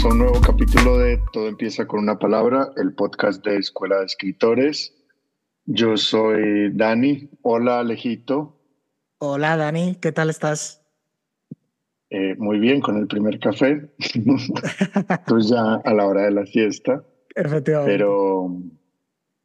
Bienvenidos 0.00 0.04
a 0.04 0.08
un 0.08 0.32
nuevo 0.32 0.46
capítulo 0.46 0.98
de 0.98 1.20
Todo 1.30 1.48
empieza 1.48 1.86
con 1.86 2.00
una 2.00 2.18
palabra, 2.18 2.70
el 2.76 2.94
podcast 2.94 3.44
de 3.44 3.58
Escuela 3.58 3.98
de 3.98 4.06
Escritores. 4.06 4.94
Yo 5.66 5.98
soy 5.98 6.72
Dani. 6.72 7.28
Hola, 7.42 7.80
Alejito. 7.80 8.56
Hola, 9.18 9.58
Dani. 9.58 9.96
¿Qué 10.00 10.10
tal 10.10 10.30
estás? 10.30 10.82
Eh, 12.08 12.34
muy 12.38 12.58
bien, 12.58 12.80
con 12.80 12.96
el 12.96 13.08
primer 13.08 13.38
café. 13.40 13.90
pues 15.26 15.48
ya 15.48 15.74
a 15.84 15.92
la 15.92 16.06
hora 16.06 16.22
de 16.22 16.30
la 16.30 16.46
siesta. 16.46 17.04
Efectivamente. 17.34 17.92
Pero, 17.92 18.56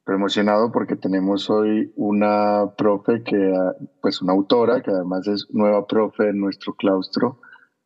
pero 0.05 0.17
emocionado 0.17 0.71
porque 0.71 0.95
tenemos 0.95 1.49
hoy 1.49 1.91
una 1.97 2.73
profe 2.77 3.23
que, 3.23 3.53
pues 4.01 4.21
una 4.21 4.31
autora 4.31 4.81
que 4.81 4.91
además 4.91 5.27
es 5.27 5.47
nueva 5.51 5.85
profe 5.85 6.29
en 6.29 6.39
nuestro 6.39 6.75
claustro 6.75 7.41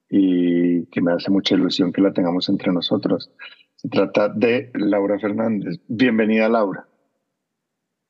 y 0.09 0.85
que 0.87 1.01
me 1.01 1.13
hace 1.13 1.29
mucha 1.29 1.55
ilusión 1.55 1.93
que 1.93 2.01
la 2.01 2.11
tengamos 2.11 2.49
entre 2.49 2.71
nosotros. 2.71 3.31
Se 3.75 3.89
trata 3.89 4.29
de 4.29 4.71
Laura 4.73 5.19
Fernández. 5.19 5.79
Bienvenida, 5.87 6.49
Laura. 6.49 6.87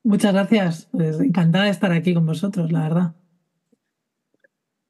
Muchas 0.04 0.34
gracias. 0.34 0.88
Pues 0.92 1.20
encantada 1.20 1.66
de 1.66 1.72
estar 1.72 1.92
aquí 1.92 2.14
con 2.14 2.26
vosotros, 2.26 2.72
la 2.72 2.84
verdad. 2.84 3.16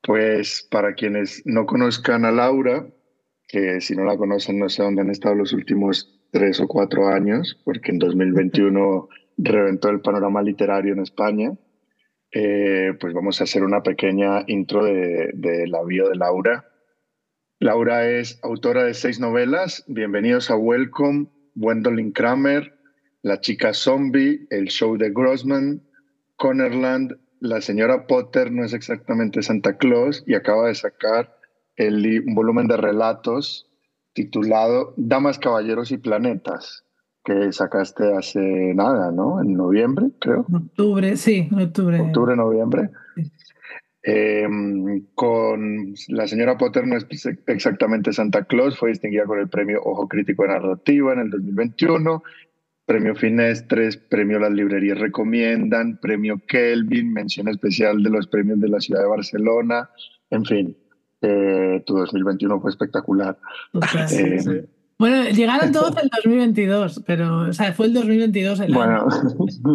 Pues 0.03 0.67
para 0.69 0.93
quienes 0.93 1.41
no 1.45 1.65
conozcan 1.65 2.25
a 2.25 2.31
Laura, 2.31 2.87
que 3.47 3.81
si 3.81 3.95
no 3.95 4.05
la 4.05 4.15
conocen 4.15 4.59
no 4.59 4.69
sé 4.69 4.83
dónde 4.83 5.01
han 5.01 5.09
estado 5.09 5.35
los 5.35 5.51
últimos 5.51 6.15
tres 6.31 6.61
o 6.61 6.67
cuatro 6.67 7.07
años, 7.07 7.59
porque 7.65 7.91
en 7.91 7.99
2021 7.99 9.09
reventó 9.37 9.89
el 9.89 10.01
panorama 10.01 10.41
literario 10.43 10.93
en 10.93 10.99
España, 10.99 11.51
eh, 12.31 12.93
pues 12.99 13.13
vamos 13.13 13.41
a 13.41 13.45
hacer 13.45 13.63
una 13.63 13.81
pequeña 13.81 14.43
intro 14.47 14.85
de, 14.85 15.31
de 15.33 15.67
la 15.67 15.83
vida 15.83 16.07
de 16.07 16.15
Laura 16.15 16.68
Laura 17.61 18.07
es 18.07 18.39
autora 18.41 18.85
de 18.85 18.93
seis 18.93 19.19
novelas. 19.19 19.83
Bienvenidos 19.87 20.49
a 20.49 20.55
Welcome, 20.55 21.27
Gwendolyn 21.55 22.13
Kramer, 22.13 22.73
La 23.21 23.41
chica 23.41 23.73
zombie, 23.73 24.47
El 24.49 24.69
show 24.69 24.95
de 24.95 25.09
Grossman, 25.09 25.81
Connerland, 26.37 27.17
La 27.41 27.59
señora 27.59 28.07
Potter 28.07 28.49
no 28.49 28.63
es 28.63 28.71
exactamente 28.71 29.41
Santa 29.41 29.75
Claus 29.75 30.23
y 30.25 30.35
acaba 30.35 30.67
de 30.67 30.75
sacar 30.75 31.35
el, 31.75 32.23
un 32.25 32.33
volumen 32.33 32.67
de 32.67 32.77
relatos 32.77 33.67
titulado 34.13 34.93
Damas, 34.95 35.37
Caballeros 35.37 35.91
y 35.91 35.97
Planetas, 35.97 36.85
que 37.25 37.51
sacaste 37.51 38.13
hace 38.15 38.39
nada, 38.73 39.11
¿no? 39.11 39.41
En 39.41 39.55
noviembre, 39.55 40.11
creo. 40.19 40.45
Octubre, 40.49 41.17
sí, 41.17 41.49
octubre. 41.51 41.99
Octubre, 41.99 42.37
noviembre. 42.37 42.89
Em, 44.01 45.07
con 45.13 45.93
la 46.07 46.25
señora 46.25 46.57
Potter 46.57 46.87
no 46.87 46.95
es 46.95 47.05
exactamente 47.47 48.13
Santa 48.13 48.45
Claus, 48.45 48.77
fue 48.77 48.89
distinguida 48.89 49.25
con 49.25 49.39
el 49.39 49.49
premio 49.49 49.81
Ojo 49.83 50.07
Crítico 50.07 50.43
de 50.43 50.49
Narrativa 50.49 51.13
en 51.13 51.19
el 51.19 51.29
2021, 51.29 52.23
premio 52.85 53.13
Finestres, 53.15 53.97
premio 53.97 54.39
Las 54.39 54.51
Librerías 54.51 54.99
Recomiendan, 54.99 55.99
premio 56.01 56.41
Kelvin, 56.47 57.11
mención 57.11 57.49
especial 57.49 58.01
de 58.01 58.09
los 58.09 58.27
premios 58.27 58.61
de 58.61 58.69
la 58.69 58.79
ciudad 58.79 59.01
de 59.01 59.09
Barcelona, 59.09 59.89
en 60.29 60.45
fin, 60.45 60.77
eh, 61.21 61.83
tu 61.85 61.97
2021 61.97 62.61
fue 62.61 62.71
espectacular. 62.71 63.37
Em, 64.11 64.65
bueno, 64.99 65.29
llegaron 65.29 65.71
todos 65.71 65.95
en 66.03 66.09
2022, 66.09 67.03
pero, 67.07 67.49
o 67.49 67.53
sea, 67.53 67.71
fue 67.71 67.85
el 67.85 67.93
2022 67.93 68.59
el 68.59 68.73
bueno, 68.73 69.07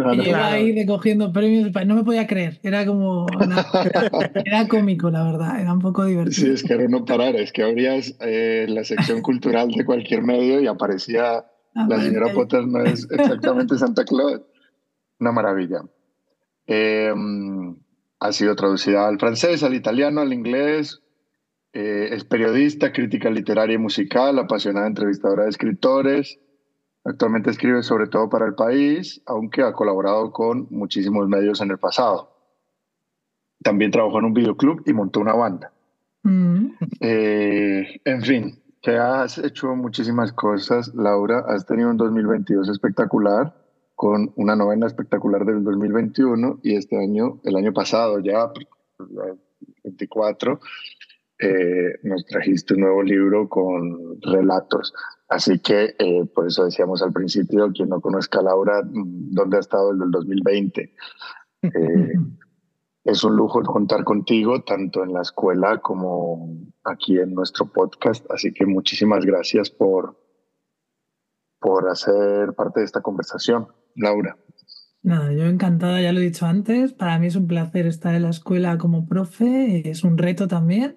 año. 0.05 0.23
Que 0.23 0.35
ahí 0.35 0.75
recogiendo 0.75 1.33
premios, 1.33 1.71
no 1.87 1.95
me 1.95 2.05
podía 2.05 2.27
creer, 2.27 2.61
era 2.63 2.85
como, 2.85 3.27
era, 4.45 4.69
cómico, 4.69 5.11
la 5.11 5.25
verdad, 5.25 5.61
era 5.61 5.73
un 5.73 5.81
poco 5.81 6.05
divertido. 6.05 6.47
Sí, 6.47 6.53
es 6.53 6.63
que 6.63 6.75
era 6.75 6.87
no 6.89 7.07
parar, 7.07 7.37
es 7.37 7.53
que 7.53 7.63
abrías 7.63 8.15
eh, 8.21 8.67
la 8.69 8.85
sección 8.85 9.23
cultural 9.23 9.71
de 9.71 9.85
cualquier 9.87 10.23
medio 10.23 10.61
y 10.61 10.67
aparecía 10.67 11.39
ah, 11.75 11.87
la 11.89 12.03
señora 12.03 12.33
Potter, 12.35 12.67
no 12.67 12.85
es 12.85 13.09
exactamente 13.11 13.79
Santa 13.79 14.05
Claus. 14.05 14.43
Una 15.21 15.33
maravilla. 15.33 15.83
Em, 16.67 17.77
ha 18.21 18.33
sido 18.33 18.57
traducida 18.57 19.09
al 19.09 19.19
francés, 19.19 19.63
al 19.63 19.75
italiano, 19.75 20.21
al 20.21 20.33
inglés, 20.33 21.01
eh, 21.75 22.15
es 22.15 22.25
periodista, 22.25 22.93
crítica 22.93 23.29
literaria 23.29 23.75
y 23.75 23.79
musical, 23.79 24.39
apasionada 24.39 24.87
entrevistadora 24.87 25.43
de 25.43 25.51
escritores. 25.51 26.39
Actualmente 27.05 27.51
escribe 27.51 27.83
sobre 27.83 28.07
todo 28.07 28.31
para 28.31 28.47
el 28.47 28.55
país, 28.55 29.21
aunque 29.27 29.63
ha 29.63 29.73
colaborado 29.73 30.31
con 30.31 30.69
muchísimos 30.71 31.29
medios 31.29 31.61
en 31.61 31.73
el 31.73 31.79
pasado. 31.79 32.31
También 33.63 33.91
trabajó 33.91 34.21
en 34.21 34.27
un 34.27 34.35
videoclub 34.35 34.83
y 34.87 34.93
montó 34.93 35.21
una 35.21 35.35
banda. 35.35 35.73
Mm. 36.23 36.67
Eh, 37.01 38.01
en 38.05 38.23
fin, 38.23 38.63
que 38.81 38.97
has 38.97 39.39
hecho 39.39 39.75
muchísimas 39.75 40.33
cosas, 40.33 40.95
Laura. 40.95 41.45
Has 41.49 41.67
tenido 41.67 41.91
un 41.91 41.97
2022 41.97 42.69
espectacular 42.69 43.53
con 43.97 44.33
una 44.37 44.55
novena 44.55 44.87
espectacular 44.87 45.45
del 45.45 45.65
2021 45.65 46.61
y 46.63 46.77
este 46.77 46.97
año, 46.99 47.41
el 47.45 47.57
año 47.57 47.73
pasado 47.73 48.21
ya, 48.21 48.53
24, 49.83 50.61
eh, 51.39 51.99
nos 52.05 52.25
trajiste 52.27 52.75
un 52.75 52.81
nuevo 52.81 53.03
libro 53.03 53.49
con 53.49 54.21
relatos. 54.23 54.93
Así 55.29 55.59
que 55.59 55.95
eh, 55.99 56.25
por 56.33 56.47
eso 56.47 56.65
decíamos 56.65 57.03
al 57.03 57.13
principio, 57.13 57.73
quien 57.73 57.89
no 57.89 58.01
conozca 58.01 58.41
a 58.41 58.45
Laura, 58.45 58.83
¿dónde 58.85 59.57
ha 59.57 59.61
estado 59.61 59.91
el 59.91 59.99
del 59.99 60.11
2020? 60.11 60.95
Eh, 61.63 62.15
es 63.05 63.25
un 63.25 63.37
lujo 63.37 63.63
contar 63.63 64.05
contigo, 64.05 64.63
tanto 64.63 65.03
en 65.03 65.13
la 65.13 65.23
escuela 65.23 65.79
como 65.79 66.57
aquí 66.85 67.19
en 67.19 67.35
nuestro 67.35 67.67
podcast. 67.67 68.25
Así 68.31 68.53
que 68.53 68.65
muchísimas 68.65 69.25
gracias 69.25 69.71
por, 69.71 70.17
por 71.59 71.89
hacer 71.89 72.55
parte 72.55 72.81
de 72.81 72.87
esta 72.87 73.03
conversación, 73.03 73.69
Laura. 73.97 74.37
Nada, 75.05 75.33
yo 75.33 75.45
encantada, 75.45 76.01
ya 76.01 76.15
lo 76.15 76.21
he 76.21 76.23
dicho 76.23 76.47
antes, 76.47 76.95
para 76.95 77.19
mí 77.19 77.27
es 77.27 77.37
un 77.37 77.47
placer 77.47 77.87
estar 77.87 78.15
en 78.15 78.23
la 78.23 78.31
escuela 78.31 78.79
como 78.79 79.07
profe, 79.07 79.87
es 79.91 80.03
un 80.03 80.17
reto 80.17 80.49
también, 80.49 80.97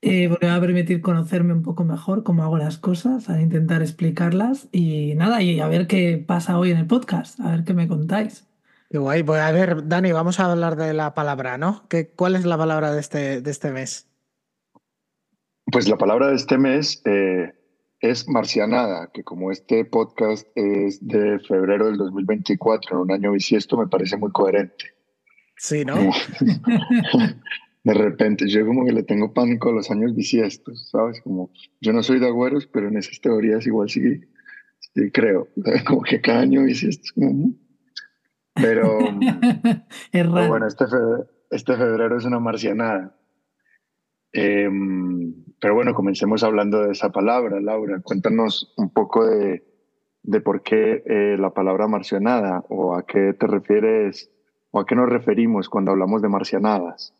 eh, 0.00 0.28
porque 0.28 0.46
me 0.46 0.52
va 0.52 0.58
a 0.58 0.60
permitir 0.60 1.00
conocerme 1.00 1.52
un 1.52 1.64
poco 1.64 1.82
mejor 1.82 2.22
cómo 2.22 2.44
hago 2.44 2.56
las 2.56 2.78
cosas, 2.78 3.28
a 3.28 3.40
intentar 3.40 3.82
explicarlas 3.82 4.68
y 4.70 5.16
nada, 5.16 5.42
y 5.42 5.58
a 5.58 5.66
ver 5.66 5.88
qué 5.88 6.24
pasa 6.24 6.56
hoy 6.56 6.70
en 6.70 6.76
el 6.78 6.86
podcast, 6.86 7.40
a 7.40 7.50
ver 7.50 7.64
qué 7.64 7.74
me 7.74 7.88
contáis. 7.88 8.46
Qué 8.90 8.98
guay, 8.98 9.24
pues 9.24 9.40
a 9.40 9.50
ver, 9.50 9.88
Dani, 9.88 10.12
vamos 10.12 10.38
a 10.38 10.52
hablar 10.52 10.76
de 10.76 10.94
la 10.94 11.12
palabra, 11.14 11.58
¿no? 11.58 11.82
¿Qué, 11.88 12.08
¿Cuál 12.08 12.36
es 12.36 12.44
la 12.44 12.56
palabra 12.56 12.92
de 12.92 13.00
este, 13.00 13.40
de 13.40 13.50
este 13.50 13.72
mes? 13.72 14.08
Pues 15.64 15.88
la 15.88 15.96
palabra 15.96 16.28
de 16.28 16.36
este 16.36 16.58
mes 16.58 17.02
eh, 17.06 17.55
es 18.00 18.28
marcianada, 18.28 19.10
que 19.12 19.24
como 19.24 19.50
este 19.50 19.84
podcast 19.84 20.46
es 20.54 21.06
de 21.06 21.38
febrero 21.40 21.86
del 21.86 21.96
2024, 21.96 22.96
en 22.96 23.02
un 23.02 23.12
año 23.12 23.32
bisiesto, 23.32 23.76
me 23.76 23.88
parece 23.88 24.16
muy 24.16 24.30
coherente. 24.32 24.94
Sí, 25.56 25.84
¿no? 25.84 25.96
de 27.84 27.94
repente, 27.94 28.48
yo 28.48 28.66
como 28.66 28.84
que 28.84 28.92
le 28.92 29.02
tengo 29.02 29.32
pánico 29.32 29.70
a 29.70 29.72
los 29.72 29.90
años 29.90 30.14
bisiestos, 30.14 30.90
¿sabes? 30.90 31.20
Como 31.22 31.50
yo 31.80 31.92
no 31.92 32.02
soy 32.02 32.18
de 32.18 32.26
agüeros, 32.26 32.66
pero 32.66 32.88
en 32.88 32.98
esas 32.98 33.20
teorías 33.20 33.66
igual 33.66 33.88
sí, 33.88 34.20
sí 34.80 35.10
creo. 35.10 35.48
Como 35.86 36.02
que 36.02 36.20
cada 36.20 36.40
año 36.40 36.64
bisiesto. 36.64 37.12
Pero, 38.54 38.98
es 40.12 40.26
raro. 40.26 40.48
bueno, 40.48 40.66
este 40.66 40.86
febrero, 40.86 41.30
este 41.50 41.76
febrero 41.76 42.18
es 42.18 42.24
una 42.24 42.40
marcianada. 42.40 43.16
Eh, 44.32 44.68
pero 45.60 45.74
bueno, 45.74 45.94
comencemos 45.94 46.42
hablando 46.42 46.82
de 46.82 46.92
esa 46.92 47.10
palabra, 47.10 47.60
Laura. 47.60 48.00
Cuéntanos 48.02 48.72
un 48.76 48.90
poco 48.90 49.26
de, 49.26 49.64
de 50.22 50.40
por 50.40 50.62
qué 50.62 51.02
eh, 51.06 51.36
la 51.38 51.50
palabra 51.50 51.88
marcianada 51.88 52.64
o 52.68 52.94
a 52.94 53.06
qué 53.06 53.32
te 53.32 53.46
refieres 53.46 54.30
o 54.70 54.80
a 54.80 54.86
qué 54.86 54.94
nos 54.94 55.08
referimos 55.08 55.68
cuando 55.68 55.92
hablamos 55.92 56.20
de 56.20 56.28
marcianadas. 56.28 57.14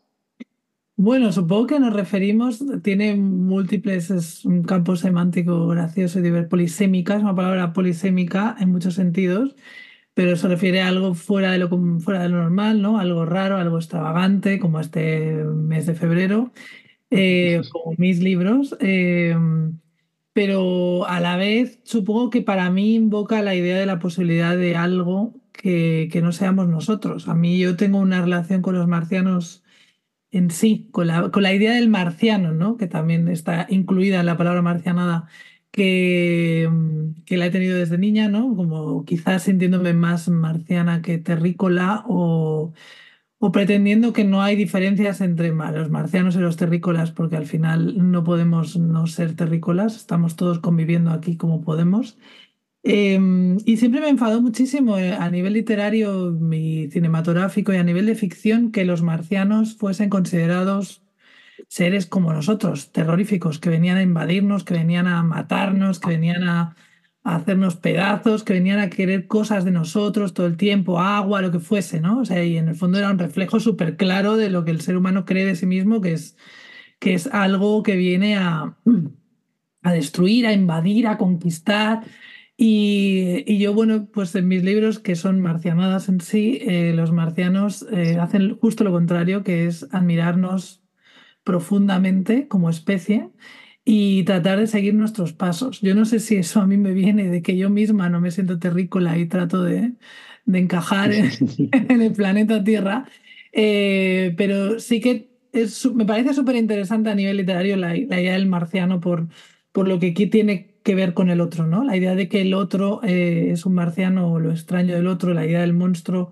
Bueno, 0.95 1.31
supongo 1.31 1.67
que 1.67 1.79
nos 1.79 1.93
referimos, 1.93 2.63
tiene 2.81 3.15
múltiples, 3.15 4.09
es 4.09 4.45
un 4.45 4.63
campo 4.63 4.95
semántico 4.95 5.67
gracioso 5.67 6.19
y 6.19 6.23
diverso. 6.23 6.49
Polisémica 6.49 7.15
es 7.15 7.23
una 7.23 7.35
palabra 7.35 7.71
polisémica 7.71 8.55
en 8.59 8.71
muchos 8.71 8.95
sentidos, 8.95 9.55
pero 10.15 10.35
se 10.35 10.47
refiere 10.47 10.81
a 10.81 10.87
algo 10.87 11.13
fuera 11.13 11.51
de 11.51 11.59
lo, 11.59 11.69
fuera 11.99 12.23
de 12.23 12.29
lo 12.29 12.37
normal, 12.37 12.81
¿no? 12.81 12.97
Algo 12.97 13.25
raro, 13.25 13.57
algo 13.57 13.77
extravagante, 13.77 14.57
como 14.59 14.79
este 14.79 15.43
mes 15.43 15.85
de 15.85 15.93
febrero 15.93 16.51
eh, 17.09 17.61
como 17.71 17.95
mis 17.97 18.19
libros, 18.19 18.75
eh, 18.79 19.35
pero 20.33 21.07
a 21.07 21.19
la 21.19 21.37
vez 21.37 21.79
supongo 21.83 22.29
que 22.29 22.41
para 22.41 22.69
mí 22.69 22.95
invoca 22.95 23.41
la 23.41 23.55
idea 23.55 23.77
de 23.77 23.85
la 23.85 23.99
posibilidad 23.99 24.57
de 24.57 24.75
algo 24.75 25.33
que, 25.51 26.09
que 26.11 26.21
no 26.21 26.31
seamos 26.31 26.67
nosotros. 26.67 27.27
A 27.27 27.35
mí 27.35 27.57
yo 27.59 27.75
tengo 27.75 27.99
una 27.99 28.21
relación 28.21 28.61
con 28.61 28.75
los 28.75 28.87
marcianos 28.87 29.63
en 30.31 30.51
sí, 30.51 30.89
con 30.91 31.07
la, 31.07 31.31
con 31.31 31.43
la 31.43 31.53
idea 31.53 31.73
del 31.73 31.89
marciano, 31.89 32.51
¿no? 32.53 32.77
que 32.77 32.87
también 32.87 33.27
está 33.27 33.65
incluida 33.69 34.19
en 34.19 34.25
la 34.25 34.37
palabra 34.37 34.61
marcianada, 34.61 35.27
que, 35.71 36.69
que 37.25 37.37
la 37.37 37.47
he 37.47 37.51
tenido 37.51 37.77
desde 37.77 37.97
niña, 37.97 38.27
¿no? 38.29 38.55
como 38.55 39.05
quizás 39.05 39.43
sintiéndome 39.43 39.93
más 39.93 40.29
marciana 40.29 41.01
que 41.01 41.17
terrícola 41.17 42.03
o 42.07 42.73
o 43.39 43.51
pretendiendo 43.51 44.13
que 44.13 44.23
no 44.23 44.41
hay 44.41 44.55
diferencias 44.55 45.21
entre 45.21 45.51
los 45.51 45.89
marcianos 45.89 46.35
y 46.35 46.39
los 46.39 46.57
terrícolas, 46.57 47.11
porque 47.11 47.35
al 47.35 47.45
final 47.45 48.11
no 48.11 48.23
podemos 48.23 48.77
no 48.77 49.05
ser 49.07 49.35
terrícolas, 49.35 49.95
estamos 49.95 50.35
todos 50.35 50.59
conviviendo 50.59 51.11
aquí 51.11 51.37
como 51.37 51.61
podemos. 51.61 52.17
Em, 52.83 53.57
y 53.65 53.77
siempre 53.77 54.01
me 54.01 54.09
enfadó 54.09 54.41
muchísimo 54.41 54.97
eh, 54.97 55.13
a 55.13 55.29
nivel 55.29 55.53
literario 55.53 56.37
y 56.51 56.89
cinematográfico 56.89 57.73
y 57.73 57.77
a 57.77 57.83
nivel 57.83 58.05
de 58.05 58.15
ficción 58.15 58.71
que 58.71 58.85
los 58.85 59.01
marcianos 59.01 59.75
fuesen 59.75 60.09
considerados 60.09 61.03
seres 61.67 62.05
como 62.05 62.33
nosotros, 62.33 62.91
terroríficos, 62.91 63.59
que 63.59 63.69
venían 63.69 63.97
a 63.97 64.03
invadirnos, 64.03 64.63
que 64.63 64.75
venían 64.75 65.07
a 65.07 65.21
matarnos, 65.23 65.99
que 65.99 66.09
venían 66.09 66.43
a, 66.43 66.75
hacernos 67.35 67.75
pedazos, 67.75 68.43
que 68.43 68.53
venían 68.53 68.79
a 68.79 68.89
querer 68.89 69.27
cosas 69.27 69.65
de 69.65 69.71
nosotros 69.71 70.33
todo 70.33 70.47
el 70.47 70.57
tiempo, 70.57 70.99
agua, 70.99 71.41
lo 71.41 71.51
que 71.51 71.59
fuese, 71.59 71.99
¿no? 71.99 72.19
O 72.19 72.25
sea, 72.25 72.43
y 72.43 72.57
en 72.57 72.69
el 72.69 72.75
fondo 72.75 72.97
era 72.97 73.11
un 73.11 73.19
reflejo 73.19 73.59
súper 73.59 73.97
claro 73.97 74.37
de 74.37 74.49
lo 74.49 74.63
que 74.63 74.71
el 74.71 74.81
ser 74.81 74.95
humano 74.97 75.25
cree 75.25 75.45
de 75.45 75.55
sí 75.55 75.65
mismo, 75.65 75.99
que 76.01 76.13
es, 76.13 76.37
que 76.99 77.13
es 77.13 77.27
algo 77.27 77.83
que 77.83 77.95
viene 77.97 78.37
a, 78.37 78.77
a 79.83 79.91
destruir, 79.91 80.47
a 80.47 80.53
invadir, 80.53 81.07
a 81.07 81.17
conquistar. 81.17 82.05
Y, 82.55 83.57
yo, 83.59 83.73
bueno, 83.73 84.07
pues 84.11 84.33
en 84.35 84.47
mis 84.47 84.63
libros, 84.63 84.99
que 84.99 85.15
son 85.15 85.41
marcianadas 85.41 86.09
en 86.09 86.21
sí, 86.21 86.59
eh, 86.61 86.93
los 86.95 87.11
marcianos 87.11 87.85
eh, 87.91 88.17
hacen 88.19 88.57
justo 88.57 88.83
lo 88.83 88.91
contrario, 88.91 89.43
que 89.43 89.67
es 89.67 89.87
admirarnos 89.91 90.81
profundamente 91.43 92.47
como 92.47 92.69
especie 92.69 93.29
y 93.89 94.23
tratar 94.23 94.59
de 94.59 94.67
seguir 94.67 94.93
nuestros 94.95 95.31
pasos. 95.31 95.79
Yo 95.79 95.95
no 95.95 96.03
sé 96.03 96.19
si 96.19 96.35
eso 96.35 96.59
a 96.59 96.67
mí 96.67 96.75
me 96.75 96.91
viene 96.91 97.29
de 97.29 97.41
que 97.41 97.55
yo 97.55 97.69
misma 97.69 98.09
no 98.09 98.19
me 98.19 98.31
siento 98.31 98.59
terrícola 98.59 99.17
y 99.17 99.27
trato 99.27 99.63
de, 99.63 99.93
encajar 100.51 101.11
en, 101.71 102.01
el 102.01 102.11
planeta 102.11 102.61
Tierra, 102.65 103.07
eh, 103.53 104.33
pero 104.35 104.81
sí 104.81 104.99
que 104.99 105.29
es, 105.53 105.85
me 105.85 106.03
parece 106.03 106.33
súper 106.33 106.57
interesante 106.57 107.09
a 107.09 107.15
nivel 107.15 107.37
literario 107.37 107.77
la, 107.77 107.95
idea 107.95 108.33
del 108.33 108.47
marciano 108.47 108.99
por, 108.99 109.29
por 109.71 109.87
lo 109.87 109.99
que 109.99 110.07
aquí 110.07 110.27
tiene 110.27 110.75
que 110.83 110.93
ver 110.93 111.13
con 111.13 111.29
el 111.29 111.39
otro, 111.39 111.65
¿no? 111.65 111.85
La 111.85 111.95
idea 111.95 112.13
de 112.13 112.27
que 112.27 112.41
el 112.41 112.53
otro 112.53 112.99
eh, 113.03 113.51
es 113.51 113.65
un 113.65 113.73
marciano 113.73 114.33
o 114.33 114.39
lo 114.39 114.51
extraño 114.51 114.95
del 114.95 115.07
otro, 115.07 115.33
la 115.33 115.45
idea 115.45 115.61
del 115.61 115.73
monstruo 115.73 116.31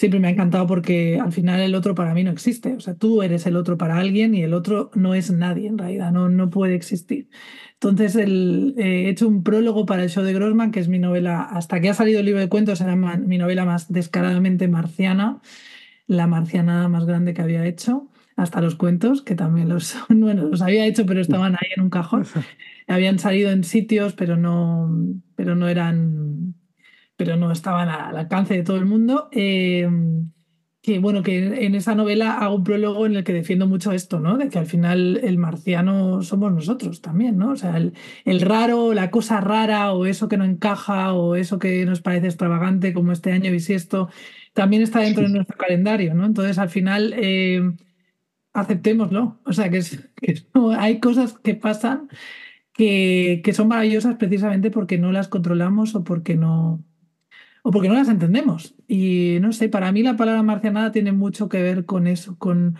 siempre 0.00 0.18
me 0.18 0.28
ha 0.28 0.30
encantado 0.30 0.66
porque 0.66 1.20
al 1.20 1.30
final 1.30 1.60
el 1.60 1.74
otro 1.74 1.94
para 1.94 2.14
mí 2.14 2.24
no 2.24 2.30
existe. 2.30 2.72
O 2.72 2.80
sea, 2.80 2.94
tú 2.94 3.22
eres 3.22 3.44
el 3.44 3.54
otro 3.54 3.76
para 3.76 3.98
alguien 3.98 4.34
y 4.34 4.42
el 4.42 4.54
otro 4.54 4.90
no 4.94 5.14
es 5.14 5.30
nadie 5.30 5.68
en 5.68 5.76
realidad, 5.76 6.10
no, 6.10 6.30
no 6.30 6.48
puede 6.48 6.74
existir. 6.74 7.28
Entonces 7.74 8.16
el, 8.16 8.74
eh, 8.78 9.04
he 9.04 9.08
hecho 9.10 9.28
un 9.28 9.42
prólogo 9.42 9.84
para 9.84 10.02
el 10.02 10.08
show 10.08 10.24
de 10.24 10.32
Grossman, 10.32 10.70
que 10.70 10.80
es 10.80 10.88
mi 10.88 10.98
novela, 10.98 11.42
hasta 11.42 11.82
que 11.82 11.90
ha 11.90 11.94
salido 11.94 12.20
el 12.20 12.26
libro 12.26 12.40
de 12.40 12.48
cuentos, 12.48 12.80
era 12.80 12.96
mi 12.96 13.36
novela 13.36 13.66
más 13.66 13.92
descaradamente 13.92 14.68
marciana, 14.68 15.42
la 16.06 16.26
marcianada 16.26 16.88
más 16.88 17.04
grande 17.04 17.34
que 17.34 17.42
había 17.42 17.66
hecho, 17.66 18.08
hasta 18.36 18.62
los 18.62 18.76
cuentos, 18.76 19.20
que 19.20 19.34
también 19.34 19.68
los, 19.68 19.96
bueno, 20.08 20.44
los 20.44 20.62
había 20.62 20.86
hecho, 20.86 21.04
pero 21.04 21.20
estaban 21.20 21.56
ahí 21.56 21.68
en 21.76 21.82
un 21.82 21.90
cajón. 21.90 22.24
Habían 22.88 23.18
salido 23.18 23.50
en 23.50 23.64
sitios, 23.64 24.14
pero 24.14 24.36
no, 24.38 24.90
pero 25.36 25.54
no 25.56 25.68
eran 25.68 26.54
pero 27.20 27.36
no 27.36 27.52
estaban 27.52 27.90
al 27.90 28.16
alcance 28.16 28.54
de 28.54 28.62
todo 28.62 28.78
el 28.78 28.86
mundo. 28.86 29.28
Em, 29.30 30.32
que 30.80 30.98
bueno, 30.98 31.22
que 31.22 31.66
en 31.66 31.74
esa 31.74 31.94
novela 31.94 32.38
hago 32.38 32.54
un 32.54 32.64
prólogo 32.64 33.04
en 33.04 33.14
el 33.14 33.24
que 33.24 33.34
defiendo 33.34 33.66
mucho 33.66 33.92
esto, 33.92 34.20
¿no? 34.20 34.38
De 34.38 34.48
que 34.48 34.58
al 34.58 34.64
final 34.64 35.20
el 35.22 35.36
marciano 35.36 36.22
somos 36.22 36.50
nosotros 36.50 37.02
también, 37.02 37.36
¿no? 37.36 37.50
O 37.50 37.56
sea, 37.56 37.76
el, 37.76 37.92
el, 38.24 38.40
raro, 38.40 38.94
la 38.94 39.10
cosa 39.10 39.42
rara, 39.42 39.92
o 39.92 40.06
eso 40.06 40.28
que 40.28 40.38
no 40.38 40.46
encaja, 40.46 41.12
o 41.12 41.36
eso 41.36 41.58
que 41.58 41.84
nos 41.84 42.00
parece 42.00 42.28
extravagante, 42.28 42.94
como 42.94 43.12
este 43.12 43.32
año 43.32 43.52
bisiesto, 43.52 44.08
también 44.54 44.80
está 44.80 45.00
dentro 45.00 45.24
de 45.24 45.28
nuestro 45.28 45.58
calendario, 45.58 46.14
¿no? 46.14 46.24
Entonces, 46.24 46.56
al 46.56 46.70
final, 46.70 47.12
em, 47.18 47.76
aceptémoslo. 48.54 49.40
O 49.44 49.52
sea, 49.52 49.68
que, 49.68 49.76
es, 49.78 50.08
que 50.16 50.42
hay 50.78 51.00
cosas 51.00 51.34
que 51.38 51.54
pasan 51.54 52.08
que, 52.72 53.42
que 53.44 53.52
son 53.52 53.68
maravillosas 53.68 54.16
precisamente 54.16 54.70
porque 54.70 54.96
no 54.96 55.12
las 55.12 55.28
controlamos 55.28 55.94
o 55.94 56.02
porque 56.04 56.36
no, 56.36 56.82
o 57.62 57.70
porque 57.70 57.88
no 57.88 57.94
las 57.94 58.08
entendemos. 58.08 58.74
Y 58.88 59.38
no 59.40 59.52
sé, 59.52 59.68
para 59.68 59.92
mí 59.92 60.02
la 60.02 60.16
palabra 60.16 60.42
marcianada 60.42 60.92
tiene 60.92 61.12
mucho 61.12 61.48
que 61.48 61.62
ver 61.62 61.84
con 61.84 62.06
eso, 62.06 62.36
con 62.38 62.76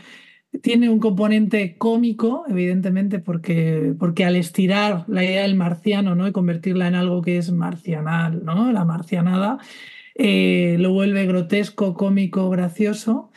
tiene 0.62 0.88
un 0.88 0.98
componente 0.98 1.76
cómico, 1.78 2.44
evidentemente, 2.48 3.20
porque, 3.20 3.94
porque 3.98 4.24
al 4.24 4.36
estirar 4.36 5.04
la 5.08 5.24
idea 5.24 5.42
del 5.42 5.54
marciano 5.54 6.14
¿no? 6.14 6.26
y 6.26 6.32
convertirla 6.32 6.88
en 6.88 6.96
algo 6.96 7.22
que 7.22 7.38
es 7.38 7.52
marcianal, 7.52 8.44
¿no? 8.44 8.72
la 8.72 8.84
marcianada, 8.84 9.58
eh, 10.16 10.76
lo 10.80 10.92
vuelve 10.92 11.26
grotesco, 11.26 11.94
cómico, 11.94 12.50
gracioso, 12.50 13.30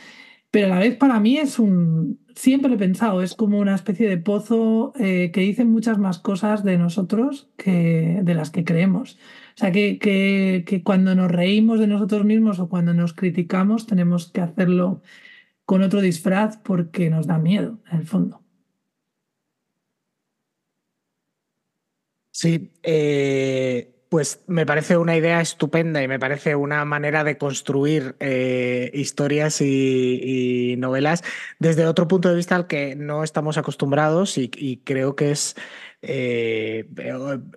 pero 0.49 0.67
a 0.67 0.69
la 0.69 0.79
vez 0.79 0.95
para 0.95 1.19
mí 1.19 1.37
es 1.37 1.59
un, 1.59 2.19
siempre 2.35 2.73
he 2.73 2.77
pensado, 2.77 3.21
es 3.21 3.35
como 3.35 3.59
una 3.59 3.75
especie 3.75 4.09
de 4.09 4.17
pozo 4.17 4.93
eh, 4.99 5.31
que 5.31 5.41
dice 5.41 5.65
muchas 5.65 5.99
más 5.99 6.19
cosas 6.19 6.63
de 6.63 6.77
nosotros 6.77 7.49
que 7.57 8.19
de 8.23 8.33
las 8.33 8.49
que 8.49 8.63
creemos. 8.63 9.19
O 9.55 9.57
sea, 9.57 9.71
que, 9.71 9.99
que, 9.99 10.83
cuando 10.83 11.13
nos 11.13 11.31
reímos 11.31 11.79
de 11.79 11.87
nosotros 11.87 12.25
mismos 12.25 12.59
o 12.59 12.69
cuando 12.69 12.93
nos 12.93 13.13
criticamos 13.13 13.85
tenemos 13.85 14.31
que 14.31 14.41
hacerlo 14.41 15.01
con 15.65 15.83
otro 15.83 16.01
disfraz 16.01 16.57
porque 16.57 17.09
nos 17.09 17.27
da 17.27 17.37
miedo, 17.37 17.79
en 17.91 17.99
el 17.99 18.07
fondo. 18.07 18.41
Sí, 22.31 22.73
eh, 22.81 23.93
pues 24.09 24.43
me 24.47 24.65
parece 24.65 24.97
una 24.97 25.15
idea 25.15 25.39
estupenda 25.39 26.01
y 26.01 26.07
me 26.07 26.19
parece 26.19 26.55
una 26.55 26.83
manera 26.83 27.23
de 27.23 27.37
construir 27.37 28.15
eh, 28.19 28.89
historias 28.93 29.61
y, 29.61 30.75
novelas 30.79 31.23
desde 31.59 31.85
otro 31.85 32.07
punto 32.07 32.29
de 32.29 32.35
vista 32.35 32.55
al 32.55 32.65
que 32.65 32.95
no 32.95 33.23
estamos 33.23 33.57
acostumbrados 33.57 34.37
y 34.37 34.81
creo 34.83 35.15
que 35.15 35.31
es 35.31 35.55
eh, 36.05 36.85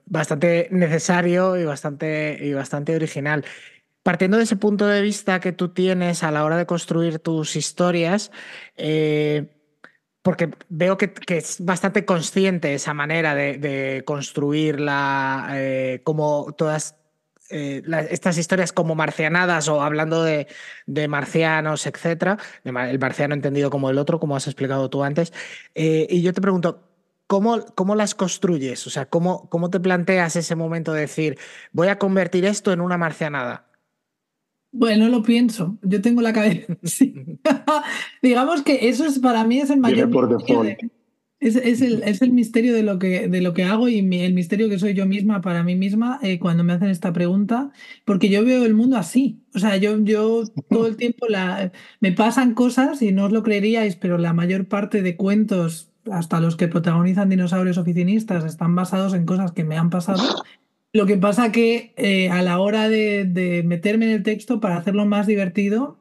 bastante 0.07 0.69
necesario 0.71 1.57
y 1.57 1.65
bastante, 1.65 2.39
y 2.41 2.53
bastante 2.53 2.95
original. 2.95 3.45
Partiendo 4.05 4.37
de 4.37 4.45
ese 4.45 4.55
punto 4.55 4.87
de 4.87 5.03
vista 5.03 5.41
que 5.41 5.51
tú 5.51 5.71
tienes 5.71 6.23
a 6.23 6.31
la 6.31 6.45
hora 6.45 6.57
de 6.57 6.65
construir 6.65 7.19
tus 7.19 7.57
historias, 7.57 8.31
eh, 8.77 9.53
porque 10.23 10.53
veo 10.69 10.97
que, 10.97 11.13
es 11.27 11.65
bastante 11.65 12.05
consciente 12.05 12.73
esa 12.75 12.95
manera 12.95 13.35
de, 13.35 14.05
construirla, 14.07 15.49
eh, 15.55 16.03
como 16.05 16.55
todas 16.57 16.97
estas 17.49 18.39
historias 18.39 18.73
como 18.73 18.97
marcianadas 18.97 19.69
o 19.69 19.81
hablando 19.83 20.23
de, 20.25 20.49
de 20.87 21.09
marcianos, 21.09 21.87
etcétera, 21.87 22.39
el 22.65 22.99
marciano 22.99 23.35
entendido 23.35 23.71
como 23.71 23.91
el 23.91 23.99
otro, 23.99 24.19
como 24.19 24.37
has 24.37 24.47
explicado 24.47 24.91
tú 24.91 25.05
antes. 25.05 25.33
y 25.75 26.23
yo 26.23 26.33
te 26.33 26.41
pregunto, 26.41 26.87
¿Cómo, 27.27 27.65
¿Cómo, 27.75 27.95
las 27.95 28.15
construyes? 28.15 28.87
O 28.87 28.91
sea, 28.91 29.07
¿cómo, 29.07 29.49
¿cómo 29.51 29.69
te 29.69 29.81
planteas 29.81 30.37
ese 30.37 30.55
momento 30.55 30.93
de 30.93 31.01
decir, 31.01 31.39
voy 31.73 31.89
a 31.89 31.99
convertir 31.99 32.45
esto 32.45 32.73
en 32.73 32.81
una 32.81 32.99
marcianada? 32.99 33.67
Bueno, 34.71 35.09
lo 35.09 35.23
pienso. 35.23 35.79
Yo 35.83 36.01
tengo 36.03 36.21
la 36.21 36.33
cabeza. 36.33 36.77
Digamos 38.23 38.63
que 38.63 38.89
eso 38.89 39.07
es 39.07 39.19
para 39.19 39.45
mí 39.45 39.59
es 39.59 39.71
el 39.71 39.81
mayor. 39.81 40.11
Es, 41.39 41.57
es, 41.57 41.83
el, 41.83 42.03
es, 42.03 42.23
el, 42.23 42.33
misterio 42.33 42.73
de 42.75 42.83
lo 42.83 42.99
que, 42.99 43.29
de 43.29 43.41
lo 43.43 43.53
que 43.53 43.65
hago 43.65 43.89
y 43.89 43.99
el 43.99 44.33
misterio 44.33 44.71
que 44.71 44.79
soy 44.79 44.95
yo 44.95 45.05
misma 45.05 45.43
para 45.43 45.63
mí 45.63 45.77
misma 45.77 46.19
eh, 46.23 46.39
cuando 46.39 46.65
me 46.65 46.73
hacen 46.73 46.89
esta 46.89 47.13
pregunta, 47.13 47.73
porque 48.07 48.31
yo 48.31 48.43
veo 48.43 48.65
el 48.65 48.73
mundo 48.73 48.97
así. 48.97 49.43
O 49.55 49.59
sea, 49.59 49.77
yo, 49.77 49.99
yo 50.03 50.45
todo 50.71 50.87
el 50.87 50.97
tiempo 50.97 51.27
la, 51.29 51.73
me 52.01 52.13
pasan 52.13 52.55
cosas 52.55 53.03
y 53.03 53.13
no 53.13 53.27
os 53.27 53.33
lo 53.33 53.43
creeríais, 53.43 53.97
pero 53.97 54.17
la 54.17 54.33
mayor 54.33 54.67
parte 54.67 55.03
de 55.03 55.17
cuentos 55.17 55.93
hasta 56.11 56.41
los 56.41 56.57
que 56.57 56.69
protagonizan 56.69 57.29
dinosaurios 57.29 57.79
oficinistas 57.79 58.45
están 58.45 58.75
basados 58.75 59.15
en 59.15 59.27
cosas 59.27 59.53
que 59.53 59.65
me 59.65 59.77
han 59.77 59.91
pasado. 59.91 60.23
Lo 60.93 61.07
que 61.07 61.17
pasa 61.17 61.53
que 61.53 61.93
eh, 61.97 62.31
a 62.31 62.43
la 62.43 62.59
hora 62.59 62.89
de, 62.89 63.63
meterme 63.67 64.07
en 64.07 64.13
el 64.13 64.23
texto 64.23 64.61
para 64.61 64.77
hacerlo 64.77 65.05
más 65.05 65.27
divertido, 65.27 65.99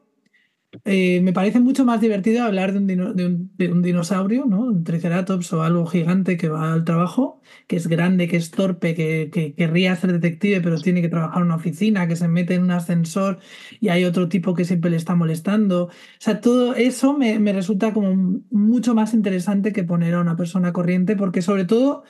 eh, 0.84 1.20
me 1.22 1.32
parece 1.32 1.60
mucho 1.60 1.84
más 1.84 2.00
divertido 2.00 2.44
hablar 2.44 2.72
de 2.72 2.78
un, 2.78 3.82
dinosaurio, 3.82 4.44
¿no? 4.46 4.60
un 4.60 4.84
triceratops 4.84 5.52
o 5.52 5.62
algo 5.62 5.86
gigante 5.86 6.36
que 6.36 6.48
va 6.48 6.72
al 6.72 6.84
trabajo, 6.84 7.40
que 7.66 7.76
es 7.76 7.86
grande, 7.88 8.28
que 8.28 8.36
es 8.36 8.50
torpe, 8.50 8.94
que, 8.94 9.54
querría 9.56 9.96
ser 9.96 10.12
detective, 10.12 10.60
pero 10.60 10.80
tiene 10.80 11.02
que 11.02 11.08
trabajar 11.08 11.38
en 11.38 11.46
una 11.46 11.56
oficina, 11.56 12.06
que 12.08 12.16
se 12.16 12.28
mete 12.28 12.54
en 12.54 12.64
un 12.64 12.70
ascensor 12.72 13.38
y 13.80 13.88
hay 13.88 14.04
otro 14.04 14.28
tipo 14.28 14.54
que 14.54 14.64
siempre 14.64 14.90
le 14.90 14.96
está 14.96 15.14
molestando. 15.14 15.84
O 15.86 15.90
sea, 16.18 16.40
todo 16.40 16.74
eso 16.74 17.16
me, 17.16 17.38
resulta 17.52 17.92
como 17.92 18.42
mucho 18.50 18.94
más 18.94 19.14
interesante 19.14 19.72
que 19.72 19.84
poner 19.84 20.14
a 20.14 20.20
una 20.20 20.36
persona 20.36 20.72
corriente, 20.72 21.16
porque 21.16 21.42
sobre 21.42 21.64
todo 21.64 22.04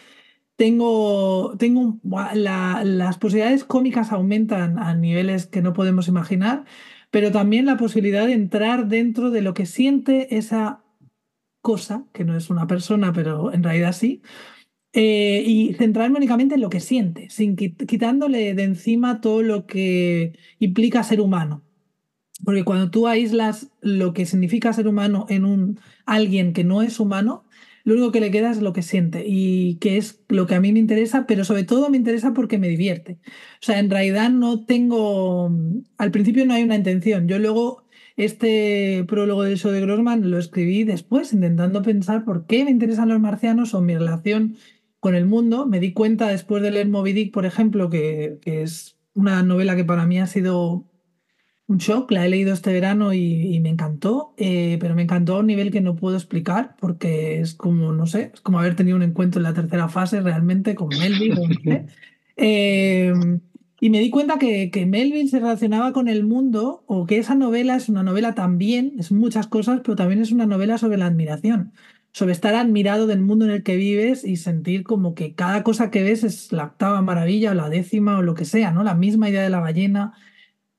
tengo, 0.57 1.57
tengo 1.59 2.01
las 2.35 3.19
posibilidades 3.19 3.65
cómicas 3.65 4.13
aumentan 4.13 4.79
a 4.79 4.95
niveles 4.95 5.47
que 5.47 5.63
no 5.63 5.73
podemos 5.73 6.09
imaginar 6.09 6.65
pero 7.17 7.33
también 7.33 7.65
la 7.65 7.79
posibilidad 7.79 8.27
de 8.27 8.35
entrar 8.35 8.89
dentro 8.89 9.31
de 9.31 9.41
lo 9.41 9.55
que 9.55 9.65
siente 9.65 10.37
esa 10.37 10.85
cosa, 11.63 12.05
que 12.13 12.25
no 12.25 12.37
es 12.37 12.51
una 12.51 12.67
persona, 12.67 13.11
pero 13.15 13.55
en 13.55 13.63
realidad 13.63 13.95
sí, 13.95 14.21
eh, 14.93 15.43
y 15.47 15.73
centrarme 15.73 16.19
únicamente 16.19 16.57
en 16.57 16.61
lo 16.61 16.69
que 16.69 16.81
siente, 16.81 17.31
sin 17.31 17.57
quitándole 17.57 18.53
de 18.53 18.65
encima 18.65 19.23
todo 19.23 19.41
lo 19.41 19.67
que 19.67 20.39
implica 20.59 21.03
ser 21.05 21.23
humano. 21.23 21.65
Porque 22.45 22.65
cuando 22.65 22.91
tú 22.91 23.07
aíslas 23.07 23.71
lo 23.81 24.13
que 24.13 24.27
significa 24.27 24.75
ser 24.75 24.87
humano 24.87 25.25
en 25.31 25.47
un 25.47 25.81
alguien 26.05 26.53
que 26.53 26.65
no 26.65 26.83
es 26.83 27.01
humano, 27.01 27.46
lo 27.87 27.95
único 27.95 28.11
que 28.11 28.21
le 28.21 28.33
queda 28.33 28.51
es 28.51 28.61
lo 28.61 28.73
que 28.73 28.83
siente 28.83 29.25
y 29.25 29.77
que 29.77 29.97
es 29.97 30.21
lo 30.29 30.49
que 30.49 30.57
a 30.57 30.61
mí 30.61 30.73
me 30.73 30.81
interesa, 30.81 31.25
pero 31.25 31.45
sobre 31.45 31.63
todo 31.63 31.89
me 31.89 31.97
interesa 31.97 32.35
porque 32.35 32.59
me 32.59 32.69
divierte. 32.69 33.21
O 33.23 33.63
sea, 33.63 33.79
en 33.79 33.89
realidad 33.91 34.29
no 34.29 34.67
tengo, 34.67 35.53
al 35.97 36.11
principio 36.11 36.45
no 36.45 36.55
hay 36.55 36.65
una 36.65 36.75
intención. 36.75 37.29
Yo 37.29 37.39
luego 37.39 37.85
este 38.17 39.05
prólogo 39.07 39.45
del 39.45 39.57
show 39.57 39.71
de 39.71 39.81
Grossman 39.83 40.29
lo 40.29 40.37
escribí 40.37 40.83
después, 40.83 41.33
intentando 41.33 41.83
pensar 41.83 42.25
por 42.25 42.47
qué 42.47 42.65
me 42.65 42.73
interesan 42.73 43.09
los 43.09 43.21
marcianos 43.21 43.73
o 43.73 43.81
mi 43.81 43.95
relación 43.95 44.57
con 44.99 45.15
el 45.15 45.27
mundo. 45.27 45.65
Me 45.67 45.79
di 45.79 45.93
cuenta 45.93 46.27
después 46.27 46.65
de 46.65 46.73
leer 46.73 46.89
Moby 46.89 47.13
Dick, 47.13 47.33
por 47.33 47.47
ejemplo, 47.47 47.89
que, 47.89 48.41
es 48.43 48.99
una 49.15 49.45
novela 49.45 49.77
que 49.77 49.85
para 49.85 50.07
mí 50.07 50.19
ha 50.19 50.27
sido 50.27 50.87
un 51.69 51.79
shock. 51.79 52.11
La 52.11 52.27
he 52.27 52.29
leído 52.29 52.53
este 52.53 52.73
verano 52.73 53.13
y, 53.13 53.59
me 53.61 53.69
encantó, 53.69 54.35
eh, 54.37 54.79
pero 54.81 54.95
me 54.95 55.03
encantó 55.03 55.37
a 55.37 55.41
un 55.41 55.47
nivel 55.47 55.71
que 55.71 55.81
no 55.81 55.97
puedo 55.97 56.17
explicar 56.17 56.77
porque 56.79 57.41
es 57.41 57.55
como, 57.55 57.93
no 57.93 58.07
sé, 58.07 58.31
es 58.35 58.41
como 58.41 58.59
haber 58.59 58.77
tenido 58.77 58.97
un 58.97 59.03
encuentro 59.03 59.41
en 59.41 59.45
la 59.45 59.55
tercera 59.55 59.89
fase 59.89 60.21
realmente 60.21 60.75
con 60.75 60.89
Melville. 60.89 61.87
eh, 62.37 63.13
y 63.79 63.91
me 63.91 64.01
di 64.01 64.09
cuenta 64.11 64.39
que, 64.39 64.71
que, 64.71 64.87
Melville 64.87 65.29
se 65.29 65.39
relacionaba 65.39 65.93
con 65.93 66.09
el 66.09 66.25
mundo 66.25 66.83
o 66.87 67.05
que 67.07 67.19
esa 67.19 67.35
novela 67.35 67.77
es 67.77 67.91
una 67.91 68.03
novela 68.03 68.35
también, 68.35 68.95
es 68.99 69.13
muchas 69.13 69.47
cosas, 69.47 69.81
pero 69.85 69.97
también 69.97 70.23
es 70.23 70.33
una 70.33 70.47
novela 70.47 70.79
sobre 70.79 70.97
la 70.97 71.07
admiración, 71.07 71.73
sobre 72.13 72.33
estar 72.33 72.55
admirado 72.55 73.07
del 73.07 73.21
mundo 73.21 73.45
en 73.45 73.51
el 73.51 73.63
que 73.63 73.77
vives 73.77 74.25
y 74.25 74.37
sentir 74.37 74.83
como 74.83 75.15
que 75.15 75.35
cada 75.35 75.63
cosa 75.63 75.91
que 75.91 76.03
ves 76.03 76.25
es 76.25 76.53
la 76.53 76.65
octava 76.65 77.03
maravilla 77.03 77.51
o 77.51 77.55
la 77.55 77.69
décima 77.69 78.17
o 78.19 78.23
lo 78.23 78.35
que 78.35 78.47
sea, 78.47 78.71
¿no? 78.71 78.83
La 78.83 78.95
misma 78.95 79.29
idea 79.29 79.43
de 79.43 79.51
la 79.51 79.61
ballena, 79.61 80.15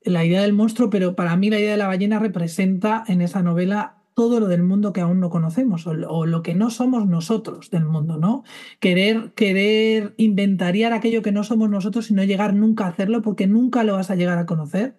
la 0.08 0.26
idea 0.26 0.42
del 0.42 0.54
monstruo, 0.54 0.90
pero 0.90 1.16
para 1.16 1.36
mí 1.36 1.50
la 1.50 1.60
idea 1.60 1.72
de 1.72 1.78
la 1.78 1.88
ballena 1.88 2.20
representa 2.20 3.04
en 3.08 3.22
esa 3.22 3.42
novela 3.42 3.98
todo 4.18 4.40
lo 4.40 4.48
del 4.48 4.64
mundo 4.64 4.94
que 4.94 5.02
aún 5.02 5.20
no 5.20 5.30
conocemos 5.30 5.86
o, 5.86 6.26
lo 6.26 6.42
que 6.42 6.56
no 6.56 6.72
somos 6.72 7.06
nosotros 7.06 7.70
del 7.70 7.86
mundo, 7.86 8.18
¿no? 8.18 8.44
Querer, 8.80 9.32
querer 9.36 10.16
inventariar 10.18 10.92
aquello 10.92 11.22
que 11.22 11.32
no 11.32 11.44
somos 11.44 11.70
nosotros 11.70 12.10
y 12.10 12.16
no 12.16 12.24
llegar 12.24 12.56
nunca 12.56 12.86
a 12.86 12.90
hacerlo 12.90 13.22
porque 13.22 13.46
nunca 13.46 13.84
lo 13.84 13.94
vas 13.94 14.10
a 14.10 14.16
llegar 14.16 14.40
a 14.40 14.48
conocer. 14.48 14.96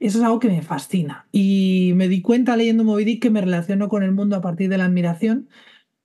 Eso 0.00 0.18
es 0.18 0.24
algo 0.24 0.38
que 0.38 0.48
me 0.48 0.60
fascina. 0.60 1.28
Y 1.32 1.92
me 1.94 2.08
di 2.08 2.20
cuenta 2.20 2.56
leyendo 2.56 2.84
Moby 2.84 3.04
Dick 3.04 3.22
que 3.22 3.30
me 3.30 3.40
relaciono 3.40 3.88
con 3.88 4.02
el 4.02 4.12
mundo 4.12 4.36
a 4.36 4.42
partir 4.42 4.68
de 4.68 4.76
la 4.76 4.84
admiración. 4.84 5.48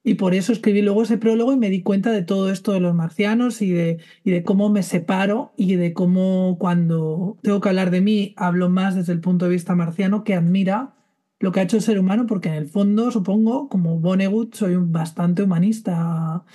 Y 0.08 0.14
por 0.14 0.34
eso 0.34 0.54
escribí 0.54 0.82
luego 0.82 1.04
ese 1.04 1.18
prólogo 1.18 1.52
y 1.52 1.58
me 1.58 1.70
di 1.70 1.82
cuenta 1.84 2.12
de 2.12 2.24
todo 2.24 2.50
esto 2.50 2.72
de 2.72 2.80
los 2.80 2.96
marcianos 2.96 3.62
y 3.62 3.72
de, 3.72 3.98
y 4.24 4.32
de 4.32 4.42
cómo 4.42 4.70
me 4.70 4.82
separo 4.82 5.52
y 5.58 5.76
de 5.76 5.92
cómo 5.92 6.56
cuando 6.60 7.38
tengo 7.42 7.60
que 7.60 7.68
hablar 7.68 7.92
de 7.92 8.00
mí 8.00 8.34
hablo 8.38 8.70
más 8.70 8.96
desde 8.96 9.12
el 9.12 9.20
punto 9.20 9.44
de 9.44 9.52
vista 9.52 9.76
marciano 9.76 10.24
que 10.24 10.34
admira 10.34 10.96
lo 11.40 11.52
que 11.52 11.60
ha 11.60 11.64
hecho 11.64 11.76
el 11.76 11.84
ser 11.84 12.00
humano, 12.00 12.26
porque 12.26 12.48
en 12.48 12.56
el 12.56 12.68
fondo, 12.68 13.12
supongo, 13.12 13.68
como 13.68 14.00
Vonnegut, 14.00 14.56
soy 14.56 14.78
bastante 14.78 15.44
humanista 15.44 16.46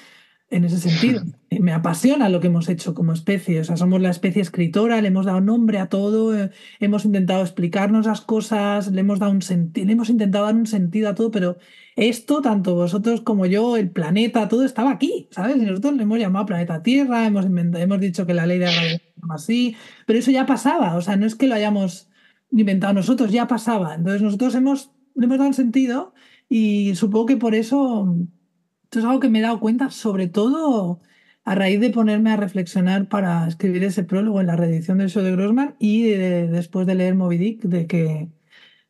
en 0.53 0.65
ese 0.65 0.79
sentido. 0.79 1.23
Me 1.51 1.73
apasiona 1.73 2.29
lo 2.29 2.41
que 2.41 2.49
hemos 2.49 2.69
hecho 2.69 2.95
como 2.95 3.13
especie. 3.15 3.61
O 3.61 3.65
sea, 3.65 3.77
somos 3.77 4.01
la 4.03 4.11
especie 4.11 4.43
escritora, 4.43 5.01
le 5.01 5.09
hemos 5.09 5.25
dado 5.25 5.41
nombre 5.41 5.79
a 5.79 5.89
todo, 5.89 6.37
eh, 6.37 6.51
hemos 6.79 7.07
intentado 7.07 7.41
explicarnos 7.43 8.07
las 8.07 8.21
cosas, 8.21 8.93
le 8.93 9.01
hemos 9.01 9.19
dado 9.19 9.33
un 9.33 9.41
le 9.75 9.93
hemos 9.93 10.11
intentado 10.11 10.45
dar 10.45 10.55
un 10.55 10.67
sentido 10.67 11.09
a 11.09 11.15
todo, 11.15 11.31
pero 11.31 11.57
esto, 11.97 12.43
tanto 12.43 12.75
vosotros 12.75 13.23
como 13.23 13.47
yo, 13.47 13.77
el 13.77 13.91
planeta, 13.91 14.49
todo 14.49 14.65
estaba 14.65 14.93
aquí, 14.93 15.29
¿sabes? 15.31 15.57
Y 15.57 15.61
nosotros 15.61 15.95
le 15.95 16.03
hemos 16.03 16.19
llamado 16.19 16.47
planeta 16.47 16.83
Tierra, 16.83 17.27
hemos, 17.27 17.47
hemos 17.47 18.01
dicho 18.01 18.27
que 18.27 18.35
la 18.35 18.47
ley 18.47 18.59
de 18.59 18.67
la 18.67 19.35
así, 19.35 19.77
pero 20.07 20.19
eso 20.19 20.31
ya 20.31 20.45
pasaba. 20.45 20.97
O 20.97 21.01
sea, 21.01 21.17
no 21.17 21.27
es 21.27 21.35
que 21.35 21.47
lo 21.47 21.55
hayamos 21.55 22.11
inventado 22.51 22.93
nosotros, 22.93 23.33
ya 23.33 23.47
pasaba. 23.47 23.95
Entonces 23.95 24.21
nosotros 24.21 24.55
hemos, 24.55 24.91
le 25.15 25.25
hemos 25.25 25.39
dado 25.39 25.49
un 25.49 25.55
sentido 25.55 26.13
y 26.49 26.95
supongo 26.95 27.27
que 27.27 27.37
por 27.39 27.55
eso 27.55 28.15
esto 28.93 28.99
es 28.99 29.07
algo 29.07 29.21
que 29.21 29.31
me 29.31 29.39
he 29.39 29.43
dado 29.43 29.59
cuenta, 29.59 29.91
sobre 29.91 30.29
todo 30.29 31.01
a 31.45 31.55
raíz 31.55 31.81
de 31.81 31.89
ponerme 31.89 32.31
a 32.31 32.37
reflexionar 32.37 33.09
para 33.09 33.49
escribir 33.49 33.85
ese 33.85 34.05
prólogo 34.05 34.39
en 34.39 34.49
la 34.49 34.57
reedición 34.57 34.99
del 34.99 35.09
show 35.09 35.23
de 35.23 35.33
Grossman 35.33 35.77
y 35.79 36.03
después 36.11 36.87
de 36.87 36.95
leer 36.95 37.15
Moby 37.15 37.39
Dick, 37.39 37.63
de 37.63 37.87
que, 37.87 38.29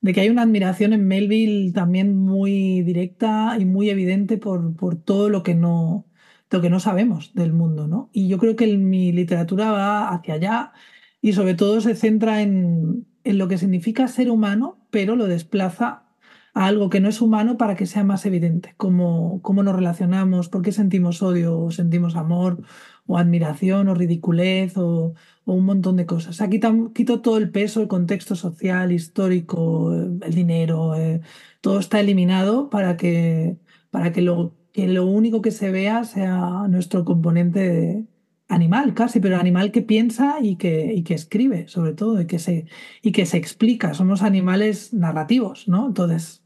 de 0.00 0.12
que 0.12 0.20
hay 0.20 0.28
una 0.28 0.42
admiración 0.42 0.92
en 0.92 1.06
Melville 1.06 1.72
también 1.72 2.16
muy 2.16 2.82
directa 2.82 3.56
y 3.60 3.64
muy 3.64 3.90
evidente 3.90 4.38
por, 4.38 4.74
por 4.74 4.96
todo 4.96 5.28
lo 5.28 5.44
que 5.44 5.54
no 5.54 6.06
lo 6.50 6.60
que 6.60 6.70
no 6.70 6.80
sabemos 6.80 7.32
del 7.34 7.52
mundo, 7.52 7.86
¿no? 7.88 8.10
Y 8.12 8.28
yo 8.28 8.38
creo 8.38 8.56
que 8.56 8.76
mi 8.76 9.12
literatura 9.12 9.70
va 9.72 10.08
hacia 10.10 10.34
allá 10.34 10.72
y 11.20 11.32
sobre 11.34 11.54
todo 11.54 11.80
se 11.80 11.94
centra 11.94 12.42
en, 12.42 13.06
en 13.24 13.38
lo 13.38 13.48
que 13.48 13.58
significa 13.58 14.08
ser 14.08 14.30
humano, 14.30 14.84
pero 14.90 15.16
lo 15.16 15.26
desplaza 15.28 16.11
algo 16.54 16.90
que 16.90 17.00
no 17.00 17.08
es 17.08 17.20
humano 17.20 17.56
para 17.56 17.76
que 17.76 17.86
sea 17.86 18.04
más 18.04 18.26
evidente, 18.26 18.74
cómo, 18.76 19.40
cómo 19.42 19.62
nos 19.62 19.74
relacionamos, 19.74 20.48
por 20.48 20.62
qué 20.62 20.72
sentimos 20.72 21.22
odio 21.22 21.58
o 21.58 21.70
sentimos 21.70 22.14
amor 22.16 22.62
o 23.06 23.18
admiración 23.18 23.88
o 23.88 23.94
ridiculez 23.94 24.76
o, 24.76 25.14
un 25.44 25.64
montón 25.64 25.96
de 25.96 26.06
cosas. 26.06 26.40
Aquí 26.40 26.60
quito 26.94 27.20
todo 27.20 27.36
el 27.38 27.50
peso, 27.50 27.80
el 27.80 27.88
contexto 27.88 28.36
social, 28.36 28.92
histórico, 28.92 29.92
el 29.92 30.34
dinero, 30.34 30.94
eh, 30.94 31.20
todo 31.60 31.78
está 31.80 32.00
eliminado 32.00 32.70
para 32.70 32.96
que, 32.96 33.58
para 33.90 34.12
que, 34.12 34.22
lo, 34.22 34.54
que 34.72 34.86
lo 34.88 35.06
único 35.06 35.42
que 35.42 35.50
se 35.50 35.70
vea 35.70 36.04
sea 36.04 36.66
nuestro 36.68 37.04
componente 37.04 38.06
animal 38.48 38.94
casi, 38.94 39.20
pero 39.20 39.36
animal 39.38 39.72
que 39.72 39.82
piensa 39.82 40.36
y 40.40 40.56
que, 40.56 40.92
y 40.94 41.02
que 41.02 41.14
escribe, 41.14 41.68
sobre 41.68 41.94
todo, 41.94 42.20
y 42.20 42.26
que, 42.26 42.38
se, 42.38 42.66
y 43.02 43.12
que 43.12 43.26
se 43.26 43.38
explica. 43.38 43.94
Somos 43.94 44.22
animales 44.22 44.92
narrativos, 44.92 45.68
¿no? 45.68 45.86
Entonces, 45.86 46.41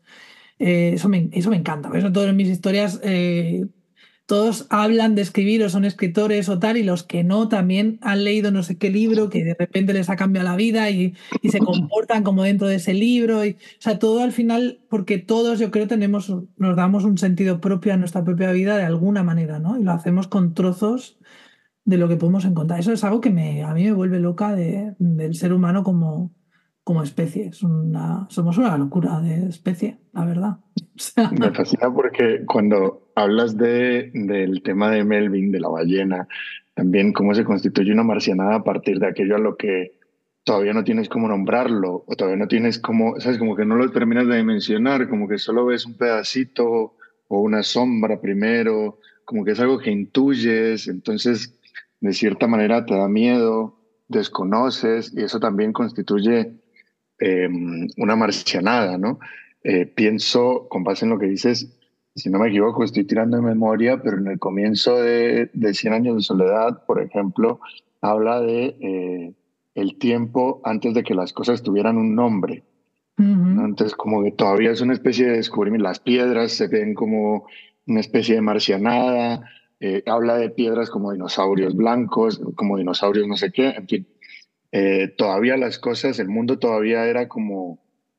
eh, 0.59 0.93
eso, 0.95 1.09
me, 1.09 1.29
eso 1.33 1.51
me 1.51 1.57
encanta. 1.57 1.91
Eso 1.95 2.13
todas 2.13 2.35
mis 2.35 2.49
historias, 2.49 3.01
eh, 3.03 3.67
todos 4.27 4.67
hablan 4.71 5.15
de 5.15 5.23
escribir 5.23 5.63
o 5.63 5.69
son 5.69 5.85
escritores 5.85 6.49
o 6.49 6.59
tal, 6.59 6.77
y 6.77 6.83
los 6.83 7.05
que 7.05 7.23
no 7.23 7.49
también 7.49 7.99
han 8.03 8.25
leído 8.25 8.51
no 8.51 8.63
sé 8.63 8.77
qué 8.77 8.91
libro 8.91 9.31
que 9.31 9.45
de 9.45 9.55
repente 9.55 9.93
les 9.93 10.11
ha 10.11 10.17
cambiado 10.17 10.49
la 10.49 10.57
vida 10.57 10.91
y, 10.91 11.15
y 11.43 11.51
se 11.51 11.61
comportan 11.61 12.25
como 12.25 12.43
dentro 12.43 12.67
de 12.67 12.77
ese 12.77 12.95
libro. 12.95 13.45
Y, 13.45 13.51
o 13.51 13.81
sea, 13.81 13.99
todo 13.99 14.23
al 14.23 14.33
final, 14.33 14.81
porque 14.89 15.19
todos 15.19 15.59
yo 15.59 15.71
creo 15.71 15.87
tenemos, 15.87 16.33
nos 16.57 16.77
damos 16.77 17.05
un 17.05 17.19
sentido 17.19 17.61
propio 17.61 17.93
a 17.93 17.97
nuestra 17.97 18.25
propia 18.25 18.51
vida 18.53 18.77
de 18.77 18.85
alguna 18.85 19.23
manera, 19.23 19.59
¿no? 19.59 19.79
Y 19.79 19.85
lo 19.85 19.93
hacemos 19.93 20.27
con 20.27 20.55
trozos 20.55 21.19
de 21.85 21.99
lo 21.99 22.09
que 22.09 22.17
podemos 22.17 22.45
encontrar. 22.45 22.81
Eso 22.81 22.93
es 22.93 23.05
algo 23.05 23.21
que 23.21 23.31
me, 23.31 23.63
a 23.63 23.73
mí 23.75 23.85
me 23.85 23.93
vuelve 23.93 24.19
loca 24.19 24.55
de, 24.55 24.95
del 24.99 25.35
ser 25.37 25.53
humano 25.53 25.85
como, 25.85 26.33
como 26.87 27.02
especie. 27.02 27.47
Es 27.47 27.64
una, 27.64 28.28
somos 28.31 28.59
una 28.59 28.78
locura 28.78 29.21
de 29.21 29.49
especie, 29.49 29.99
la 30.12 30.25
verdad. 30.25 30.59
Me 31.33 31.50
fascina 31.50 31.93
porque 31.93 32.45
cuando 32.47 33.11
hablas 33.16 33.57
de, 33.57 34.12
del 34.14 34.62
tema 34.62 34.93
de 34.93 35.02
Melvin, 35.02 35.50
de 35.50 35.59
la 35.59 35.69
ballena, 35.69 36.28
también 36.75 37.12
cómo 37.12 37.35
se 37.35 37.43
constituye 37.43 37.90
una 37.90 38.05
marcianada 38.05 38.55
a 38.55 38.62
partir 38.62 39.00
de 39.00 39.09
aquello 39.09 39.35
a 39.35 39.40
lo 39.40 39.57
que 39.57 39.99
todavía 40.45 40.75
no 40.75 40.85
tienes 40.85 41.09
cómo 41.09 41.26
nombrarlo, 41.26 42.05
o 42.07 42.14
todavía 42.14 42.38
no 42.38 42.47
tienes 42.47 42.78
cómo, 42.78 43.19
sabes, 43.19 43.38
como 43.38 43.57
que 43.57 43.64
no 43.64 43.75
lo 43.75 43.90
terminas 43.90 44.28
de 44.28 44.37
dimensionar, 44.37 45.09
como 45.09 45.26
que 45.26 45.38
solo 45.38 45.66
ves 45.66 45.87
un 45.87 45.95
pedacito 45.95 46.95
o 47.26 47.40
una 47.40 47.64
sombra 47.64 48.21
primero, 48.21 49.00
como 49.25 49.45
que 49.45 49.50
es 49.50 49.61
algo 49.61 49.81
que 49.81 49.90
intuyes, 49.90 50.87
entonces 50.87 51.59
de 51.99 52.12
cierta 52.12 52.47
manera 52.47 52.87
te 52.87 52.95
da 52.95 53.09
miedo, 53.09 53.76
desconoces 54.07 55.12
y 55.16 55.25
eso 55.25 55.40
también 55.40 55.73
constituye 55.73 56.61
em, 57.19 57.89
una 57.97 58.17
marcianada, 58.17 58.99
¿no? 58.99 59.19
Eh, 59.63 59.87
pienso, 59.87 60.69
con 60.69 60.85
base 60.85 61.05
en 61.05 61.11
lo 61.11 61.19
que 61.19 61.27
dices, 61.27 61.77
si 62.15 62.31
no 62.31 62.39
me 62.39 62.49
equivoco, 62.49 62.85
estoy 62.85 63.05
tirando 63.05 63.37
de 63.37 63.43
memoria, 63.43 64.01
pero 64.03 64.19
en 64.19 64.27
el 64.29 64.39
comienzo 64.39 64.97
de, 64.97 65.51
de 65.53 65.75
100 65.75 65.93
años 65.93 66.17
de 66.17 66.23
soledad, 66.23 66.85
por 66.87 67.03
ejemplo, 67.03 67.61
habla 68.01 68.41
de 68.41 68.77
eh, 68.81 69.35
el 69.75 69.99
tiempo 69.99 70.61
antes 70.65 70.95
de 70.95 71.03
que 71.03 71.15
las 71.15 71.33
cosas 71.33 71.63
tuvieran 71.63 71.99
un 71.99 72.15
nombre. 72.15 72.63
Entonces, 73.19 73.97
como 73.97 74.23
que 74.23 74.31
todavía 74.31 74.73
es 74.73 74.83
una 74.83 74.93
especie 74.93 75.27
de 75.27 75.37
descubrimiento. 75.39 75.89
Las 75.89 76.01
piedras 76.01 76.53
se 76.53 76.69
ven 76.69 76.93
como 76.93 77.47
una 77.87 78.01
especie 78.01 78.35
de 78.35 78.43
marcianada, 78.43 79.43
eh, 79.81 80.03
habla 80.07 80.37
de 80.37 80.51
piedras 80.51 80.91
como 80.91 81.13
dinosaurios 81.13 81.75
blancos, 81.75 82.41
como 82.55 82.77
dinosaurios 82.77 83.27
no 83.27 83.37
sé 83.37 83.53
qué, 83.53 83.71
en 83.71 83.89
fin. 83.89 84.07
Eh, 84.73 85.09
todavía 85.17 85.57
las 85.57 85.79
cosas, 85.79 86.19
el 86.19 86.29
mundo 86.29 86.59
todavía 86.59 87.07
era 87.07 87.29
como, 87.29 87.79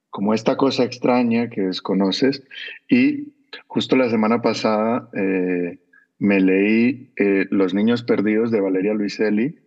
como 0.09 0.33
esta 0.33 0.57
cosa 0.57 0.83
extraña 0.83 1.49
que 1.49 1.61
desconoces. 1.61 2.43
Y 2.89 3.33
justo 3.67 3.95
la 3.95 4.09
semana 4.09 4.41
pasada 4.41 5.09
eh, 5.13 5.79
me 6.19 6.39
leí 6.39 7.11
Los 7.51 7.73
Niños 7.73 8.03
Perdidos 8.03 8.51
de 8.51 8.61
Valeria 8.61 8.93
Luiselli. 8.93 9.59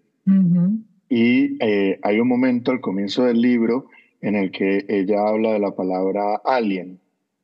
Y 1.09 1.59
hay 1.63 2.21
un 2.21 2.29
momento 2.29 2.71
al 2.71 2.81
comienzo 2.81 3.25
del 3.25 3.41
libro 3.41 3.87
en 4.21 4.37
el 4.37 4.51
que 4.51 4.85
ella 4.89 5.27
habla 5.27 5.53
de 5.53 5.59
la 5.59 5.75
palabra 5.75 6.37
alien 6.45 7.01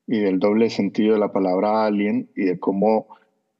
y 0.06 0.18
del 0.18 0.38
doble 0.38 0.70
sentido 0.70 1.14
de 1.14 1.20
la 1.20 1.32
palabra 1.32 1.84
alien 1.84 2.28
y 2.36 2.44
de 2.44 2.58
cómo 2.60 3.08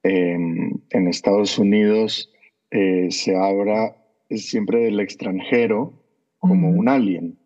en 0.03 1.09
Estados 1.09 1.59
Unidos 1.59 2.31
eh, 2.71 3.09
se 3.11 3.37
habla 4.29 4.39
siempre 4.39 4.85
del 4.85 5.01
extranjero 5.01 5.93
como 6.39 6.71
un 6.71 6.89
alien. 6.89 7.39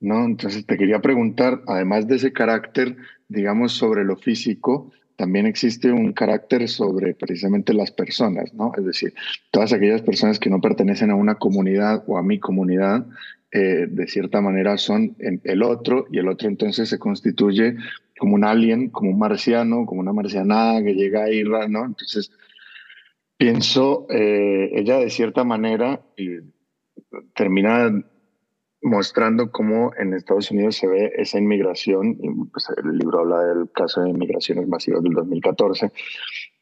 ¿no? 0.00 0.24
Entonces 0.24 0.66
te 0.66 0.76
quería 0.76 1.00
preguntar, 1.00 1.62
además 1.66 2.08
de 2.08 2.16
ese 2.16 2.32
carácter, 2.32 2.96
digamos, 3.28 3.72
sobre 3.72 4.04
lo 4.04 4.16
físico, 4.16 4.90
también 5.16 5.46
existe 5.46 5.92
un 5.92 6.12
carácter 6.12 6.68
sobre 6.68 7.14
precisamente 7.14 7.72
las 7.72 7.92
personas, 7.92 8.52
¿no? 8.54 8.72
Es 8.76 8.84
decir, 8.84 9.14
todas 9.52 9.72
aquellas 9.72 10.02
personas 10.02 10.40
que 10.40 10.50
no 10.50 10.60
pertenecen 10.60 11.10
a 11.10 11.14
una 11.14 11.36
comunidad 11.36 12.02
o 12.08 12.18
a 12.18 12.22
mi 12.24 12.40
comunidad, 12.40 13.06
eh, 13.52 13.86
de 13.88 14.06
cierta 14.08 14.40
manera 14.40 14.78
son 14.78 15.14
el 15.20 15.62
otro 15.62 16.06
y 16.10 16.18
el 16.18 16.28
otro 16.28 16.48
entonces 16.48 16.88
se 16.88 16.98
constituye 16.98 17.76
como 18.18 18.34
un 18.34 18.44
alien, 18.44 18.88
como 18.88 19.10
un 19.10 19.18
marciano, 19.18 19.86
como 19.86 20.00
una 20.00 20.12
marcianada 20.12 20.82
que 20.82 20.94
llega 20.94 21.24
ahí, 21.24 21.44
¿no? 21.44 21.84
Entonces, 21.84 22.32
pienso, 23.42 24.06
eh, 24.08 24.70
ella 24.72 24.98
de 24.98 25.10
cierta 25.10 25.42
manera 25.42 26.00
termina 27.34 27.90
mostrando 28.80 29.50
cómo 29.50 29.90
en 29.98 30.14
Estados 30.14 30.52
Unidos 30.52 30.76
se 30.76 30.86
ve 30.86 31.12
esa 31.16 31.38
inmigración, 31.38 32.16
pues 32.52 32.68
el 32.76 32.98
libro 32.98 33.18
habla 33.18 33.42
del 33.46 33.68
caso 33.72 34.00
de 34.02 34.10
inmigraciones 34.10 34.68
masivas 34.68 35.02
del 35.02 35.14
2014, 35.14 35.90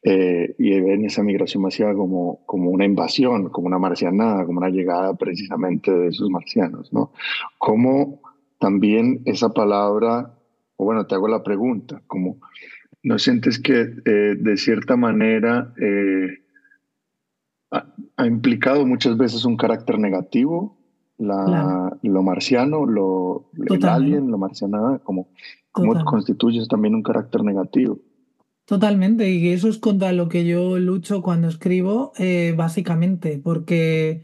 eh, 0.01 0.55
y 0.57 0.81
ven 0.81 1.05
esa 1.05 1.21
migración 1.21 1.61
masiva 1.61 1.93
como, 1.93 2.43
como 2.47 2.71
una 2.71 2.85
invasión, 2.85 3.49
como 3.49 3.67
una 3.67 3.77
marcianada, 3.77 4.43
como 4.43 4.57
una 4.57 4.69
llegada 4.69 5.13
precisamente 5.13 5.91
de 5.91 6.07
esos 6.07 6.31
marcianos, 6.31 6.91
¿no? 6.91 7.11
Cómo 7.59 8.21
también 8.57 9.21
esa 9.25 9.53
palabra, 9.53 10.33
o 10.77 10.85
bueno, 10.85 11.05
te 11.05 11.13
hago 11.13 11.27
la 11.27 11.43
pregunta, 11.43 12.01
como 12.07 12.39
¿no 13.03 13.19
sientes 13.19 13.59
que 13.59 13.81
eh, 14.05 14.35
de 14.37 14.57
cierta 14.57 14.95
manera 14.95 15.73
eh, 15.79 16.40
ha 17.71 18.27
implicado 18.27 18.85
muchas 18.85 19.17
veces 19.17 19.45
un 19.45 19.57
carácter 19.57 19.97
negativo 19.97 20.77
la, 21.21 21.97
lo 22.01 22.23
marciano, 22.23 22.85
lo 22.85 23.49
el 23.69 23.85
alien, 23.85 24.31
lo 24.31 24.37
marcianada, 24.37 24.99
como, 24.99 25.29
como 25.71 26.03
constituye 26.03 26.65
también 26.67 26.95
un 26.95 27.03
carácter 27.03 27.43
negativo. 27.43 27.99
Totalmente, 28.65 29.29
y 29.29 29.49
eso 29.49 29.67
es 29.67 29.77
contra 29.77 30.13
lo 30.13 30.29
que 30.29 30.45
yo 30.45 30.79
lucho 30.79 31.21
cuando 31.21 31.47
escribo, 31.47 32.13
eh, 32.17 32.53
básicamente, 32.55 33.39
porque 33.43 34.23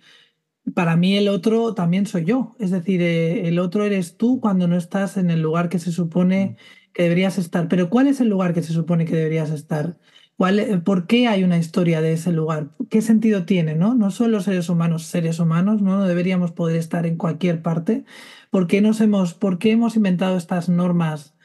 para 0.73 0.95
mí 0.95 1.17
el 1.17 1.27
otro 1.27 1.73
también 1.73 2.05
soy 2.05 2.25
yo, 2.25 2.55
es 2.59 2.71
decir, 2.71 3.01
eh, 3.01 3.47
el 3.47 3.59
otro 3.59 3.83
eres 3.83 4.17
tú 4.17 4.39
cuando 4.39 4.67
no 4.67 4.77
estás 4.77 5.17
en 5.17 5.29
el 5.29 5.41
lugar 5.41 5.69
que 5.69 5.79
se 5.79 5.91
supone 5.91 6.45
mm. 6.45 6.93
que 6.93 7.03
deberías 7.03 7.37
estar. 7.37 7.67
Pero 7.67 7.89
¿cuál 7.89 8.07
es 8.07 8.21
el 8.21 8.29
lugar 8.29 8.53
que 8.53 8.63
se 8.63 8.73
supone 8.73 9.05
que 9.05 9.15
deberías 9.15 9.49
estar? 9.49 9.97
¿Por 10.37 11.07
qué 11.07 11.27
hay 11.27 11.43
una 11.43 11.57
historia 11.57 11.99
de 11.99 12.13
ese 12.13 12.31
lugar? 12.31 12.69
¿Qué 12.89 13.01
sentido 13.01 13.45
tiene? 13.45 13.73
¿no? 13.75 13.95
no 13.95 14.11
son 14.11 14.31
los 14.31 14.43
seres 14.43 14.69
humanos 14.69 15.03
seres 15.05 15.39
humanos, 15.39 15.81
¿no? 15.81 15.97
no 15.97 16.07
deberíamos 16.07 16.51
poder 16.51 16.75
estar 16.77 17.07
en 17.07 17.17
cualquier 17.17 17.63
parte. 17.63 18.05
¿Por 18.51 18.67
qué, 18.67 18.81
nos 18.81 19.01
hemos, 19.01 19.33
¿Por 19.33 19.57
qué 19.57 19.71
hemos 19.71 19.95
inventado 19.95 20.37
estas 20.37 20.69
normas 20.69 21.35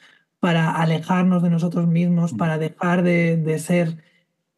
para 0.41 0.71
alejarnos 0.77 1.43
de 1.43 1.51
nosotros 1.51 1.89
mismos, 1.89 2.35
para 2.35 2.59
dejar 2.59 3.03
de, 3.03 3.37
de 3.39 3.59
ser, 3.59 4.03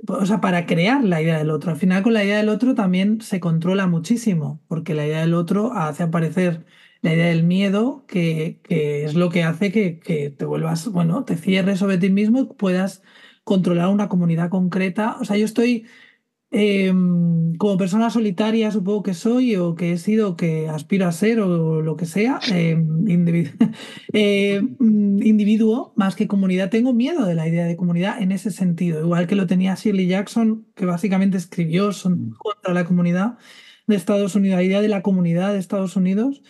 o 0.08 0.26
sea, 0.26 0.40
para 0.40 0.66
crear 0.66 1.04
la 1.04 1.22
idea 1.22 1.38
del 1.38 1.50
otro? 1.50 1.70
Al 1.70 1.78
final 1.78 2.02
con 2.02 2.14
la 2.14 2.24
idea 2.24 2.38
del 2.38 2.48
otro 2.48 2.74
también 2.74 3.20
se 3.20 3.40
controla 3.40 3.86
muchísimo, 3.86 4.60
porque 4.68 4.94
la 4.94 5.06
idea 5.06 5.20
del 5.20 5.34
otro 5.34 5.72
hace 5.74 6.02
aparecer 6.02 6.64
la 7.02 7.14
idea 7.14 7.26
del 7.26 7.44
miedo, 7.44 8.04
que, 8.08 8.60
que 8.64 9.04
es 9.04 9.14
lo 9.14 9.30
que 9.30 9.44
hace 9.44 9.70
que, 9.72 10.00
que, 10.00 10.30
te 10.30 10.44
vuelvas, 10.44 10.88
bueno, 10.88 11.24
te 11.24 11.36
cierres 11.36 11.78
sobre 11.80 11.98
ti 11.98 12.10
mismo 12.10 12.40
y 12.40 12.46
puedas 12.46 13.02
controlar 13.44 13.88
una 13.88 14.08
comunidad 14.08 14.50
concreta. 14.50 15.16
O 15.20 15.24
sea, 15.24 15.36
yo 15.36 15.44
estoy 15.44 15.86
em, 16.50 17.54
como 17.56 17.76
persona 17.76 18.10
solitaria, 18.10 18.71
supongo 18.71 19.02
que 19.02 19.14
soy, 19.14 19.56
o 19.56 19.75
que 19.75 19.92
he 19.92 19.99
sido, 19.99 20.36
que 20.36 20.69
aspiro 20.69 21.06
a 21.06 21.12
ser, 21.12 21.40
o 21.40 21.82
lo 21.82 21.97
que 21.97 22.06
sea, 22.06 22.40
em, 22.49 23.04
eh, 24.12 24.62
mm, 24.78 25.23
individuo 25.23 25.92
más 25.97 26.16
que 26.16 26.28
comunidad. 26.28 26.71
Tengo 26.71 26.92
miedo 26.95 27.26
de 27.26 27.34
la 27.34 27.49
idea 27.49 27.66
de 27.66 27.76
comunidad 27.76 28.23
en 28.23 28.32
ese 28.32 28.50
sentido, 28.50 29.00
igual 29.00 29.26
que 29.26 29.36
lo 29.36 29.47
tenía 29.47 29.75
Shirley 29.75 30.06
Jackson, 30.06 30.66
que 30.75 30.86
básicamente 30.86 31.36
escribió 31.36 31.92
son 31.92 32.28
mm. 32.28 32.34
contra 32.38 32.75
la 32.75 32.84
comunidad 32.84 33.38
de 33.86 33.97
Estados 33.97 34.34
Unidos, 34.34 34.56
la 34.56 34.62
idea 34.64 34.80
de 34.80 34.88
la 34.88 35.02
comunidad 35.02 35.52
de 35.52 35.58
Estados 35.58 35.97
Unidos. 35.97 36.42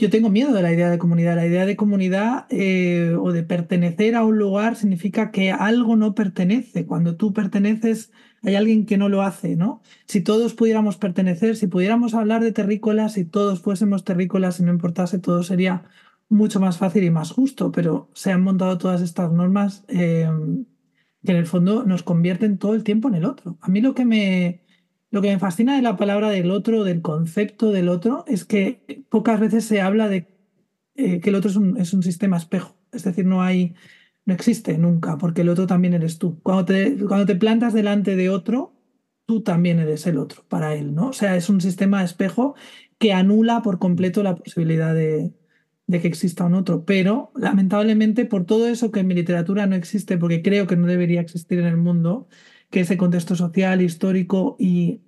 Yo 0.00 0.08
tengo 0.08 0.30
miedo 0.30 0.54
de 0.54 0.62
la 0.62 0.72
idea 0.72 0.88
de 0.88 0.96
comunidad. 0.96 1.36
La 1.36 1.46
idea 1.46 1.66
de 1.66 1.76
comunidad 1.76 2.46
eh, 2.48 3.14
o 3.20 3.32
de 3.32 3.42
pertenecer 3.42 4.14
a 4.14 4.24
un 4.24 4.38
lugar 4.38 4.74
significa 4.76 5.30
que 5.30 5.52
algo 5.52 5.94
no 5.94 6.14
pertenece. 6.14 6.86
Cuando 6.86 7.16
tú 7.16 7.34
perteneces, 7.34 8.10
hay 8.42 8.54
alguien 8.54 8.86
que 8.86 8.96
no 8.96 9.10
lo 9.10 9.20
hace, 9.20 9.56
¿no? 9.56 9.82
Si 10.06 10.22
todos 10.22 10.54
pudiéramos 10.54 10.96
pertenecer, 10.96 11.54
si 11.54 11.66
pudiéramos 11.66 12.14
hablar 12.14 12.42
de 12.42 12.52
terrícolas, 12.52 13.12
si 13.12 13.26
todos 13.26 13.60
fuésemos 13.60 14.02
terrícolas 14.02 14.58
y 14.58 14.62
no 14.62 14.72
importase, 14.72 15.18
todo 15.18 15.42
sería 15.42 15.84
mucho 16.30 16.60
más 16.60 16.78
fácil 16.78 17.04
y 17.04 17.10
más 17.10 17.30
justo. 17.30 17.70
Pero 17.70 18.08
se 18.14 18.32
han 18.32 18.42
montado 18.42 18.78
todas 18.78 19.02
estas 19.02 19.30
normas 19.30 19.84
eh, 19.88 20.26
que 21.22 21.32
en 21.32 21.36
el 21.36 21.46
fondo 21.46 21.84
nos 21.84 22.02
convierten 22.02 22.56
todo 22.56 22.74
el 22.74 22.84
tiempo 22.84 23.08
en 23.08 23.16
el 23.16 23.26
otro. 23.26 23.58
A 23.60 23.68
mí 23.68 23.82
lo 23.82 23.94
que 23.94 24.06
me 24.06 24.59
lo 25.10 25.22
que 25.22 25.32
me 25.32 25.38
fascina 25.38 25.76
de 25.76 25.82
la 25.82 25.96
palabra 25.96 26.30
del 26.30 26.50
otro, 26.50 26.84
del 26.84 27.02
concepto 27.02 27.72
del 27.72 27.88
otro, 27.88 28.24
es 28.28 28.44
que 28.44 29.04
pocas 29.08 29.40
veces 29.40 29.64
se 29.64 29.80
habla 29.80 30.08
de 30.08 30.28
eh, 30.94 31.20
que 31.20 31.30
el 31.30 31.36
otro 31.36 31.50
es 31.50 31.92
un, 31.92 32.02
sistema 32.02 32.36
espejo. 32.36 32.76
Es 32.92 33.04
decir, 33.04 33.26
no 33.26 33.42
hay, 33.42 33.74
no 34.24 34.34
existe 34.34 34.78
nunca, 34.78 35.18
porque 35.18 35.42
el 35.42 35.48
otro 35.48 35.66
también 35.66 35.94
eres 35.94 36.18
tú. 36.18 36.40
Cuando 36.42 36.64
te, 36.66 36.96
cuando 37.06 37.26
te 37.26 37.36
plantas 37.36 37.72
delante 37.72 38.16
de 38.16 38.28
otro, 38.28 38.74
tú 39.26 39.42
también 39.42 39.78
eres 39.78 40.06
el 40.06 40.18
otro 40.18 40.44
para 40.48 40.74
él, 40.74 40.94
¿no? 40.94 41.08
O 41.08 41.12
sea, 41.12 41.36
es 41.36 41.48
un 41.48 41.60
sistema 41.60 42.04
espejo 42.04 42.54
que 42.98 43.12
anula 43.12 43.62
por 43.62 43.78
completo 43.78 44.22
la 44.22 44.36
posibilidad 44.36 44.94
de, 44.94 45.32
de 45.86 46.00
que 46.00 46.08
exista 46.08 46.44
un 46.44 46.54
otro. 46.54 46.84
Pero 46.84 47.32
lamentablemente, 47.34 48.24
por 48.26 48.44
todo 48.46 48.68
eso 48.68 48.90
que 48.92 49.00
en 49.00 49.08
mi 49.08 49.14
literatura 49.14 49.66
no 49.66 49.76
existe, 49.76 50.18
porque 50.18 50.42
creo 50.42 50.66
que 50.66 50.76
no 50.76 50.86
debería 50.86 51.20
existir 51.20 51.58
en 51.58 51.66
el 51.66 51.76
mundo, 51.76 52.28
que 52.70 52.80
ese 52.80 52.96
contexto 52.96 53.34
social, 53.36 53.82
histórico 53.82 54.56
y 54.58 55.00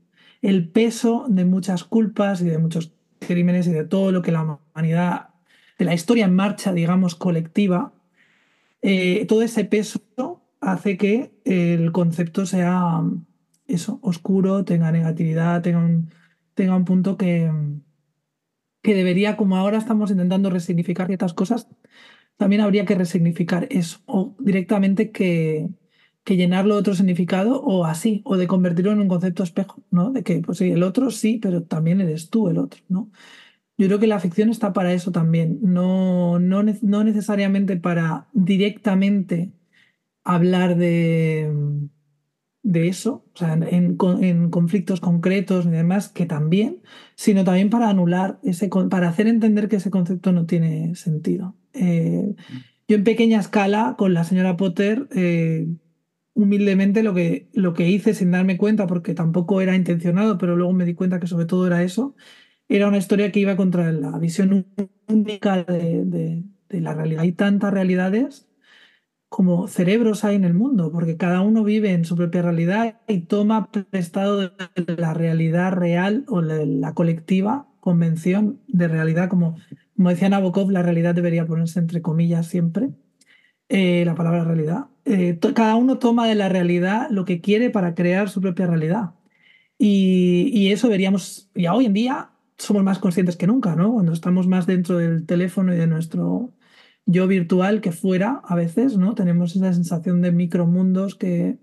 el 0.42 0.68
peso 0.68 1.26
de 1.28 1.44
muchas 1.44 1.84
culpas 1.84 2.40
y 2.40 2.46
de 2.46 2.58
muchos 2.58 2.92
crímenes 3.20 3.66
y 3.68 3.72
de 3.72 3.84
todo 3.84 4.10
lo 4.12 4.22
que 4.22 4.32
la 4.32 4.60
humanidad, 4.74 5.28
de 5.78 5.84
la 5.84 5.94
historia 5.94 6.24
en 6.24 6.34
marcha, 6.34 6.72
digamos, 6.72 7.14
colectiva, 7.14 7.92
eh, 8.82 9.24
todo 9.26 9.42
ese 9.42 9.64
peso 9.64 10.02
hace 10.60 10.96
que 10.96 11.32
el 11.44 11.92
concepto 11.92 12.46
sea 12.46 13.02
eso, 13.68 13.98
oscuro, 14.02 14.64
tenga 14.64 14.90
negatividad, 14.90 15.62
tenga 15.62 15.78
un, 15.78 16.10
tenga 16.54 16.76
un 16.76 16.84
punto 16.84 17.16
que, 17.16 17.50
que 18.82 18.94
debería, 18.94 19.36
como 19.36 19.56
ahora 19.56 19.78
estamos 19.78 20.10
intentando 20.10 20.50
resignificar 20.50 21.06
ciertas 21.06 21.32
cosas, 21.34 21.68
también 22.36 22.62
habría 22.62 22.84
que 22.84 22.96
resignificar 22.96 23.68
eso, 23.70 24.00
o 24.06 24.34
directamente 24.40 25.12
que, 25.12 25.68
que 26.24 26.36
llenarlo 26.36 26.74
de 26.74 26.80
otro 26.80 26.94
significado 26.94 27.60
o 27.62 27.84
así, 27.84 28.22
o 28.24 28.36
de 28.36 28.46
convertirlo 28.46 28.92
en 28.92 29.00
un 29.00 29.08
concepto 29.08 29.42
espejo, 29.42 29.82
¿no? 29.90 30.12
De 30.12 30.22
que, 30.22 30.40
pues 30.40 30.58
sí, 30.58 30.70
el 30.70 30.82
otro 30.82 31.10
sí, 31.10 31.38
pero 31.42 31.62
también 31.64 32.00
eres 32.00 32.30
tú 32.30 32.48
el 32.48 32.58
otro, 32.58 32.80
¿no? 32.88 33.10
Yo 33.78 33.86
creo 33.88 33.98
que 33.98 34.06
la 34.06 34.20
ficción 34.20 34.50
está 34.50 34.72
para 34.72 34.92
eso 34.92 35.12
también, 35.12 35.58
no, 35.62 36.38
no, 36.38 36.62
no 36.62 37.04
necesariamente 37.04 37.76
para 37.76 38.28
directamente 38.32 39.52
hablar 40.24 40.76
de, 40.76 41.50
de 42.62 42.88
eso, 42.88 43.24
o 43.34 43.38
sea, 43.38 43.54
en, 43.54 43.98
en, 44.20 44.50
conflictos 44.50 45.00
concretos 45.00 45.66
y 45.66 45.70
demás, 45.70 46.08
que 46.08 46.26
también, 46.26 46.82
sino 47.16 47.44
también 47.44 47.70
para 47.70 47.88
anular, 47.88 48.38
ese, 48.44 48.68
para 48.68 49.08
hacer 49.08 49.26
entender 49.26 49.68
que 49.68 49.76
ese 49.76 49.90
concepto 49.90 50.32
no 50.32 50.46
tiene 50.46 50.94
sentido. 50.94 51.56
Eh, 51.72 52.34
yo 52.86 52.96
en 52.96 53.04
pequeña 53.04 53.40
escala, 53.40 53.96
con 53.98 54.14
la 54.14 54.24
señora 54.24 54.56
Potter, 54.56 55.08
eh, 55.12 55.66
humildemente 56.34 57.02
lo 57.02 57.14
que, 57.14 57.48
lo 57.52 57.74
que 57.74 57.88
hice 57.88 58.14
sin 58.14 58.30
darme 58.30 58.56
cuenta, 58.56 58.86
porque 58.86 59.14
tampoco 59.14 59.60
era 59.60 59.76
intencionado, 59.76 60.38
pero 60.38 60.56
luego 60.56 60.72
me 60.72 60.84
di 60.84 60.94
cuenta 60.94 61.20
que 61.20 61.26
sobre 61.26 61.46
todo 61.46 61.66
era 61.66 61.82
eso, 61.82 62.14
era 62.68 62.88
una 62.88 62.98
historia 62.98 63.32
que 63.32 63.40
iba 63.40 63.56
contra 63.56 63.92
la 63.92 64.18
visión 64.18 64.66
única 65.08 65.64
de, 65.64 66.44
la 66.70 66.94
realidad. 66.94 67.22
Hay 67.22 67.32
tantas 67.32 67.72
realidades 67.72 68.48
como 69.28 69.66
cerebros 69.68 70.24
hay 70.24 70.36
en 70.36 70.44
el 70.44 70.54
mundo, 70.54 70.92
porque 70.92 71.16
cada 71.16 71.40
uno 71.40 71.64
vive 71.64 71.92
en 71.92 72.04
su 72.04 72.16
propia 72.16 72.42
realidad 72.42 73.00
y 73.08 73.20
toma 73.20 73.70
prestado 73.70 74.38
de 74.38 74.52
la 74.96 75.14
realidad 75.14 75.72
real 75.72 76.24
o 76.28 76.42
la, 76.42 76.64
la 76.66 76.94
colectiva 76.94 77.68
convención 77.80 78.60
de 78.68 78.88
realidad, 78.88 79.28
como, 79.28 79.56
como 79.96 80.10
decía 80.10 80.28
Nabokov, 80.28 80.70
la 80.70 80.82
realidad 80.82 81.14
debería 81.14 81.46
ponerse 81.46 81.80
entre 81.80 82.00
comillas 82.00 82.46
siempre, 82.46 82.90
eh, 83.72 84.04
la 84.04 84.14
palabra 84.14 84.44
realidad. 84.44 84.86
Eh, 85.06 85.38
cada 85.54 85.76
uno 85.76 85.98
toma 85.98 86.28
de 86.28 86.34
la 86.34 86.50
realidad 86.50 87.08
lo 87.10 87.24
que 87.24 87.40
quiere 87.40 87.70
para 87.70 87.94
crear 87.94 88.28
su 88.28 88.42
propia 88.42 88.66
realidad. 88.66 89.14
Y, 89.78 90.70
eso 90.72 90.88
veríamos, 90.90 91.50
ya 91.54 91.74
hoy 91.74 91.86
en 91.86 91.94
día 91.94 92.32
somos 92.58 92.84
más 92.84 92.98
conscientes 92.98 93.36
que 93.36 93.46
nunca, 93.46 93.74
¿no? 93.74 93.92
Cuando 93.94 94.12
estamos 94.12 94.46
más 94.46 94.66
dentro 94.66 94.98
del 94.98 95.24
teléfono 95.26 95.74
y 95.74 95.78
de 95.78 95.86
nuestro 95.86 96.52
yo 97.06 97.26
virtual 97.26 97.80
que 97.80 97.92
fuera, 97.92 98.42
a 98.44 98.54
veces, 98.56 98.98
¿no? 98.98 99.14
Tenemos 99.14 99.56
esa 99.56 99.72
sensación 99.72 100.20
de 100.20 100.32
micromundos 100.32 101.14
que, 101.14 101.58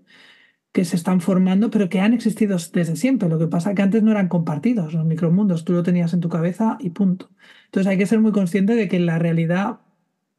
que 0.72 0.84
se 0.84 0.96
están 0.96 1.20
formando, 1.20 1.70
pero 1.70 1.88
que 1.88 2.00
han 2.00 2.12
existido 2.12 2.58
desde 2.72 2.96
siempre. 2.96 3.28
Lo 3.28 3.38
que 3.38 3.46
pasa 3.46 3.70
es 3.70 3.76
que 3.76 3.82
antes 3.82 4.02
no 4.02 4.10
eran 4.10 4.28
compartidos 4.28 4.94
los 4.94 5.06
micromundos, 5.06 5.64
tú 5.64 5.74
lo 5.74 5.84
tenías 5.84 6.12
en 6.12 6.20
tu 6.20 6.28
cabeza 6.28 6.76
y 6.80 6.90
punto. 6.90 7.30
Entonces 7.66 7.86
hay 7.88 7.98
que 7.98 8.06
ser 8.06 8.20
muy 8.20 8.32
consciente 8.32 8.74
de 8.74 8.88
que 8.88 8.98
la 8.98 9.18
realidad 9.20 9.80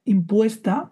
impuesta 0.05 0.91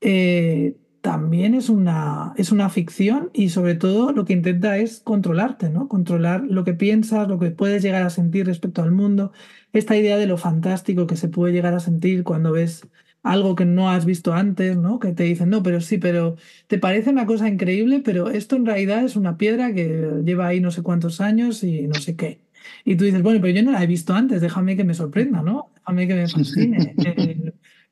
eh, 0.00 0.76
también 1.00 1.54
es 1.54 1.68
una, 1.70 2.34
es 2.36 2.52
una 2.52 2.68
ficción 2.68 3.30
y 3.32 3.48
sobre 3.50 3.74
todo 3.74 4.12
lo 4.12 4.24
que 4.24 4.34
intenta 4.34 4.76
es 4.78 5.00
controlarte, 5.00 5.70
¿no? 5.70 5.88
Controlar 5.88 6.42
lo 6.44 6.64
que 6.64 6.74
piensas, 6.74 7.28
lo 7.28 7.38
que 7.38 7.50
puedes 7.50 7.82
llegar 7.82 8.02
a 8.02 8.10
sentir 8.10 8.46
respecto 8.46 8.82
al 8.82 8.92
mundo, 8.92 9.32
esta 9.72 9.96
idea 9.96 10.18
de 10.18 10.26
lo 10.26 10.36
fantástico 10.36 11.06
que 11.06 11.16
se 11.16 11.28
puede 11.28 11.52
llegar 11.52 11.74
a 11.74 11.80
sentir 11.80 12.24
cuando 12.24 12.52
ves 12.52 12.86
algo 13.22 13.54
que 13.54 13.64
no 13.66 13.90
has 13.90 14.04
visto 14.04 14.32
antes, 14.32 14.76
¿no? 14.76 14.98
Que 14.98 15.12
te 15.12 15.24
dicen, 15.24 15.50
no, 15.50 15.62
pero 15.62 15.80
sí, 15.80 15.98
pero 15.98 16.36
te 16.66 16.78
parece 16.78 17.10
una 17.10 17.26
cosa 17.26 17.48
increíble, 17.48 18.00
pero 18.04 18.30
esto 18.30 18.56
en 18.56 18.66
realidad 18.66 19.04
es 19.04 19.16
una 19.16 19.36
piedra 19.36 19.72
que 19.74 20.22
lleva 20.24 20.48
ahí 20.48 20.60
no 20.60 20.70
sé 20.70 20.82
cuántos 20.82 21.20
años 21.20 21.62
y 21.62 21.82
no 21.82 21.94
sé 21.94 22.16
qué. 22.16 22.40
Y 22.84 22.96
tú 22.96 23.04
dices, 23.04 23.22
bueno, 23.22 23.40
pero 23.40 23.54
yo 23.54 23.62
no 23.62 23.72
la 23.72 23.82
he 23.82 23.86
visto 23.86 24.14
antes, 24.14 24.40
déjame 24.40 24.76
que 24.76 24.84
me 24.84 24.94
sorprenda, 24.94 25.42
¿no? 25.42 25.70
Déjame 25.76 26.08
que 26.08 26.14
me 26.14 26.28
fascine. 26.28 26.94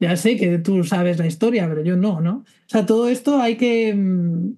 Ya 0.00 0.16
sé 0.16 0.36
que 0.36 0.58
tú 0.58 0.84
sabes 0.84 1.18
la 1.18 1.26
historia, 1.26 1.68
pero 1.68 1.82
yo 1.82 1.96
no, 1.96 2.20
¿no? 2.20 2.38
O 2.38 2.68
sea, 2.68 2.86
todo 2.86 3.08
esto 3.08 3.40
hay 3.40 3.56
que 3.56 3.94
mm, 3.94 4.52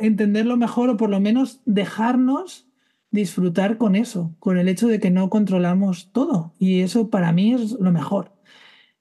entenderlo 0.00 0.56
mejor 0.56 0.90
o 0.90 0.96
por 0.96 1.10
lo 1.10 1.20
menos 1.20 1.60
dejarnos 1.64 2.68
disfrutar 3.10 3.78
con 3.78 3.94
eso, 3.94 4.34
con 4.40 4.58
el 4.58 4.68
hecho 4.68 4.88
de 4.88 4.98
que 4.98 5.10
no 5.10 5.30
controlamos 5.30 6.12
todo. 6.12 6.54
Y 6.58 6.80
eso 6.80 7.10
para 7.10 7.32
mí 7.32 7.54
es 7.54 7.72
lo 7.72 7.92
mejor. 7.92 8.32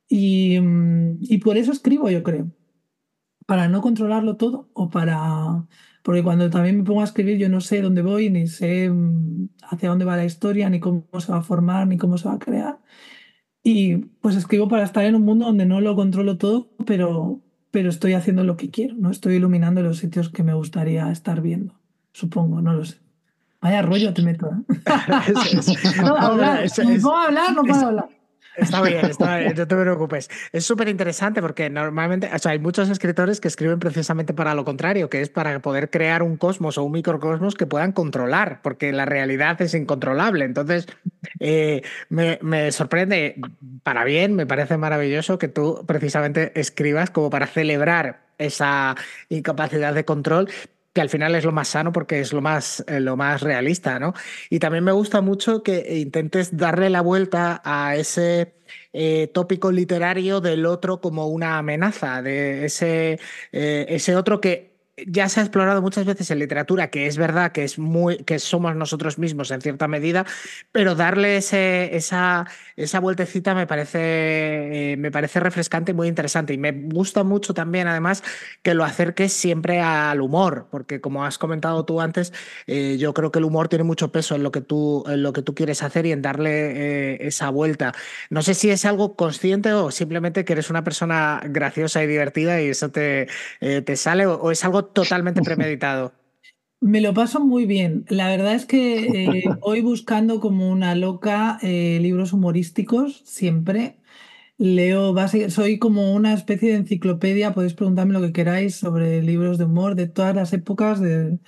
Y, 0.08 0.60
mm, 0.60 1.20
y 1.22 1.38
por 1.40 1.58
eso 1.58 1.72
escribo, 1.72 2.10
yo 2.10 2.24
creo. 2.24 2.52
Para 3.48 3.68
no 3.68 3.82
controlarlo 3.82 4.38
todo 4.38 4.70
o 4.74 4.90
para... 4.90 5.68
Porque 6.04 6.24
cuando 6.24 6.50
también 6.50 6.78
me 6.80 6.84
pongo 6.84 7.02
a 7.02 7.06
escribir 7.06 7.38
yo 7.38 7.48
no 7.50 7.62
sé 7.62 7.82
dónde 7.82 8.02
voy, 8.02 8.30
ni 8.30 8.48
sé 8.48 8.90
mm, 8.90 9.50
hacia 9.64 9.90
dónde 9.90 10.06
va 10.06 10.18
la 10.18 10.26
historia, 10.26 10.70
ni 10.70 10.80
cómo 10.80 11.06
se 11.20 11.32
va 11.32 11.40
a 11.40 11.44
formar, 11.44 11.88
ni 11.88 11.98
cómo 11.98 12.18
se 12.18 12.28
va 12.28 12.36
a 12.36 12.40
crear. 12.40 12.80
Y 13.64 13.98
pues 14.22 14.36
escribo 14.36 14.68
para 14.68 14.84
estar 14.84 15.06
en 15.06 15.16
un 15.16 15.24
mundo 15.24 15.46
donde 15.46 15.66
no 15.66 15.82
lo 15.82 15.96
controlo 15.96 16.38
todo, 16.38 16.70
pero, 16.86 17.40
pero 17.70 17.90
estoy 17.90 18.14
haciendo 18.14 18.44
lo 18.44 18.58
que 18.58 18.72
quiero, 18.72 18.96
¿no? 18.96 19.12
Estoy 19.12 19.36
iluminando 19.36 19.82
los 19.82 19.98
sitios 19.98 20.30
que 20.30 20.44
me 20.44 20.54
gustaría 20.54 21.12
estar 21.12 21.42
viendo, 21.42 21.76
supongo, 22.12 22.62
no 22.62 22.74
lo 22.74 22.86
sé. 22.86 22.98
Vaya 23.62 23.84
rollo 23.84 24.14
te 24.14 24.24
meto, 24.24 24.48
¿eh? 24.48 24.82
no, 26.04 26.16
hablar, 26.18 26.66
no 26.66 27.02
puedo 27.02 27.16
hablar, 27.18 27.54
no 27.54 27.64
puedo 27.64 27.86
hablar. 27.86 28.21
Está 28.56 28.82
bien, 28.82 29.06
está 29.10 29.38
bien, 29.38 29.54
no 29.56 29.68
te 29.68 29.76
preocupes. 29.76 30.30
Es 30.52 30.66
súper 30.66 30.90
interesante 30.90 31.42
porque 31.42 31.70
normalmente, 31.70 32.30
o 32.34 32.40
sea, 32.40 32.52
hay 32.52 32.60
muchos 32.60 32.90
escritores 32.90 33.40
que 33.40 33.48
escriben 33.48 33.80
precisamente 33.80 34.34
para 34.34 34.54
lo 34.56 34.66
contrario, 34.66 35.10
que 35.10 35.22
es 35.22 35.30
para 35.30 35.60
poder 35.62 35.90
crear 35.90 36.24
un 36.24 36.38
cosmos 36.38 36.78
o 36.78 36.84
un 36.84 36.92
microcosmos 36.92 37.56
que 37.56 37.66
puedan 37.66 37.92
controlar, 37.92 38.62
porque 38.62 38.92
la 38.92 39.06
realidad 39.06 39.62
es 39.62 39.74
incontrolable. 39.74 40.46
Entonces, 40.46 40.88
eh, 41.40 41.82
me, 42.10 42.40
me, 42.42 42.72
sorprende 42.72 43.36
para 43.84 44.04
bien, 44.04 44.36
me 44.36 44.46
parece 44.46 44.78
maravilloso 44.78 45.38
que 45.38 45.48
tú 45.48 45.84
precisamente 45.88 46.60
escribas 46.60 47.10
como 47.10 47.30
para 47.30 47.48
celebrar 47.48 48.22
esa 48.38 48.96
incapacidad 49.30 49.94
de 49.94 50.04
control, 50.04 50.50
que 50.94 51.02
al 51.02 51.10
final 51.10 51.36
es 51.36 51.46
lo 51.46 51.52
más 51.52 51.70
sano 51.70 51.92
porque 51.92 52.20
es 52.20 52.34
lo 52.34 52.42
más, 52.42 52.84
eh, 52.88 53.00
lo 53.00 53.16
más 53.16 53.42
realista, 53.42 54.00
¿no? 54.00 54.14
Y 54.50 54.60
también 54.60 54.84
me 54.84 54.92
gusta 54.92 55.22
mucho 55.22 55.64
que 55.64 55.98
intentes 56.00 56.58
darle 56.58 56.90
la 56.90 57.02
vuelta 57.02 57.62
a 57.64 57.96
ese 57.96 58.54
eh, 58.94 59.30
tópico 59.34 59.72
literario 59.72 60.42
del 60.42 60.66
otro 60.66 61.00
como 61.02 61.28
una 61.28 61.58
amenaza, 61.58 62.22
de 62.22 62.66
ese, 62.66 63.20
eh, 63.52 63.86
ese 63.90 64.16
otro 64.16 64.42
que 64.42 64.71
ya 64.98 65.30
se 65.30 65.40
ha 65.40 65.44
explorado 65.44 65.82
muchas 65.82 66.06
veces 66.06 66.30
en 66.32 66.40
literatura, 66.40 66.90
que 66.90 67.08
es 67.08 67.18
verdad 67.18 67.52
que, 67.52 67.64
es 67.64 67.80
muy, 67.80 68.18
que 68.18 68.40
somos 68.40 68.76
nosotros 68.76 69.18
mismos 69.18 69.52
en 69.52 69.62
cierta 69.62 69.88
medida, 69.88 70.26
pero 70.72 70.96
darle 70.96 71.38
ese, 71.38 71.96
esa, 71.96 72.48
esa 72.76 73.00
vueltecita 73.00 73.56
me 73.56 73.68
parece, 73.68 74.94
eh, 74.94 74.98
me 74.98 75.12
parece 75.12 75.40
refrescante 75.40 75.92
y 75.92 75.96
muy 75.96 76.08
interesante. 76.08 76.54
Y 76.54 76.58
me 76.58 76.72
gusta 76.72 77.24
mucho 77.24 77.54
también, 77.54 77.88
además, 77.88 78.24
que 78.64 78.74
lo 78.74 78.84
acerques 78.84 79.34
siempre 79.34 79.82
al 79.82 80.22
humor, 80.22 80.68
porque 80.70 81.02
como 81.02 81.26
has 81.26 81.38
comentado 81.38 81.86
tú 81.86 82.02
antes, 82.02 82.34
eh, 82.68 82.98
yo 83.00 83.14
creo 83.14 83.32
que 83.32 83.40
el 83.40 83.46
humor 83.46 83.70
tiene 83.70 83.84
mucho 83.84 84.12
peso 84.12 84.36
en 84.36 84.44
lo 84.44 84.52
que 84.52 84.62
tú, 84.62 85.04
en 85.08 85.24
lo 85.24 85.34
que 85.34 85.42
tú 85.42 85.56
quieres 85.56 85.84
hacer 85.84 86.06
y 86.06 86.12
en 86.12 86.22
darle 86.22 87.14
eh, 87.14 87.28
esa 87.28 87.50
vuelta. 87.50 87.94
No 88.30 88.42
sé 88.42 88.54
si 88.54 88.70
es 88.70 88.86
algo 88.86 89.16
consciente 89.16 89.74
o 89.74 89.92
simplemente 89.92 90.46
que 90.46 90.54
eres 90.54 90.70
una 90.70 90.84
persona 90.84 91.42
graciosa 91.46 92.04
y 92.04 92.08
divertida 92.08 92.62
y 92.62 92.70
eso 92.70 92.92
te, 92.92 93.28
te 93.60 93.96
sale, 93.96 94.26
o 94.26 94.52
es 94.52 94.64
algo 94.66 94.81
totalmente 94.86 95.42
premeditado. 95.42 96.14
Me 96.80 97.00
lo 97.00 97.14
paso 97.14 97.40
muy 97.40 97.66
bien. 97.66 98.06
La 98.10 98.28
verdad 98.28 98.56
es 98.56 98.66
que 98.66 99.06
eh, 99.06 99.44
voy 99.62 99.82
buscando 99.82 100.40
como 100.40 100.70
una 100.70 100.96
loca 100.96 101.60
eh, 101.62 102.00
libros 102.02 102.34
humorísticos 102.34 103.22
siempre. 103.24 103.98
Leo, 104.58 105.16
soy 105.50 105.80
como 105.80 106.14
una 106.14 106.34
especie 106.34 106.72
de 106.72 106.78
enciclopedia, 106.78 107.54
podéis 107.54 107.74
preguntarme 107.74 108.14
lo 108.14 108.22
que 108.22 108.32
queráis 108.32 108.76
sobre 108.76 109.24
libros 109.24 109.58
de 109.58 109.66
humor 109.66 109.96
de 109.96 110.08
todas 110.08 110.36
las 110.36 110.54
épocas, 110.54 111.00
de, 111.00 111.40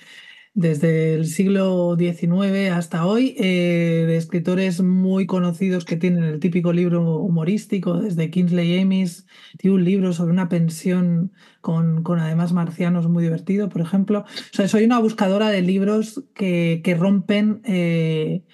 desde 0.54 1.14
el 1.14 1.26
siglo 1.26 1.96
XIX 1.98 2.70
hasta 2.70 3.06
hoy, 3.06 3.34
eh, 3.38 4.04
de 4.06 4.16
escritores 4.16 4.80
muy 4.82 5.26
conocidos 5.26 5.84
que 5.84 5.96
tienen 5.96 6.22
el 6.22 6.38
típico 6.38 6.72
libro 6.72 7.18
humorístico, 7.18 8.00
desde 8.00 8.30
Kingsley 8.30 8.80
Amis, 8.80 9.26
tiene 9.58 9.74
un 9.74 9.84
libro 9.84 10.12
sobre 10.12 10.32
una 10.32 10.48
pensión 10.48 11.32
con, 11.60 12.04
con, 12.04 12.20
además 12.20 12.52
marcianos 12.52 13.08
muy 13.08 13.24
divertido, 13.24 13.68
por 13.68 13.82
ejemplo. 13.82 14.20
O 14.20 14.54
sea, 14.56 14.68
soy 14.68 14.84
una 14.84 15.00
buscadora 15.00 15.48
de 15.48 15.62
libros 15.62 16.24
que, 16.34 16.80
que 16.84 16.94
rompen 16.94 17.60
eh, 17.64 18.44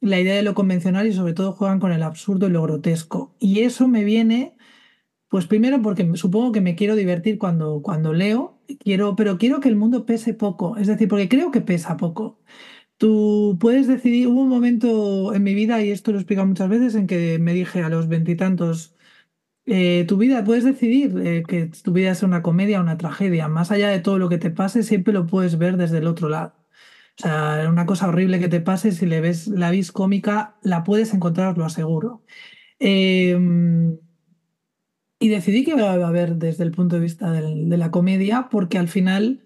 la 0.00 0.18
idea 0.18 0.34
de 0.36 0.42
lo 0.42 0.54
convencional 0.54 1.06
y 1.06 1.12
sobre 1.12 1.34
todo 1.34 1.52
juegan 1.52 1.78
con 1.78 1.92
el 1.92 2.02
absurdo 2.02 2.46
y 2.48 2.50
lo 2.50 2.62
grotesco. 2.62 3.36
Y 3.38 3.60
eso 3.60 3.86
me 3.86 4.04
viene 4.04 4.54
pues 5.30 5.46
primero 5.46 5.80
porque 5.82 6.10
supongo 6.16 6.52
que 6.52 6.60
me 6.60 6.74
quiero 6.76 6.96
divertir 6.96 7.38
cuando, 7.38 7.82
cuando 7.82 8.12
leo, 8.12 8.60
quiero, 8.80 9.16
pero 9.16 9.38
quiero 9.38 9.60
que 9.60 9.68
el 9.68 9.76
mundo 9.76 10.04
pese 10.06 10.34
poco, 10.34 10.76
es 10.76 10.88
decir, 10.88 11.08
porque 11.08 11.28
creo 11.28 11.52
que 11.52 11.60
pesa 11.62 11.96
poco. 11.96 12.40
Tú 12.98 13.56
puedes 13.60 13.88
decidir, 13.88 14.28
hubo 14.28 14.42
un 14.42 14.48
momento 14.48 15.34
en 15.34 15.42
mi 15.44 15.54
vida, 15.54 15.82
y 15.82 15.90
esto 15.90 16.12
lo 16.12 16.18
he 16.18 16.22
explicado 16.22 16.48
muchas 16.48 16.68
veces, 16.68 16.94
en 16.96 17.06
que 17.06 17.38
me 17.38 17.54
dije 17.54 17.82
a 17.82 17.88
los 17.90 18.08
veintitantos, 18.08 18.96
eh, 19.66 20.04
tu 20.08 20.16
vida, 20.18 20.44
puedes 20.44 20.64
decidir 20.64 21.14
eh, 21.24 21.44
que 21.48 21.66
tu 21.66 21.92
vida 21.92 22.12
es 22.12 22.22
una 22.24 22.42
comedia 22.42 22.80
o 22.80 22.82
una 22.82 22.98
tragedia, 22.98 23.48
más 23.48 23.70
allá 23.70 23.88
de 23.90 24.00
todo 24.00 24.18
lo 24.18 24.28
que 24.28 24.38
te 24.38 24.50
pase, 24.50 24.82
siempre 24.82 25.12
lo 25.14 25.26
puedes 25.26 25.58
ver 25.58 25.76
desde 25.76 25.98
el 25.98 26.08
otro 26.08 26.28
lado. 26.28 26.54
O 27.18 27.22
sea, 27.22 27.66
una 27.70 27.86
cosa 27.86 28.08
horrible 28.08 28.40
que 28.40 28.48
te 28.48 28.60
pase, 28.60 28.92
si 28.92 29.06
le 29.06 29.20
ves 29.20 29.48
la 29.48 29.70
vis 29.70 29.92
cómica, 29.92 30.58
la 30.62 30.84
puedes 30.84 31.14
encontrar, 31.14 31.58
lo 31.58 31.64
aseguro. 31.66 32.24
Eh, 32.80 33.38
y 35.20 35.28
decidí 35.28 35.64
que 35.64 35.72
iba 35.72 35.92
a 35.92 36.10
ver 36.10 36.36
desde 36.36 36.64
el 36.64 36.72
punto 36.72 36.96
de 36.96 37.02
vista 37.02 37.30
de 37.32 37.76
la 37.76 37.90
comedia, 37.92 38.48
porque 38.50 38.78
al 38.78 38.88
final 38.88 39.44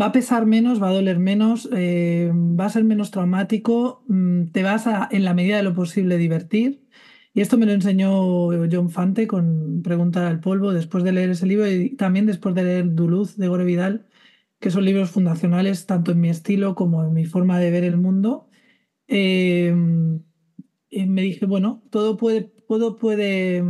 va 0.00 0.06
a 0.06 0.12
pesar 0.12 0.46
menos, 0.46 0.82
va 0.82 0.88
a 0.90 0.92
doler 0.92 1.18
menos, 1.18 1.68
eh, 1.72 2.30
va 2.34 2.66
a 2.66 2.70
ser 2.70 2.84
menos 2.84 3.10
traumático, 3.10 4.04
mm, 4.08 4.46
te 4.52 4.62
vas 4.62 4.86
a, 4.86 5.08
en 5.10 5.24
la 5.24 5.34
medida 5.34 5.56
de 5.56 5.64
lo 5.64 5.74
posible, 5.74 6.18
divertir. 6.18 6.86
Y 7.34 7.40
esto 7.40 7.58
me 7.58 7.66
lo 7.66 7.72
enseñó 7.72 8.48
John 8.70 8.90
Fante 8.90 9.26
con 9.26 9.82
Preguntar 9.82 10.24
al 10.26 10.40
polvo 10.40 10.72
después 10.72 11.04
de 11.04 11.12
leer 11.12 11.30
ese 11.30 11.46
libro 11.46 11.70
y 11.70 11.96
también 11.96 12.26
después 12.26 12.54
de 12.54 12.64
leer 12.64 12.94
Duluth 12.94 13.36
de 13.36 13.48
Gore 13.48 13.64
Vidal, 13.64 14.06
que 14.60 14.70
son 14.70 14.84
libros 14.84 15.10
fundacionales 15.10 15.86
tanto 15.86 16.12
en 16.12 16.20
mi 16.20 16.28
estilo 16.30 16.74
como 16.74 17.04
en 17.04 17.12
mi 17.14 17.24
forma 17.26 17.58
de 17.58 17.70
ver 17.70 17.84
el 17.84 17.96
mundo. 17.98 18.48
Eh, 19.08 19.74
y 20.90 21.06
me 21.06 21.22
dije, 21.22 21.46
bueno, 21.46 21.82
todo 21.90 22.16
puede, 22.16 22.52
todo 22.68 22.96
puede 22.96 23.62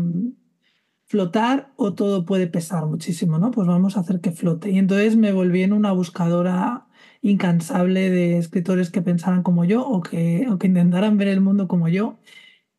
flotar 1.12 1.74
o 1.76 1.92
todo 1.92 2.24
puede 2.24 2.46
pesar 2.46 2.86
muchísimo, 2.86 3.38
¿no? 3.38 3.50
Pues 3.50 3.68
vamos 3.68 3.98
a 3.98 4.00
hacer 4.00 4.20
que 4.22 4.32
flote. 4.32 4.70
Y 4.70 4.78
entonces 4.78 5.14
me 5.14 5.30
volví 5.32 5.62
en 5.62 5.74
una 5.74 5.92
buscadora 5.92 6.86
incansable 7.20 8.08
de 8.08 8.38
escritores 8.38 8.90
que 8.90 9.02
pensaran 9.02 9.42
como 9.42 9.66
yo 9.66 9.86
o 9.86 10.00
que, 10.00 10.46
o 10.50 10.56
que 10.58 10.68
intentaran 10.68 11.18
ver 11.18 11.28
el 11.28 11.42
mundo 11.42 11.68
como 11.68 11.88
yo. 11.88 12.18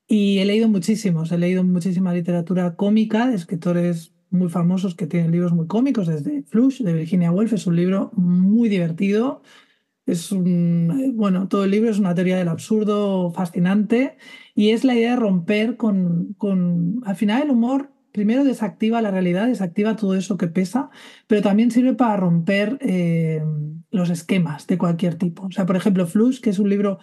Y 0.08 0.40
he 0.40 0.46
leído 0.46 0.68
muchísimos, 0.68 1.32
he 1.32 1.38
leído 1.38 1.64
muchísima 1.64 2.12
literatura 2.12 2.76
cómica 2.76 3.28
de 3.28 3.36
escritores 3.36 4.16
muy 4.32 4.50
famosos 4.50 4.96
que 4.96 5.06
tienen 5.06 5.32
libros 5.32 5.54
muy 5.54 5.68
cómicos, 5.68 6.08
desde 6.08 6.42
Flush 6.42 6.82
de 6.82 6.94
Virginia 6.94 7.32
Woolf, 7.32 7.54
es 7.54 7.68
un 7.68 7.76
libro 7.76 8.12
muy 8.16 8.68
divertido. 8.68 9.44
Es 10.08 10.32
un, 10.32 11.14
bueno, 11.16 11.48
todo 11.48 11.66
el 11.66 11.72
libro 11.72 11.92
es 11.92 12.00
una 12.00 12.16
teoría 12.16 12.38
del 12.38 12.50
absurdo 12.50 13.32
fascinante 13.32 14.18
y 14.56 14.72
es 14.72 14.84
la 14.84 14.96
idea 14.96 15.12
de 15.12 15.18
romper 15.18 15.78
con, 15.78 16.34
con, 16.40 17.02
al 17.06 17.16
final 17.16 17.44
el 17.44 17.52
humor 17.52 17.93
primero 18.14 18.44
desactiva 18.46 19.02
la 19.02 19.12
realidad, 19.12 19.48
desactiva 19.48 19.98
todo 19.98 20.16
eso 20.16 20.38
que 20.38 20.48
pesa, 20.48 20.90
pero 21.28 21.42
también 21.42 21.72
sirve 21.72 21.94
para 21.96 22.16
romper 22.16 22.78
eh, 22.80 23.42
los 23.92 24.10
esquemas 24.12 24.68
de 24.68 24.78
cualquier 24.78 25.16
tipo. 25.16 25.48
O 25.48 25.52
sea, 25.52 25.66
por 25.66 25.76
ejemplo, 25.76 26.08
Flush, 26.08 26.40
que 26.40 26.52
es 26.52 26.60
un 26.60 26.70
libro 26.70 27.00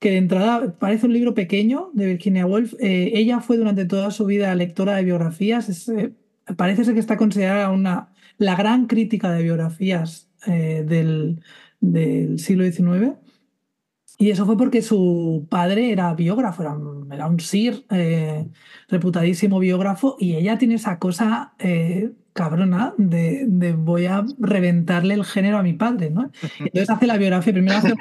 que 0.00 0.10
de 0.10 0.16
entrada 0.16 0.76
parece 0.78 1.06
un 1.06 1.12
libro 1.12 1.34
pequeño 1.34 1.90
de 1.94 2.06
Virginia 2.06 2.46
Woolf. 2.46 2.74
Eh, 2.80 3.12
ella 3.14 3.40
fue 3.40 3.58
durante 3.58 3.84
toda 3.84 4.10
su 4.10 4.26
vida 4.26 4.54
lectora 4.56 4.96
de 4.96 5.04
biografías. 5.04 5.88
Eh, 5.88 6.14
parece 6.56 6.84
ser 6.84 6.94
que 6.94 7.00
está 7.00 7.16
considerada 7.16 7.70
una, 7.70 8.12
la 8.36 8.56
gran 8.56 8.86
crítica 8.86 9.30
de 9.30 9.44
biografías 9.44 10.28
del, 10.46 11.40
del, 11.80 12.38
siglo 12.38 12.64
XIX. 12.64 13.19
Y 14.20 14.30
eso 14.30 14.44
fue 14.44 14.58
porque 14.58 14.82
su 14.82 15.46
padre 15.48 15.92
era 15.92 16.12
biógrafo, 16.12 16.62
era 17.10 17.26
un, 17.26 17.40
sir, 17.40 17.86
eh, 17.88 18.46
reputadísimo 18.86 19.58
biógrafo, 19.58 20.18
y 20.20 20.34
ella 20.34 20.58
tiene 20.58 20.74
esa 20.74 20.98
cosa 20.98 21.54
eh, 21.58 22.10
cabrona 22.34 22.92
de, 22.98 23.46
de, 23.48 23.72
voy 23.72 24.04
a 24.04 24.22
reventarle 24.38 25.14
el 25.14 25.24
género 25.24 25.56
a 25.56 25.62
mi 25.62 25.72
padre, 25.72 26.10
¿no? 26.10 26.30
Entonces 26.58 26.90
hace 26.90 27.06
la 27.06 27.16
biografía, 27.16 27.54
primero 27.54 27.78
hace 27.78 27.94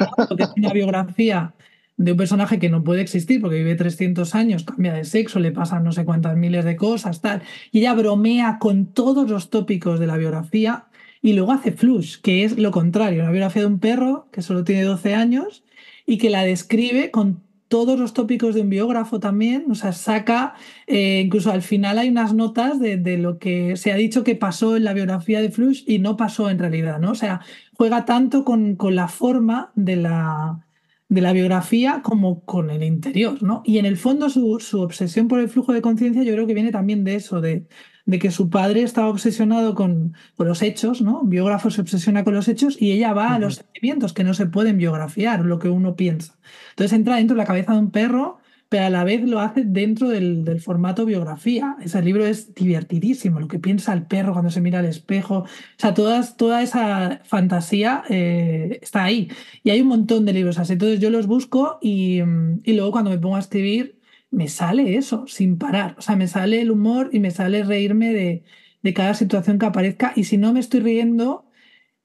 una 0.58 0.74
biografía 0.74 1.54
de 1.96 2.12
un 2.12 2.18
personaje 2.18 2.60
que 2.60 2.70
no 2.70 2.84
puede 2.84 3.00
existir 3.00 3.40
porque 3.40 3.60
vive 3.60 3.76
300 3.76 4.36
años, 4.36 4.66
cambia 4.66 4.96
de 4.96 5.06
sexo, 5.06 5.40
le 5.40 5.54
pasan 5.54 5.86
no 5.86 5.94
sé 5.94 6.04
cuántas 6.04 6.36
miles 6.36 6.66
de 6.66 6.76
cosas, 6.76 7.22
tal. 7.22 7.44
Y 7.72 7.80
ella 7.80 7.94
bromea 7.94 8.58
con 8.60 8.88
todos 8.88 9.30
los 9.30 9.50
tópicos 9.50 10.02
de 10.02 10.08
la 10.08 10.18
biografía 10.18 10.88
y 11.22 11.32
luego 11.32 11.54
hace 11.54 11.72
Flush, 11.72 12.18
que 12.20 12.44
es 12.44 12.58
lo 12.58 12.72
contrario, 12.72 13.22
una 13.22 13.32
biografía 13.32 13.62
de 13.62 13.68
un 13.70 13.80
perro 13.80 14.28
que 14.34 14.42
solo 14.42 14.66
tiene 14.66 14.84
12 14.84 15.16
años 15.16 15.64
y 16.10 16.18
que 16.18 16.32
la 16.32 16.44
describe 16.44 17.12
con 17.12 17.44
todos 17.68 18.00
los 18.00 18.16
tópicos 18.16 18.56
de 18.56 18.62
un 18.62 18.70
biógrafo 18.72 19.20
también, 19.20 19.66
o 19.70 19.76
sea, 19.76 19.94
saca, 19.94 20.56
eh, 20.88 21.22
incluso 21.24 21.52
al 21.52 21.62
final 21.62 22.00
hay 22.00 22.10
unas 22.10 22.34
notas 22.34 22.80
de, 22.80 22.98
de, 22.98 23.20
lo 23.20 23.38
que 23.38 23.78
se 23.78 23.92
ha 23.92 23.96
dicho 23.96 24.24
que 24.24 24.34
pasó 24.34 24.76
en 24.76 24.86
la 24.86 24.94
biografía 24.94 25.40
de 25.40 25.52
Flush 25.52 25.84
y 25.86 26.00
no 26.00 26.18
pasó 26.18 26.50
en 26.50 26.58
realidad, 26.58 27.00
¿no? 27.00 27.12
O 27.12 27.16
sea, 27.16 27.42
juega 27.78 28.06
tanto 28.06 28.44
con, 28.44 28.76
con 28.76 28.96
la 28.96 29.08
forma 29.08 29.72
de 29.76 29.98
la, 29.98 30.66
de 31.10 31.22
la 31.22 31.32
biografía 31.32 32.02
como 32.04 32.44
con 32.44 32.72
el 32.72 32.82
interior, 32.82 33.44
¿no? 33.44 33.62
Y 33.64 33.78
en 33.78 33.86
el 33.86 33.98
fondo 33.98 34.32
su, 34.32 34.60
su 34.60 34.82
obsesión 34.82 35.28
por 35.28 35.40
el 35.40 35.48
flujo 35.48 35.74
de 35.74 35.84
conciencia 35.84 36.24
yo 36.24 36.34
creo 36.34 36.48
que 36.48 36.56
viene 36.56 36.72
también 36.72 37.04
de 37.04 37.14
eso, 37.14 37.40
de, 37.40 37.68
de 38.06 38.20
que 38.20 38.32
su 38.32 38.50
padre 38.50 38.84
estaba 38.84 39.10
obsesionado 39.10 39.76
con, 39.76 40.16
con, 40.36 40.48
los 40.48 40.62
hechos, 40.62 41.02
¿no? 41.02 41.22
Un 41.22 41.30
biógrafo 41.30 41.70
se 41.70 41.82
obsesiona 41.82 42.24
con 42.24 42.34
los 42.34 42.48
hechos 42.48 42.82
y 42.82 42.92
ella 42.92 43.14
va 43.14 43.34
a 43.34 43.40
los 43.40 43.56
sentimientos 43.56 44.14
que 44.14 44.24
no 44.24 44.34
se 44.34 44.46
pueden 44.46 44.78
biografiar, 44.78 45.46
lo 45.46 45.60
que 45.60 45.70
uno 45.70 45.96
piensa. 45.96 46.38
Entonces 46.72 46.94
entra 46.98 47.18
dentro 47.18 47.36
de 47.36 47.40
la 47.40 47.48
cabeza 47.48 47.74
de 47.74 47.80
un 47.80 47.92
perro 47.92 48.40
pero 48.70 48.86
a 48.86 48.90
la 48.92 49.04
vez 49.04 49.24
lo 49.24 49.40
hace 49.40 49.64
dentro 49.66 50.10
del, 50.10 50.62
formato 50.62 51.06
biografía. 51.06 51.76
Ese 51.82 52.02
libro 52.04 52.26
es 52.26 52.54
divertidísimo, 52.54 53.40
lo 53.40 53.48
que 53.48 53.58
piensa 53.58 53.94
el 53.94 54.04
perro 54.04 54.34
cuando 54.34 54.52
se 54.52 54.62
mira 54.62 54.80
al 54.80 54.86
espejo. 54.86 55.40
O 55.40 55.48
sea, 55.78 55.96
todas, 55.96 56.38
toda 56.38 56.62
esa 56.62 57.22
fantasía 57.26 58.04
eh, 58.10 58.80
está 58.82 59.04
ahí. 59.04 59.30
Y 59.64 59.72
hay 59.72 59.82
un 59.82 59.88
montón 59.88 60.24
de 60.26 60.34
libros 60.34 60.60
así. 60.60 60.74
Entonces 60.74 61.00
yo 61.00 61.10
los 61.10 61.26
busco 61.26 61.80
y, 61.82 62.20
y 62.64 62.74
luego 62.74 62.92
cuando 62.92 63.10
me 63.10 63.18
pongo 63.18 63.38
a 63.38 63.40
escribir, 63.40 63.99
me 64.32 64.48
sale 64.48 64.96
eso, 64.98 65.28
sin 65.28 65.58
parar. 65.58 65.96
O 65.98 66.02
sea, 66.02 66.16
me 66.16 66.28
sale 66.28 66.62
el 66.62 66.72
humor 66.72 67.10
y 67.14 67.20
me 67.20 67.32
sale 67.32 67.64
reírme 67.64 68.14
de, 68.14 68.44
de 68.82 68.94
cada 68.94 69.14
situación 69.14 69.60
que 69.60 69.66
aparezca. 69.66 70.14
Y 70.16 70.26
si 70.26 70.38
no 70.38 70.54
me 70.54 70.60
estoy 70.60 70.82
riendo, 70.82 71.46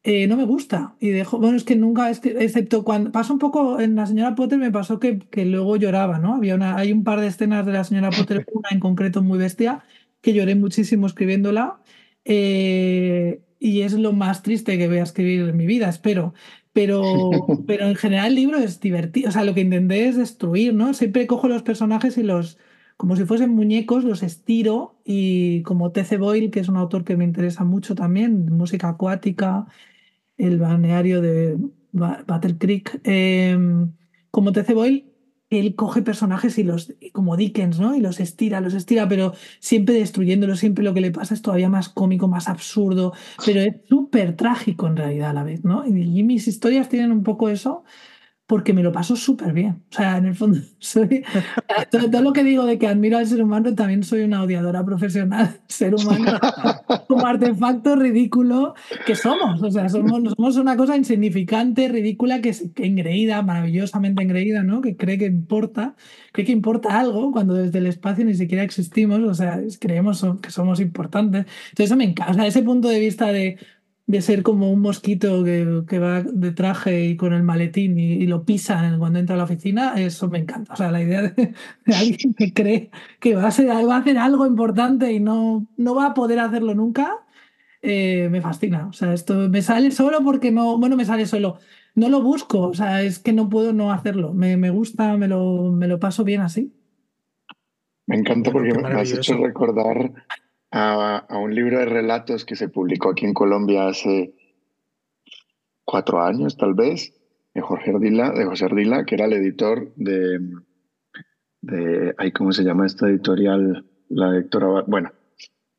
eh, 0.02 0.26
no 0.26 0.36
me 0.36 0.44
gusta. 0.44 0.96
Y 1.00 1.10
dejo, 1.10 1.38
bueno, 1.38 1.56
es 1.56 1.64
que 1.64 1.76
nunca, 1.76 2.10
excepto 2.10 2.84
cuando 2.84 3.12
pasa 3.12 3.32
un 3.32 3.38
poco 3.38 3.80
en 3.80 3.96
la 3.96 4.06
señora 4.06 4.34
Potter, 4.34 4.58
me 4.58 4.70
pasó 4.70 5.00
que, 5.00 5.18
que 5.18 5.44
luego 5.46 5.76
lloraba, 5.76 6.18
¿no? 6.18 6.34
Había 6.34 6.54
una, 6.56 6.76
hay 6.76 6.92
un 6.92 7.04
par 7.04 7.20
de 7.20 7.28
escenas 7.28 7.64
de 7.66 7.72
la 7.72 7.84
señora 7.84 8.10
Potter, 8.10 8.46
una 8.52 8.68
en 8.70 8.80
concreto 8.80 9.22
muy 9.22 9.38
bestia, 9.38 9.84
que 10.20 10.34
lloré 10.34 10.54
muchísimo 10.56 11.06
escribiéndola. 11.06 11.80
Eh, 12.24 13.42
y 13.58 13.82
es 13.82 13.94
lo 13.94 14.12
más 14.12 14.42
triste 14.42 14.76
que 14.78 14.88
voy 14.88 14.98
a 14.98 15.02
escribir 15.04 15.48
en 15.48 15.56
mi 15.56 15.66
vida, 15.66 15.88
espero. 15.88 16.34
Pero, 16.74 17.00
pero 17.66 17.86
en 17.86 17.94
general 17.94 18.26
el 18.28 18.34
libro 18.34 18.58
es 18.58 18.80
divertido. 18.80 19.30
O 19.30 19.32
sea, 19.32 19.44
lo 19.44 19.54
que 19.54 19.62
intenté 19.62 20.06
es 20.06 20.18
destruir, 20.18 20.74
¿no? 20.74 20.92
Siempre 20.92 21.26
cojo 21.26 21.48
los 21.48 21.62
personajes 21.62 22.18
y 22.18 22.22
los, 22.22 22.58
como 22.98 23.16
si 23.16 23.24
fuesen 23.24 23.50
muñecos, 23.50 24.04
los 24.04 24.22
estiro 24.22 25.00
y 25.04 25.62
como 25.62 25.92
T.C. 25.92 26.18
Boyle, 26.18 26.50
que 26.50 26.60
es 26.60 26.68
un 26.68 26.76
autor 26.76 27.04
que 27.04 27.16
me 27.16 27.24
interesa 27.24 27.64
mucho 27.64 27.94
también, 27.94 28.52
música 28.52 28.90
acuática, 28.90 29.66
el 30.36 30.58
balneario 30.58 31.22
de 31.22 31.56
Battle 31.92 32.58
Creek, 32.58 33.00
em, 33.04 33.92
como 34.30 34.52
T.C. 34.52 34.74
Boyle, 34.74 35.13
él 35.60 35.74
coge 35.74 36.02
personajes 36.02 36.58
y 36.58 36.64
los, 36.64 36.94
como 37.12 37.36
Dickens, 37.36 37.78
¿no? 37.80 37.94
Y 37.94 38.00
los 38.00 38.20
estira, 38.20 38.60
los 38.60 38.74
estira, 38.74 39.08
pero 39.08 39.34
siempre 39.60 39.94
destruyéndolos, 39.94 40.58
siempre 40.58 40.84
lo 40.84 40.94
que 40.94 41.00
le 41.00 41.10
pasa 41.10 41.34
es 41.34 41.42
todavía 41.42 41.68
más 41.68 41.88
cómico, 41.88 42.28
más 42.28 42.48
absurdo, 42.48 43.12
pero 43.44 43.60
es 43.60 43.76
súper 43.88 44.36
trágico 44.36 44.86
en 44.86 44.96
realidad 44.96 45.30
a 45.30 45.34
la 45.34 45.44
vez, 45.44 45.64
¿no? 45.64 45.86
y 45.86 45.92
mis 45.92 46.48
historias 46.48 46.88
tienen 46.88 47.12
un 47.12 47.22
poco 47.22 47.48
eso, 47.48 47.84
porque 48.46 48.74
me 48.74 48.82
lo 48.82 48.92
paso 48.92 49.16
súper 49.16 49.54
bien. 49.54 49.82
O 49.90 49.94
sea, 49.94 50.18
en 50.18 50.26
el 50.26 50.34
fondo, 50.34 50.60
soy, 50.78 51.24
todo, 51.90 52.20
lo 52.20 52.32
que 52.32 52.44
digo 52.44 52.66
de 52.66 52.78
que 52.78 52.86
admiro 52.86 53.16
al 53.16 53.26
ser 53.26 53.42
humano, 53.42 53.74
también 53.74 54.02
soy 54.02 54.22
una 54.22 54.42
odiadora 54.42 54.84
profesional 54.84 55.60
ser 55.68 55.94
humano 55.94 56.38
como 57.08 57.26
artefacto 57.26 57.96
ridículo 57.96 58.74
que 59.06 59.14
somos. 59.16 59.62
O 59.62 59.70
sea, 59.70 59.88
somos, 59.88 60.34
somos 60.36 60.56
una 60.56 60.76
cosa 60.76 60.96
insignificante, 60.96 61.88
ridícula, 61.88 62.42
que 62.42 62.50
es 62.50 62.64
engreída, 62.76 63.40
maravillosamente 63.42 64.22
engreída, 64.22 64.62
¿no? 64.62 64.82
Que 64.82 64.96
cree 64.96 65.16
que 65.16 65.26
importa, 65.26 65.96
cree 66.32 66.44
que 66.46 66.52
importa 66.52 66.98
algo 66.98 67.32
cuando 67.32 67.54
desde 67.54 67.78
el 67.78 67.86
espacio 67.86 68.24
ni 68.24 68.34
siquiera 68.34 68.62
existimos, 68.62 69.20
o 69.20 69.34
sea, 69.34 69.60
creemos 69.80 70.24
que 70.42 70.50
somos 70.50 70.80
importantes. 70.80 71.46
Entonces, 71.70 71.86
eso 71.86 71.96
me 71.96 72.04
encanta. 72.04 72.32
O 72.32 72.34
sea, 72.34 72.46
ese 72.46 72.62
punto 72.62 72.88
de 72.88 73.00
vista 73.00 73.32
de 73.32 73.58
de 74.06 74.20
ser 74.20 74.42
como 74.42 74.70
un 74.70 74.80
mosquito 74.80 75.44
que, 75.44 75.98
va 75.98 76.22
de 76.22 76.52
traje 76.52 77.04
y 77.06 77.16
con 77.16 77.32
el 77.32 77.42
maletín 77.42 77.98
y, 77.98 78.26
lo 78.26 78.44
pisan 78.44 78.98
cuando 78.98 79.18
entra 79.18 79.34
a 79.34 79.38
la 79.38 79.44
oficina, 79.44 79.94
eso 79.96 80.28
me 80.28 80.38
encanta. 80.38 80.74
O 80.74 80.76
sea, 80.76 80.90
la 80.90 81.02
idea 81.02 81.22
de, 81.22 81.54
alguien 81.86 82.34
que 82.34 82.52
cree 82.52 82.90
que 83.20 83.34
va 83.34 83.46
a, 83.48 83.50
ser, 83.50 83.68
va 83.68 83.96
a 83.96 83.98
hacer 83.98 84.18
algo 84.18 84.46
importante 84.46 85.12
y 85.12 85.20
no, 85.20 85.66
no 85.76 85.94
va 85.94 86.06
a 86.06 86.14
poder 86.14 86.38
hacerlo 86.38 86.74
nunca, 86.74 87.24
eh, 87.82 88.28
me 88.30 88.40
fascina. 88.42 88.88
O 88.88 88.92
sea, 88.92 89.14
esto 89.14 89.48
me 89.48 89.62
sale 89.62 89.90
solo 89.90 90.22
porque 90.22 90.50
no, 90.50 90.78
bueno, 90.78 90.96
me 90.96 91.04
sale 91.04 91.26
solo. 91.26 91.58
No 91.94 92.08
lo 92.08 92.22
busco, 92.22 92.60
o 92.60 92.74
sea, 92.74 93.02
es 93.02 93.18
que 93.18 93.32
no 93.32 93.48
puedo 93.48 93.72
no 93.72 93.92
hacerlo. 93.92 94.34
Me, 94.34 94.56
me 94.56 94.70
gusta, 94.70 95.16
me 95.16 95.28
lo, 95.28 95.70
me 95.72 95.88
lo 95.88 95.98
paso 96.00 96.24
bien 96.24 96.40
así. 96.40 96.74
Me 98.06 98.16
encanta 98.16 98.50
porque 98.50 98.74
me 98.74 98.88
has 98.88 99.12
hecho 99.12 99.38
recordar 99.38 100.12
a, 100.76 101.38
un 101.38 101.54
libro 101.54 101.78
de 101.78 101.86
relatos 101.86 102.44
que 102.44 102.56
se 102.56 102.68
publicó 102.68 103.10
aquí 103.10 103.24
en 103.24 103.34
Colombia 103.34 103.86
hace 103.86 104.34
cuatro 105.84 106.20
años, 106.20 106.56
tal 106.56 106.74
vez, 106.74 107.14
de 107.54 107.60
Jorge 107.60 107.92
Ardila, 107.92 108.30
de 108.32 108.44
José 108.44 108.64
Ardila, 108.64 109.04
que 109.04 109.14
era 109.14 109.26
el 109.26 109.34
editor 109.34 109.94
de, 109.94 110.40
de 111.60 112.32
¿cómo 112.32 112.50
se 112.50 112.64
llama 112.64 112.86
esta 112.86 113.08
editorial? 113.08 113.86
La 114.08 114.30
editora, 114.36 114.82
bueno, 114.86 115.12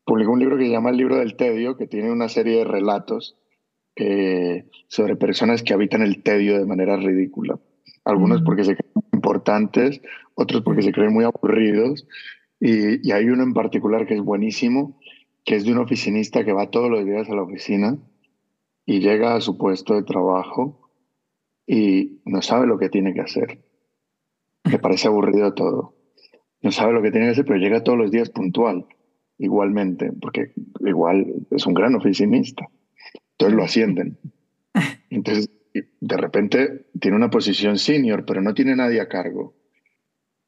publicó 0.05 0.31
un 0.31 0.39
libro 0.39 0.57
que 0.57 0.65
se 0.65 0.71
llama 0.71 0.91
El 0.91 0.97
libro 0.97 1.17
del 1.17 1.35
tedio, 1.35 1.75
que 1.75 1.87
tiene 1.87 2.11
una 2.11 2.29
serie 2.29 2.59
de 2.59 2.63
relatos 2.63 3.37
eh, 3.97 4.69
sobre 4.87 5.17
personas 5.17 5.61
que 5.61 5.73
habitan 5.73 6.03
el 6.03 6.23
tedio 6.23 6.57
de 6.57 6.65
manera 6.65 6.95
ridícula. 6.95 7.59
Algunos 8.05 8.43
porque 8.43 8.63
se 8.63 8.75
creen 8.77 8.93
importantes, 9.11 10.01
otros 10.35 10.61
porque 10.61 10.83
se 10.83 10.93
creen 10.93 11.11
muy 11.11 11.25
aburridos 11.25 12.07
y, 12.59 13.11
hay 13.11 13.25
uno 13.25 13.43
en 13.43 13.53
particular 13.53 14.05
que 14.05 14.15
es 14.15 14.21
buenísimo, 14.21 14.99
que 15.43 15.55
es 15.55 15.65
de 15.65 15.71
un 15.71 15.79
oficinista 15.79 16.43
que 16.43 16.53
va 16.53 16.71
todos 16.71 16.89
los 16.89 17.05
días 17.05 17.29
a 17.29 17.35
la 17.35 17.43
oficina 17.43 17.97
y 18.85 18.99
llega 18.99 19.35
a 19.35 19.41
su 19.41 19.57
puesto 19.57 19.95
de 19.95 20.03
trabajo 20.03 20.89
y 21.67 22.21
no 22.25 22.41
sabe 22.41 22.67
lo 22.67 22.77
que 22.77 22.89
tiene 22.89 23.13
que 23.13 23.21
hacer. 23.21 23.63
Le 24.63 24.79
parece 24.79 25.07
aburrido 25.07 25.53
todo. 25.53 25.95
No 26.61 26.71
sabe 26.71 26.93
lo 26.93 27.01
que 27.01 27.11
tiene 27.11 27.27
que 27.27 27.31
hacer, 27.33 27.45
pero 27.45 27.59
llega 27.59 27.83
todos 27.83 27.97
los 27.97 28.11
días 28.11 28.29
puntual, 28.29 28.85
igualmente, 29.37 30.11
porque 30.19 30.53
igual 30.79 31.47
es 31.51 31.65
un 31.67 31.73
gran 31.73 31.95
oficinista. 31.95 32.67
Entonces 33.31 33.55
lo 33.55 33.63
ascienden. 33.63 34.17
Entonces, 35.09 35.49
de 35.73 36.17
repente 36.17 36.87
tiene 36.99 37.17
una 37.17 37.29
posición 37.29 37.77
senior, 37.77 38.25
pero 38.25 38.41
no 38.41 38.53
tiene 38.53 38.75
nadie 38.75 39.01
a 39.01 39.07
cargo. 39.07 39.55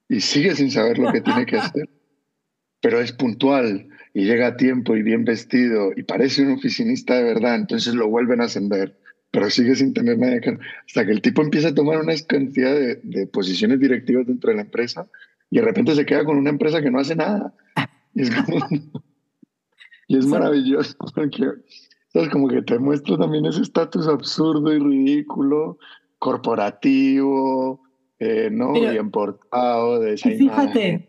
Y 0.09 0.21
sigue 0.21 0.55
sin 0.55 0.71
saber 0.71 0.97
lo 0.97 1.11
que 1.11 1.21
tiene 1.21 1.45
que 1.45 1.57
hacer 1.57 1.96
pero 2.81 2.99
es 2.99 3.11
puntual 3.11 3.89
y 4.13 4.25
llega 4.25 4.47
a 4.47 4.57
tiempo 4.57 4.95
y 4.95 5.03
bien 5.03 5.25
vestido 5.25 5.91
y 5.95 6.03
parece 6.03 6.43
un 6.43 6.53
oficinista 6.53 7.15
de 7.15 7.23
verdad, 7.23 7.55
entonces 7.55 7.93
lo 7.93 8.07
vuelven 8.07 8.41
a 8.41 8.45
ascender, 8.45 8.97
pero 9.31 9.49
sigue 9.49 9.75
sin 9.75 9.93
tener 9.93 10.17
nada 10.17 10.39
que 10.39 10.57
hasta 10.87 11.05
que 11.05 11.11
el 11.11 11.21
tipo 11.21 11.41
empieza 11.41 11.69
a 11.69 11.75
tomar 11.75 11.99
una 11.99 12.13
cantidad 12.27 12.73
de, 12.75 13.27
posiciones 13.27 13.79
directivas 13.79 14.25
dentro 14.25 14.49
de 14.49 14.57
la 14.57 14.63
empresa 14.63 15.07
y 15.49 15.57
de 15.57 15.65
repente 15.65 15.95
se 15.95 16.05
queda 16.05 16.25
con 16.25 16.37
una 16.37 16.49
empresa 16.49 16.81
que 16.81 16.91
no 16.91 16.99
hace 16.99 17.15
nada. 17.15 17.53
Y 18.13 18.23
es, 18.23 18.31
y 20.07 20.17
es 20.17 20.25
maravilloso 20.25 20.95
porque 21.13 21.51
es 22.13 22.29
como 22.29 22.47
que 22.47 22.61
te 22.61 22.79
muestra 22.79 23.17
también 23.17 23.45
ese 23.45 23.61
estatus 23.61 24.07
absurdo 24.07 24.73
y 24.73 24.79
ridículo, 24.79 25.77
corporativo, 26.19 27.81
eh, 28.19 28.49
¿no? 28.51 28.73
Bien 28.73 29.11
portado, 29.11 29.99
de 29.99 30.13
esa 30.13 30.29
fíjate, 30.29 31.07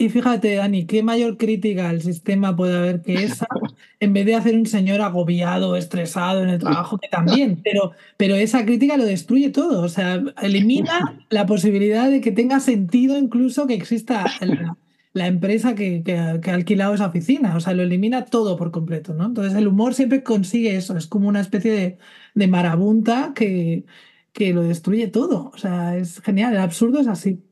y 0.00 0.10
fíjate, 0.10 0.54
Dani, 0.54 0.86
qué 0.86 1.02
mayor 1.02 1.36
crítica 1.36 1.88
al 1.88 2.00
sistema 2.02 2.54
puede 2.54 2.76
haber 2.78 3.02
que 3.02 3.14
esa, 3.14 3.48
en 3.98 4.12
vez 4.12 4.26
de 4.26 4.36
hacer 4.36 4.54
un 4.54 4.64
señor 4.64 5.00
agobiado, 5.00 5.74
estresado 5.74 6.44
en 6.44 6.50
el 6.50 6.60
trabajo, 6.60 6.98
que 6.98 7.08
también, 7.08 7.60
pero, 7.64 7.90
pero 8.16 8.36
esa 8.36 8.64
crítica 8.64 8.96
lo 8.96 9.04
destruye 9.04 9.50
todo, 9.50 9.82
o 9.82 9.88
sea, 9.88 10.22
elimina 10.40 11.18
la 11.30 11.46
posibilidad 11.46 12.08
de 12.08 12.20
que 12.20 12.30
tenga 12.30 12.60
sentido 12.60 13.18
incluso 13.18 13.66
que 13.66 13.74
exista 13.74 14.24
la 15.14 15.26
empresa 15.26 15.74
que, 15.74 16.04
que, 16.04 16.16
ha 16.16 16.54
alquilado 16.54 16.94
esa 16.94 17.06
oficina, 17.06 17.56
o 17.56 17.60
sea, 17.60 17.74
lo 17.74 17.82
elimina 17.82 18.24
todo 18.24 18.56
por 18.56 18.70
completo, 18.70 19.14
¿no? 19.14 19.26
Entonces 19.26 19.54
el 19.54 19.66
humor 19.66 19.94
siempre 19.94 20.22
consigue 20.22 20.76
eso, 20.76 20.96
es 20.96 21.08
como 21.08 21.26
una 21.26 21.40
especie 21.40 21.72
de, 21.72 21.98
de 22.36 22.46
marabunta 22.46 23.32
que, 23.34 23.84
que 24.32 24.52
lo 24.52 24.62
destruye 24.62 25.08
todo, 25.08 25.50
o 25.52 25.58
sea, 25.58 25.96
es 25.96 26.20
genial, 26.20 26.52
el 26.52 26.60
absurdo 26.60 27.00
es 27.00 27.08
así. 27.08 27.42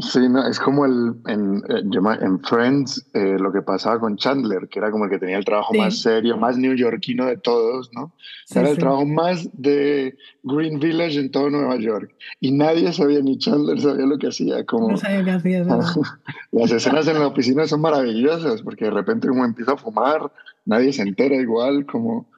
Sí, 0.00 0.28
no, 0.28 0.46
es 0.46 0.58
como 0.58 0.86
el, 0.86 1.14
en, 1.26 1.62
eh, 1.68 1.82
en 2.20 2.40
Friends 2.40 3.06
eh, 3.12 3.36
lo 3.38 3.52
que 3.52 3.62
pasaba 3.62 3.98
con 3.98 4.16
Chandler, 4.16 4.68
que 4.68 4.78
era 4.78 4.90
como 4.90 5.04
el 5.04 5.10
que 5.10 5.18
tenía 5.18 5.36
el 5.36 5.44
trabajo 5.44 5.74
más 5.74 6.00
serio, 6.00 6.36
más 6.36 6.56
neoyorquino 6.56 7.26
de 7.26 7.36
todos, 7.36 7.90
¿no? 7.92 8.12
era 8.54 8.70
el 8.70 8.78
trabajo 8.78 9.04
más 9.04 9.48
de 9.52 10.16
Green 10.42 10.78
Village 10.78 11.18
en 11.18 11.30
todo 11.30 11.50
Nueva 11.50 11.76
York. 11.76 12.14
Y 12.40 12.52
nadie 12.52 12.92
sabía, 12.92 13.20
ni 13.20 13.38
Chandler 13.38 13.80
sabía 13.80 14.06
lo 14.06 14.18
que 14.18 14.28
hacía. 14.28 14.64
Como, 14.64 14.90
no 14.90 14.96
sabía 14.96 15.24
qué 15.24 15.30
hacía. 15.30 15.64
Las 16.52 16.72
escenas 16.72 17.06
en 17.06 17.18
la 17.18 17.26
oficina 17.28 17.66
son 17.66 17.80
maravillosas, 17.80 18.62
porque 18.62 18.86
de 18.86 18.92
repente 18.92 19.28
como 19.28 19.44
empieza 19.44 19.72
a 19.72 19.76
fumar, 19.76 20.32
nadie 20.64 20.92
se 20.92 21.02
entera 21.02 21.36
igual, 21.36 21.86
como... 21.86 22.28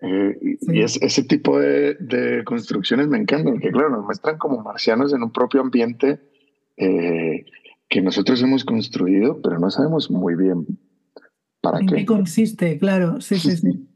Eh, 0.00 0.58
y 0.60 0.82
es, 0.82 1.00
ese 1.00 1.24
tipo 1.24 1.58
de, 1.58 1.94
de 1.94 2.44
construcciones 2.44 3.08
me 3.08 3.18
encantan, 3.18 3.54
porque 3.54 3.70
claro, 3.70 3.90
nos 3.90 4.04
muestran 4.04 4.36
como 4.36 4.62
marcianos 4.62 5.12
en 5.14 5.22
un 5.22 5.32
propio 5.32 5.62
ambiente 5.62 6.20
eh, 6.76 7.46
que 7.88 8.02
nosotros 8.02 8.42
hemos 8.42 8.64
construido, 8.64 9.40
pero 9.40 9.58
no 9.58 9.70
sabemos 9.70 10.10
muy 10.10 10.34
bien 10.34 10.66
para 11.60 11.80
¿En 11.80 11.86
qué. 11.86 11.94
qué 11.96 12.04
consiste? 12.04 12.78
Claro, 12.78 13.20
sí, 13.20 13.36
sí, 13.38 13.56
sí. 13.56 13.88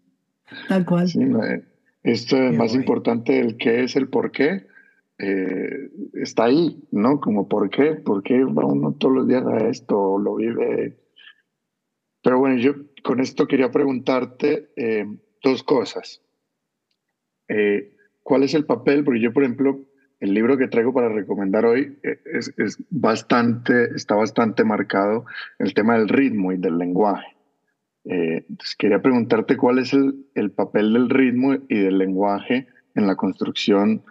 Tal 0.69 0.85
cual. 0.87 1.09
Eh, 1.09 1.64
esto 2.03 2.37
es 2.37 2.57
más 2.57 2.75
importante, 2.75 3.38
el 3.38 3.57
qué 3.57 3.85
es 3.85 3.97
el 3.97 4.09
por 4.09 4.31
qué, 4.33 4.66
eh, 5.19 5.90
está 6.14 6.45
ahí, 6.45 6.83
¿no? 6.90 7.21
Como 7.21 7.49
por 7.49 7.69
qué, 7.69 7.97
por 7.97 8.23
qué 8.23 8.43
va 8.45 8.64
uno 8.64 8.93
todos 8.93 9.14
los 9.14 9.29
días 9.29 9.45
a 9.45 9.69
esto, 9.69 10.19
lo 10.19 10.37
vive. 10.37 10.99
Pero 12.23 12.38
bueno, 12.38 12.57
yo 12.57 12.75
con 13.03 13.21
esto 13.21 13.47
quería 13.47 13.71
preguntarte 13.71 14.71
dos 15.43 15.62
cosas. 15.62 16.23
¿Cuál 18.23 18.43
es 18.45 18.55
el 18.55 18.64
papel? 18.64 19.05
Porque 19.05 19.21
yo, 19.21 19.33
por 19.33 19.43
ejemplo, 19.43 19.81
el 20.20 20.35
libro 20.35 20.59
que 20.59 20.68
traigo 20.68 20.92
para 20.92 21.09
recomendar 21.09 21.64
hoy 21.64 21.98
eh, 22.02 22.20
es, 22.26 22.78
bastante, 22.90 23.94
está 23.96 24.14
bastante 24.14 24.64
marcado 24.64 25.24
el 25.59 25.72
tema 25.74 25.96
del 25.96 26.09
ritmo 26.09 26.52
y 26.52 26.59
del 26.59 26.78
lenguaje. 26.78 27.37
Eh, 28.04 28.46
quería 28.78 29.00
preguntarte 29.00 29.56
cuál 29.56 29.78
es 29.78 29.92
el, 29.92 30.26
el, 30.35 30.50
papel 30.50 30.92
del 30.92 31.11
ritmo 31.11 31.54
y 31.68 31.78
del 31.78 31.98
lenguaje 31.98 32.68
en 32.94 33.06
la 33.06 33.16
construcción 33.16 34.02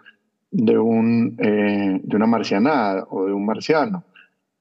de, 0.50 0.78
un, 0.78 1.36
eh, 1.38 2.00
de 2.02 2.16
una 2.16 2.26
marcianada 2.26 3.06
o 3.10 3.26
de 3.26 3.32
un 3.32 3.46
marciano. 3.46 4.04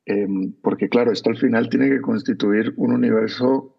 Em, 0.06 0.54
porque 0.62 0.90
claro, 0.90 1.12
esto 1.12 1.30
al 1.30 1.38
final 1.38 1.70
tiene 1.70 1.90
que 1.90 2.02
constituir 2.02 2.74
un 2.78 2.94
universo, 2.94 3.76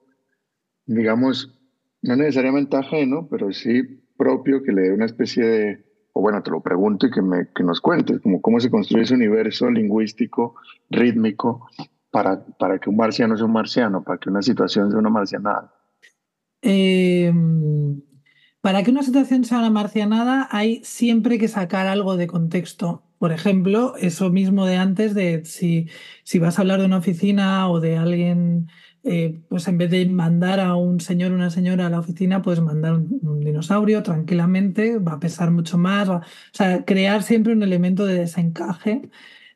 digamos, 0.86 1.56
no 2.02 2.16
necesariamente 2.16 2.76
ajeno, 2.76 3.28
pero 3.28 3.52
sí 3.52 3.82
propio, 4.16 4.62
que 4.62 4.72
le 4.72 4.82
dé 4.82 4.92
una 4.92 5.06
especie 5.06 5.44
de 5.44 5.89
o 6.12 6.20
bueno, 6.20 6.42
te 6.42 6.50
lo 6.50 6.60
pregunto 6.60 7.06
y 7.06 7.10
que, 7.10 7.22
me, 7.22 7.48
que 7.54 7.62
nos 7.62 7.80
cuentes, 7.80 8.20
como 8.20 8.40
cómo 8.40 8.60
se 8.60 8.70
construye 8.70 9.04
ese 9.04 9.14
universo 9.14 9.70
lingüístico, 9.70 10.56
rítmico, 10.90 11.68
para, 12.10 12.44
para 12.58 12.78
que 12.78 12.90
un 12.90 12.96
marciano 12.96 13.36
sea 13.36 13.46
un 13.46 13.52
marciano, 13.52 14.02
para 14.02 14.18
que 14.18 14.30
una 14.30 14.42
situación 14.42 14.90
sea 14.90 14.98
una 14.98 15.10
marcianada. 15.10 15.72
Em, 16.62 18.02
para 18.60 18.82
que 18.82 18.90
una 18.90 19.02
situación 19.02 19.44
sea 19.44 19.58
una 19.58 19.70
marcianada 19.70 20.48
hay 20.50 20.82
siempre 20.84 21.38
que 21.38 21.48
sacar 21.48 21.86
algo 21.86 22.16
de 22.16 22.26
contexto. 22.26 23.02
Por 23.18 23.32
ejemplo, 23.32 23.94
eso 23.96 24.30
mismo 24.30 24.66
de 24.66 24.76
antes 24.76 25.14
de 25.14 25.44
si, 25.44 25.88
si 26.24 26.38
vas 26.38 26.58
a 26.58 26.62
hablar 26.62 26.80
de 26.80 26.86
una 26.86 26.98
oficina 26.98 27.68
o 27.70 27.80
de 27.80 27.96
alguien 27.96 28.68
eh, 29.02 29.40
pues 29.48 29.66
en 29.68 29.78
vez 29.78 29.90
de 29.90 30.04
mandar 30.06 30.60
a 30.60 30.76
un 30.76 31.00
señor 31.00 31.32
o 31.32 31.34
una 31.34 31.50
señora 31.50 31.86
a 31.86 31.90
la 31.90 32.00
oficina, 32.00 32.42
puedes 32.42 32.60
mandar 32.60 32.94
un, 32.94 33.40
dinosaurio 33.40 34.02
tranquilamente, 34.02 34.98
va 34.98 35.12
a 35.12 35.20
pesar 35.20 35.50
mucho 35.50 35.78
más, 35.78 36.08
o 36.08 36.20
sea, 36.52 36.84
crear 36.84 37.22
siempre 37.22 37.52
un 37.54 37.62
elemento 37.62 38.04
de 38.04 38.18
desencaje 38.18 39.08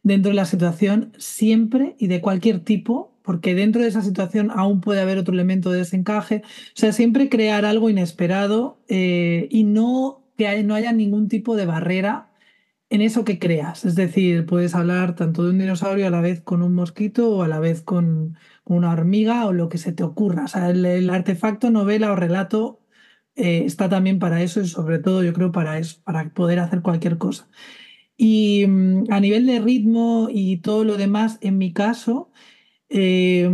dentro 0.02 0.30
de 0.30 0.36
la 0.36 0.46
situación, 0.46 1.12
siempre 1.18 1.94
y 1.98 2.06
de 2.06 2.20
cualquier 2.20 2.60
tipo, 2.60 3.12
porque 3.22 3.54
dentro 3.54 3.82
de 3.82 3.88
esa 3.88 4.02
situación 4.02 4.50
aún 4.50 4.80
puede 4.80 5.00
haber 5.00 5.18
otro 5.18 5.34
elemento 5.34 5.70
de 5.70 5.78
desencaje, 5.78 6.42
o 6.44 6.76
sea, 6.76 6.92
siempre 6.92 7.28
crear 7.28 7.64
algo 7.64 7.90
inesperado 7.90 8.78
eh, 8.88 9.48
y 9.50 9.64
no 9.64 10.22
que 10.36 10.62
no 10.64 10.74
haya 10.74 10.92
ningún 10.92 11.28
tipo 11.28 11.56
de 11.56 11.66
barrera 11.66 12.28
en 12.94 13.02
eso 13.02 13.24
que 13.24 13.40
creas. 13.40 13.84
Es 13.84 13.96
decir, 13.96 14.46
puedes 14.46 14.74
hablar 14.76 15.16
tanto 15.16 15.42
de 15.44 15.50
un 15.50 15.58
dinosaurio 15.58 16.06
a 16.06 16.10
la 16.10 16.20
vez 16.20 16.40
con 16.40 16.62
un 16.62 16.74
mosquito 16.74 17.28
o 17.30 17.42
a 17.42 17.48
la 17.48 17.58
vez 17.58 17.82
con 17.82 18.36
una 18.64 18.92
hormiga 18.92 19.46
o 19.46 19.52
lo 19.52 19.68
que 19.68 19.78
se 19.78 19.92
te 19.92 20.04
ocurra. 20.04 20.44
O 20.44 20.48
sea, 20.48 20.70
el, 20.70 21.10
artefacto, 21.10 21.70
novela 21.70 22.12
o 22.12 22.16
relato 22.16 22.80
eh, 23.36 23.64
está 23.66 23.88
también 23.88 24.20
para 24.20 24.42
eso 24.42 24.60
y 24.60 24.68
sobre 24.68 25.00
todo 25.00 25.24
yo 25.24 25.32
creo 25.32 25.50
para 25.52 25.78
eso, 25.78 26.02
para 26.04 26.32
poder 26.32 26.60
hacer 26.60 26.82
cualquier 26.82 27.18
cosa. 27.18 27.48
Y 28.16 28.66
mm, 28.68 29.06
a 29.10 29.20
nivel 29.20 29.46
de 29.46 29.60
ritmo 29.60 30.28
y 30.30 30.58
todo 30.58 30.84
lo 30.84 30.96
demás, 30.96 31.38
en 31.40 31.58
mi 31.58 31.72
caso, 31.72 32.30
eh, 32.90 33.50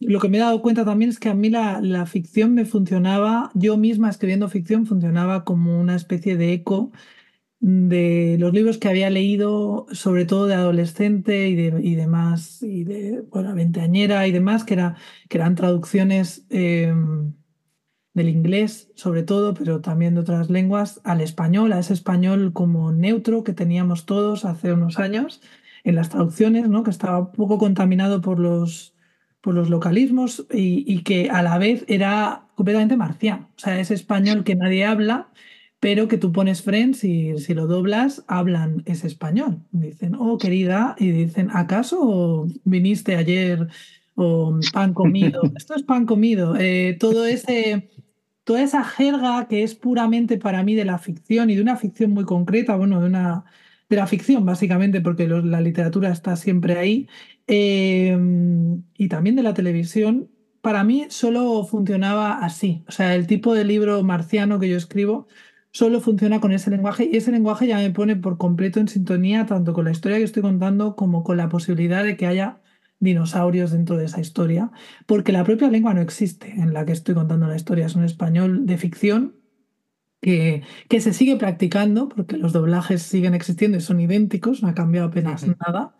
lo 0.00 0.20
que 0.20 0.28
me 0.28 0.36
he 0.36 0.40
dado 0.40 0.60
cuenta 0.60 0.84
también 0.84 1.10
es 1.10 1.18
que 1.18 1.30
a 1.30 1.34
mí 1.34 1.48
la, 1.48 2.06
ficción 2.06 2.52
me 2.54 2.66
funcionaba, 2.66 3.50
yo 3.54 3.78
misma 3.78 4.10
escribiendo 4.10 4.48
ficción 4.50 4.86
funcionaba 4.86 5.44
como 5.44 5.80
una 5.80 5.96
especie 5.96 6.36
de 6.36 6.52
eco 6.52 6.92
de 7.60 8.36
los 8.38 8.52
libros 8.52 8.78
que 8.78 8.88
había 8.88 9.10
leído, 9.10 9.86
sobre 9.92 10.26
todo 10.26 10.46
de 10.46 10.54
adolescente 10.54 11.48
y, 11.48 11.54
de, 11.54 11.80
y 11.82 11.94
demás, 11.94 12.62
y 12.62 12.84
de 12.84 13.22
bueno, 13.30 13.54
veinteañera 13.54 14.26
y 14.26 14.32
demás, 14.32 14.64
que, 14.64 14.74
era, 14.74 14.96
que 15.28 15.38
eran 15.38 15.54
traducciones 15.54 16.46
em, 16.50 17.32
del 18.14 18.28
inglés, 18.28 18.90
sobre 18.94 19.22
todo, 19.22 19.54
pero 19.54 19.80
también 19.80 20.14
de 20.14 20.20
otras 20.20 20.50
lenguas, 20.50 21.00
al 21.04 21.20
español, 21.20 21.72
a 21.72 21.78
ese 21.78 21.94
español 21.94 22.52
como 22.52 22.92
neutro 22.92 23.42
que 23.44 23.52
teníamos 23.52 24.06
todos 24.06 24.44
hace 24.44 24.72
unos 24.72 24.98
años 24.98 25.40
en 25.84 25.94
las 25.94 26.10
traducciones, 26.10 26.68
¿no? 26.68 26.82
que 26.82 26.90
estaba 26.90 27.18
un 27.20 27.32
poco 27.32 27.58
contaminado 27.58 28.20
por 28.20 28.38
los, 28.38 28.94
por 29.40 29.54
los 29.54 29.70
localismos 29.70 30.46
y, 30.52 30.84
y 30.86 31.02
que 31.04 31.30
a 31.30 31.42
la 31.42 31.58
vez 31.58 31.84
era 31.88 32.48
completamente 32.54 32.96
marciano. 32.96 33.50
O 33.56 33.58
sea, 33.58 33.78
ese 33.80 33.94
español 33.94 34.44
que 34.44 34.56
nadie 34.56 34.84
habla 34.84 35.28
pero 35.86 36.08
que 36.08 36.18
tú 36.18 36.32
pones 36.32 36.62
Friends 36.62 37.04
y 37.04 37.38
si 37.38 37.54
lo 37.54 37.68
doblas, 37.68 38.24
hablan 38.26 38.82
ese 38.86 39.06
español. 39.06 39.60
Dicen, 39.70 40.16
oh, 40.18 40.36
querida, 40.36 40.96
y 40.98 41.12
dicen, 41.12 41.48
¿acaso 41.52 42.48
viniste 42.64 43.14
ayer 43.14 43.68
o 44.16 44.58
pan 44.72 44.94
comido? 44.94 45.42
Esto 45.56 45.76
es 45.76 45.84
pan 45.84 46.04
comido. 46.04 46.56
Eh, 46.58 46.96
todo 46.98 47.24
ese, 47.24 47.88
toda 48.42 48.64
esa 48.64 48.82
jerga 48.82 49.46
que 49.48 49.62
es 49.62 49.76
puramente 49.76 50.38
para 50.38 50.64
mí 50.64 50.74
de 50.74 50.86
la 50.86 50.98
ficción 50.98 51.50
y 51.50 51.54
de 51.54 51.62
una 51.62 51.76
ficción 51.76 52.10
muy 52.10 52.24
concreta, 52.24 52.74
bueno, 52.74 53.00
de 53.00 53.06
una 53.06 53.44
de 53.88 53.94
la 53.94 54.08
ficción 54.08 54.44
básicamente, 54.44 55.00
porque 55.00 55.28
la 55.28 55.60
literatura 55.60 56.10
está 56.10 56.34
siempre 56.34 56.78
ahí, 56.78 57.08
eh, 57.46 58.18
y 58.98 59.06
también 59.06 59.36
de 59.36 59.44
la 59.44 59.54
televisión, 59.54 60.30
para 60.62 60.82
mí 60.82 61.06
solo 61.10 61.62
funcionaba 61.64 62.44
así. 62.44 62.82
O 62.88 62.90
sea, 62.90 63.14
el 63.14 63.28
tipo 63.28 63.54
de 63.54 63.64
libro 63.64 64.02
marciano 64.02 64.58
que 64.58 64.68
yo 64.68 64.76
escribo 64.76 65.28
solo 65.76 66.00
funciona 66.00 66.40
con 66.40 66.52
ese 66.52 66.70
lenguaje 66.70 67.06
y 67.12 67.18
ese 67.18 67.30
lenguaje 67.30 67.66
ya 67.66 67.76
me 67.76 67.90
pone 67.90 68.16
por 68.16 68.38
completo 68.38 68.80
en 68.80 68.88
sintonía 68.88 69.44
tanto 69.44 69.74
con 69.74 69.84
la 69.84 69.90
historia 69.90 70.16
que 70.16 70.24
estoy 70.24 70.40
contando 70.40 70.96
como 70.96 71.22
con 71.22 71.36
la 71.36 71.50
posibilidad 71.50 72.02
de 72.02 72.16
que 72.16 72.26
haya 72.26 72.62
dinosaurios 72.98 73.72
dentro 73.72 73.98
de 73.98 74.06
esa 74.06 74.22
historia, 74.22 74.70
porque 75.04 75.32
la 75.32 75.44
propia 75.44 75.68
lengua 75.68 75.92
no 75.92 76.00
existe 76.00 76.50
en 76.50 76.72
la 76.72 76.86
que 76.86 76.92
estoy 76.92 77.14
contando 77.14 77.46
la 77.46 77.56
historia, 77.56 77.84
es 77.84 77.94
un 77.94 78.04
español 78.04 78.64
de 78.64 78.78
ficción 78.78 79.36
que, 80.22 80.62
que 80.88 81.02
se 81.02 81.12
sigue 81.12 81.36
practicando 81.36 82.08
porque 82.08 82.38
los 82.38 82.54
doblajes 82.54 83.02
siguen 83.02 83.34
existiendo 83.34 83.76
y 83.76 83.82
son 83.82 84.00
idénticos, 84.00 84.62
no 84.62 84.68
ha 84.68 84.74
cambiado 84.74 85.08
apenas 85.08 85.46
nada. 85.46 85.94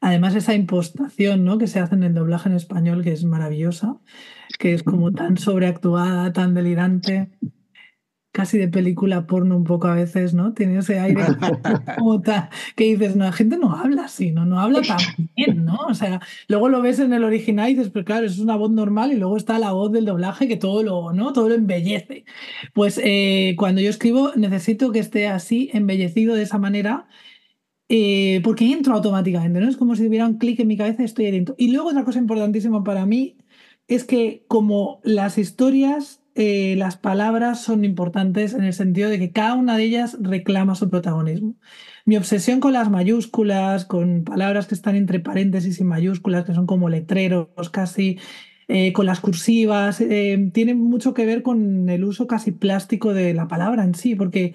Además, 0.00 0.34
esa 0.34 0.54
impostación 0.54 1.44
¿no? 1.44 1.58
que 1.58 1.66
se 1.66 1.78
hace 1.78 1.94
en 1.94 2.04
el 2.04 2.14
doblaje 2.14 2.48
en 2.48 2.56
español, 2.56 3.04
que 3.04 3.12
es 3.12 3.24
maravillosa, 3.24 3.98
que 4.58 4.72
es 4.72 4.82
como 4.82 5.12
tan 5.12 5.36
sobreactuada, 5.36 6.32
tan 6.32 6.54
delirante 6.54 7.28
casi 8.32 8.58
de 8.58 8.68
película 8.68 9.26
porno 9.26 9.56
un 9.56 9.64
poco 9.64 9.88
a 9.88 9.94
veces, 9.94 10.34
¿no? 10.34 10.52
Tiene 10.54 10.78
ese 10.78 11.00
aire 11.00 11.22
como 11.98 12.20
tal, 12.20 12.48
que 12.76 12.84
dices, 12.84 13.16
no, 13.16 13.24
la 13.24 13.32
gente 13.32 13.56
no 13.56 13.74
habla 13.74 14.04
así, 14.04 14.30
¿no? 14.30 14.46
No 14.46 14.60
habla 14.60 14.82
tan 14.82 14.98
bien, 15.36 15.64
¿no? 15.64 15.78
O 15.88 15.94
sea, 15.94 16.20
luego 16.48 16.68
lo 16.68 16.80
ves 16.80 17.00
en 17.00 17.12
el 17.12 17.24
original 17.24 17.70
y 17.70 17.74
dices, 17.74 17.90
pero 17.90 18.04
claro, 18.04 18.26
es 18.26 18.38
una 18.38 18.56
voz 18.56 18.70
normal 18.70 19.12
y 19.12 19.16
luego 19.16 19.36
está 19.36 19.58
la 19.58 19.72
voz 19.72 19.90
del 19.92 20.04
doblaje 20.04 20.46
que 20.46 20.56
todo 20.56 20.82
lo, 20.82 21.12
¿no? 21.12 21.32
Todo 21.32 21.48
lo 21.48 21.54
embellece. 21.56 22.24
Pues 22.72 23.00
eh, 23.02 23.54
cuando 23.58 23.80
yo 23.80 23.90
escribo 23.90 24.32
necesito 24.36 24.92
que 24.92 25.00
esté 25.00 25.26
así, 25.28 25.70
embellecido 25.72 26.34
de 26.34 26.42
esa 26.42 26.58
manera, 26.58 27.08
eh, 27.88 28.40
porque 28.44 28.70
entro 28.72 28.94
automáticamente, 28.94 29.60
¿no? 29.60 29.68
Es 29.68 29.76
como 29.76 29.96
si 29.96 30.06
hubiera 30.06 30.26
un 30.26 30.38
clic 30.38 30.60
en 30.60 30.68
mi 30.68 30.76
cabeza 30.76 31.02
y 31.02 31.06
estoy 31.06 31.26
ahí 31.26 31.32
dentro. 31.32 31.56
Y 31.58 31.72
luego 31.72 31.88
otra 31.88 32.04
cosa 32.04 32.20
importantísima 32.20 32.84
para 32.84 33.04
mí 33.06 33.36
es 33.88 34.04
que 34.04 34.44
como 34.46 35.00
las 35.02 35.38
historias 35.38 36.19
eh, 36.42 36.74
las 36.74 36.96
palabras 36.96 37.60
son 37.60 37.84
importantes 37.84 38.54
en 38.54 38.64
el 38.64 38.72
sentido 38.72 39.10
de 39.10 39.18
que 39.18 39.30
cada 39.30 39.54
una 39.56 39.76
de 39.76 39.84
ellas 39.84 40.16
reclama 40.22 40.74
su 40.74 40.88
protagonismo. 40.88 41.56
Mi 42.06 42.16
obsesión 42.16 42.60
con 42.60 42.72
las 42.72 42.88
mayúsculas, 42.88 43.84
con 43.84 44.24
palabras 44.24 44.66
que 44.66 44.74
están 44.74 44.96
entre 44.96 45.20
paréntesis 45.20 45.78
y 45.80 45.84
mayúsculas, 45.84 46.46
que 46.46 46.54
son 46.54 46.66
como 46.66 46.88
letreros 46.88 47.68
casi, 47.70 48.18
eh, 48.68 48.94
con 48.94 49.04
las 49.04 49.20
cursivas, 49.20 50.00
eh, 50.00 50.50
tiene 50.54 50.74
mucho 50.74 51.12
que 51.12 51.26
ver 51.26 51.42
con 51.42 51.90
el 51.90 52.04
uso 52.04 52.26
casi 52.26 52.52
plástico 52.52 53.12
de 53.12 53.34
la 53.34 53.46
palabra 53.46 53.84
en 53.84 53.94
sí, 53.94 54.14
porque 54.14 54.54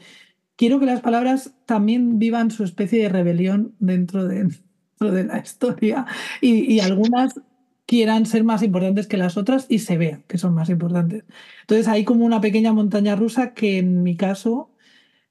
quiero 0.56 0.80
que 0.80 0.88
las 0.88 1.02
palabras 1.02 1.54
también 1.68 2.18
vivan 2.18 2.50
su 2.50 2.64
especie 2.64 3.00
de 3.04 3.10
rebelión 3.10 3.76
dentro 3.78 4.28
de, 4.28 4.50
de 5.00 5.24
la 5.24 5.38
historia 5.38 6.08
y, 6.42 6.80
algunas 6.80 7.40
quieran 7.86 8.26
ser 8.26 8.44
más 8.44 8.64
importantes 8.64 9.08
que 9.08 9.18
las 9.18 9.38
otras 9.38 9.68
y 9.70 9.80
se 9.80 9.98
vean 9.98 10.24
que 10.28 10.38
son 10.38 10.54
más 10.54 10.70
importantes. 10.70 11.24
Entonces 11.62 11.88
hay 11.88 12.04
como 12.04 12.26
una 12.26 12.42
pequeña 12.42 12.74
montaña 12.74 13.16
rusa 13.16 13.54
que 13.54 13.78
en 13.80 14.04
mi 14.04 14.18
caso 14.18 14.72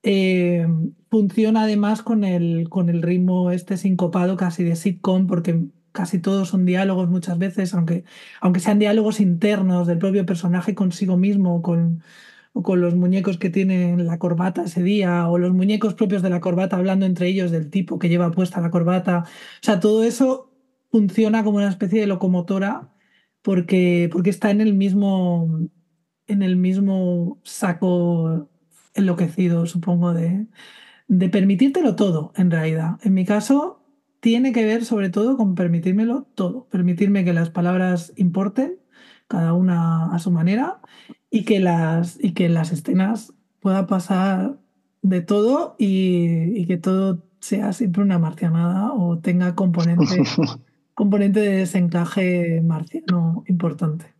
eh, 0.02 0.66
funciona 1.11 1.62
además 1.62 2.02
con 2.02 2.24
el, 2.24 2.68
con 2.68 2.90
el 2.90 3.02
ritmo 3.02 3.50
este 3.50 3.76
sincopado 3.76 4.36
casi 4.36 4.64
de 4.64 4.76
sitcom 4.76 5.26
porque 5.26 5.68
casi 5.94 6.18
todos 6.18 6.48
son 6.48 6.66
diálogos 6.66 7.09
muchas 7.09 7.38
veces, 7.38 7.72
aunque, 7.72 8.05
aunque 8.40 8.61
sean 8.61 8.80
diálogos 8.80 9.20
internos 9.20 9.86
del 9.86 9.98
propio 9.98 10.26
personaje 10.26 10.74
consigo 10.74 11.16
mismo, 11.16 11.62
con, 11.62 12.02
o 12.52 12.62
con 12.64 12.80
los 12.80 12.96
muñecos 12.96 13.38
que 13.38 13.50
tienen 13.50 14.07
la 14.07 14.18
corbata 14.18 14.64
ese 14.64 14.82
día, 14.82 15.28
o 15.28 15.38
los 15.38 15.52
muñecos 15.55 15.94
propios 15.94 16.22
de 16.22 16.30
la 16.30 16.40
corbata 16.40 16.76
hablando 16.76 17.07
entre 17.07 17.28
ellos 17.28 17.52
del 17.52 17.70
tipo 17.70 17.98
que 18.00 18.09
lleva 18.09 18.32
puesta 18.32 18.61
la 18.61 18.70
corbata. 18.70 19.24
O 19.26 19.64
sea, 19.64 19.80
todo 19.80 20.05
eso 20.05 20.53
funciona 20.95 21.42
como 21.42 21.57
una 21.57 21.70
especie 21.70 22.01
de 22.01 22.07
locomotora 22.07 22.95
porque, 23.42 24.09
porque 24.12 24.30
está 24.30 24.53
en 24.53 24.61
el 24.61 24.74
mismo 24.74 25.59
en 26.28 26.42
el 26.45 26.55
mismo 26.55 27.40
saco 27.42 28.49
enloquecido, 28.95 29.66
supongo, 29.66 30.14
de, 30.14 30.47
de 31.09 31.28
permitírtelo 31.28 31.97
todo, 31.97 32.32
en 32.36 32.53
realidad. 32.53 32.92
En 33.03 33.12
mi 33.12 33.24
caso, 33.24 33.82
tiene 34.20 34.53
que 34.53 34.64
ver 34.64 34.84
sobre 34.84 35.11
todo 35.11 35.36
con 35.36 35.57
permitírmelo 35.57 36.28
todo, 36.36 36.68
permitirme 36.68 37.24
que 37.24 37.32
las 37.32 37.51
palabras 37.51 38.12
importen, 38.14 38.78
cada 39.26 39.53
una 39.53 40.14
a 40.14 40.18
su 40.20 40.30
manera, 40.30 40.80
y 41.28 41.45
que 41.45 41.59
las, 41.59 42.22
y 42.22 42.34
que 42.34 42.49
las 42.49 42.70
escenas 42.70 43.34
pueda 43.59 43.88
pasar 43.88 44.61
de 45.03 45.22
todo 45.22 45.74
y, 45.76 46.66
que 46.66 46.76
todo 46.76 47.24
sea 47.40 47.72
siempre 47.72 48.05
una 48.05 48.20
marcianada 48.20 48.92
o 48.92 49.18
tenga 49.18 49.57
componente, 49.57 50.22
componente 50.95 51.40
de 51.40 51.57
desencaje 51.59 52.61
marciano 52.62 53.45
importante. 53.47 54.14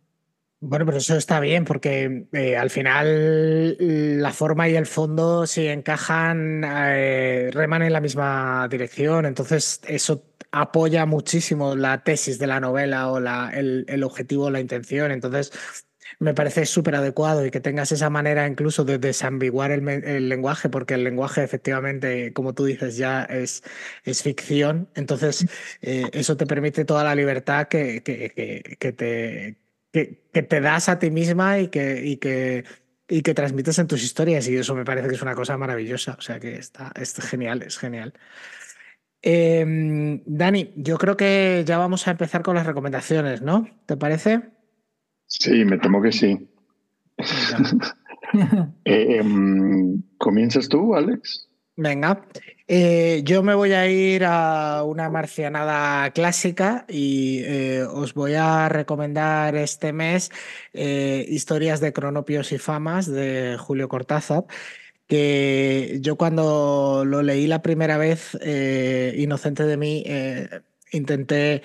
Bueno, 0.61 0.85
pero 0.85 0.97
eso 0.97 1.15
está 1.15 1.39
bien 1.39 1.63
porque 1.63 2.27
eh, 2.31 2.57
al 2.57 2.69
final 2.69 3.77
la 3.79 4.31
forma 4.31 4.67
y 4.67 4.75
el 4.75 4.85
fondo 4.85 5.45
si 5.45 5.67
encajan, 5.67 6.63
eh, 6.65 7.51
reman 7.53 7.83
en 7.83 7.93
la 7.93 8.01
misma 8.01 8.67
dirección, 8.69 9.25
entonces 9.25 9.81
eso 9.87 10.23
apoya 10.51 11.05
muchísimo 11.05 11.75
la 11.75 12.03
tesis 12.03 12.39
de 12.39 12.47
la 12.47 12.59
novela 12.59 13.11
o 13.11 13.19
la, 13.19 13.51
el, 13.53 13.85
el 13.87 14.03
objetivo 14.03 14.45
o 14.45 14.49
la 14.49 14.61
intención, 14.61 15.11
entonces 15.11 15.51
me 16.19 16.33
parece 16.33 16.65
súper 16.65 16.95
adecuado 16.95 17.45
y 17.45 17.51
que 17.51 17.59
tengas 17.59 17.91
esa 17.91 18.09
manera 18.09 18.47
incluso 18.47 18.85
de 18.85 18.97
desambiguar 18.97 19.71
el, 19.71 19.87
el, 19.87 20.29
lenguaje, 20.29 20.69
porque 20.69 20.95
el 20.95 21.03
lenguaje 21.03 21.43
efectivamente, 21.43 22.33
como 22.33 22.53
tú 22.53 22.65
dices, 22.65 22.97
ya 22.97 23.23
es, 23.23 23.63
es 24.03 24.23
ficción. 24.23 24.89
Entonces, 24.95 25.45
eh, 25.81 26.09
eso 26.13 26.37
te 26.37 26.45
permite 26.45 26.85
toda 26.85 27.03
la 27.03 27.15
libertad 27.15 27.67
que, 27.67 28.03
que, 28.03 28.31
que, 28.79 28.91
te, 28.91 29.57
que, 29.91 30.43
te 30.43 30.61
das 30.61 30.89
a 30.89 30.99
ti 30.99 31.11
misma 31.11 31.59
y 31.59 31.67
que, 31.69 32.05
y 32.05 32.17
que, 32.17 32.65
y 33.07 33.21
que 33.21 33.33
transmites 33.33 33.79
en 33.79 33.87
tus 33.87 34.03
historias. 34.03 34.47
Y 34.47 34.57
eso 34.57 34.75
me 34.75 34.85
parece 34.85 35.07
que 35.09 35.15
es 35.15 35.21
una 35.21 35.35
cosa 35.35 35.57
maravillosa. 35.57 36.15
O 36.17 36.21
sea 36.21 36.39
que 36.39 36.55
está, 36.55 36.91
es 36.95 37.15
genial, 37.15 37.63
es 37.63 37.77
genial. 37.77 38.13
Em, 39.21 40.21
Dani, 40.25 40.71
yo 40.75 40.97
creo 40.99 41.17
que 41.17 41.63
ya 41.65 41.79
vamos 41.79 42.07
a 42.07 42.11
empezar 42.11 42.43
con 42.43 42.55
las 42.55 42.67
recomendaciones, 42.67 43.41
¿no? 43.41 43.67
¿Te 43.87 43.97
parece? 43.97 44.54
Sí, 45.27 45.65
me 45.65 45.77
temo 45.77 46.01
que 46.01 46.11
sí. 46.11 46.49
Eh, 48.83 49.17
em, 49.19 50.01
¿Comienzas 50.17 50.67
tú, 50.67 50.95
Alex? 50.95 51.47
Venga, 51.77 52.25
eh, 52.67 53.21
yo 53.23 53.43
me 53.43 53.53
voy 53.53 53.73
a 53.73 53.87
ir 53.87 54.25
a 54.25 54.83
una 54.83 55.09
marcianada 55.09 56.09
clásica 56.11 56.85
y 56.89 57.43
eh, 57.45 57.83
os 57.83 58.13
voy 58.13 58.33
a 58.33 58.67
recomendar 58.67 59.55
este 59.55 59.93
mes 59.93 60.31
Historias 60.73 61.79
de 61.79 61.93
Cronopios 61.93 62.51
y 62.51 62.57
Famas 62.57 63.05
de 63.09 63.57
Julio 63.57 63.87
Cortázar, 63.87 64.45
que 65.07 65.99
yo 66.01 66.17
cuando 66.17 67.03
lo 67.05 67.21
leí 67.21 67.47
la 67.47 67.61
primera 67.61 67.97
vez, 67.97 68.37
inocente 69.15 69.63
de 69.63 69.77
mí, 69.77 70.03
intenté 70.91 71.61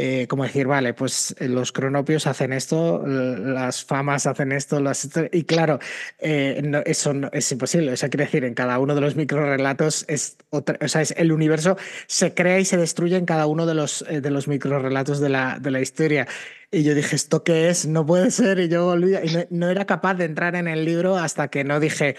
eh, 0.00 0.28
como 0.28 0.44
decir, 0.44 0.68
vale, 0.68 0.94
pues 0.94 1.34
eh, 1.40 1.48
los 1.48 1.72
cronopios 1.72 2.28
hacen 2.28 2.52
esto, 2.52 3.04
las 3.04 3.84
famas 3.84 4.28
hacen 4.28 4.52
esto, 4.52 4.78
las... 4.78 5.10
y 5.32 5.42
claro, 5.42 5.80
eh, 6.20 6.62
eso 6.86 7.12
es 7.32 7.50
imposible. 7.50 7.90
O 7.90 7.96
sea, 7.96 8.08
quiere 8.08 8.26
decir, 8.26 8.44
en 8.44 8.54
cada 8.54 8.78
uno 8.78 8.94
de 8.94 9.00
los 9.00 9.16
microrelatos 9.16 10.04
es 10.06 10.36
otra, 10.50 10.78
o 10.80 10.86
sea, 10.86 11.02
es 11.02 11.12
el 11.16 11.32
universo 11.32 11.76
se 12.06 12.32
crea 12.32 12.60
y 12.60 12.64
se 12.64 12.76
destruye 12.76 13.16
en 13.16 13.26
cada 13.26 13.46
uno 13.46 13.66
de 13.66 13.74
los, 13.74 14.04
de 14.08 14.30
los 14.30 14.46
microrelatos 14.46 15.18
de 15.18 15.30
la, 15.30 15.58
de 15.58 15.72
la 15.72 15.80
historia. 15.80 16.28
Y 16.70 16.84
yo 16.84 16.94
dije, 16.94 17.16
¿esto 17.16 17.42
qué 17.42 17.68
es? 17.68 17.84
No 17.86 18.06
puede 18.06 18.30
ser. 18.30 18.60
Y 18.60 18.68
yo 18.68 18.84
volví, 18.84 19.16
y 19.16 19.46
no 19.50 19.68
era 19.68 19.84
capaz 19.84 20.14
de 20.14 20.26
entrar 20.26 20.54
en 20.54 20.68
el 20.68 20.84
libro 20.84 21.16
hasta 21.16 21.48
que 21.48 21.64
no 21.64 21.80
dije, 21.80 22.14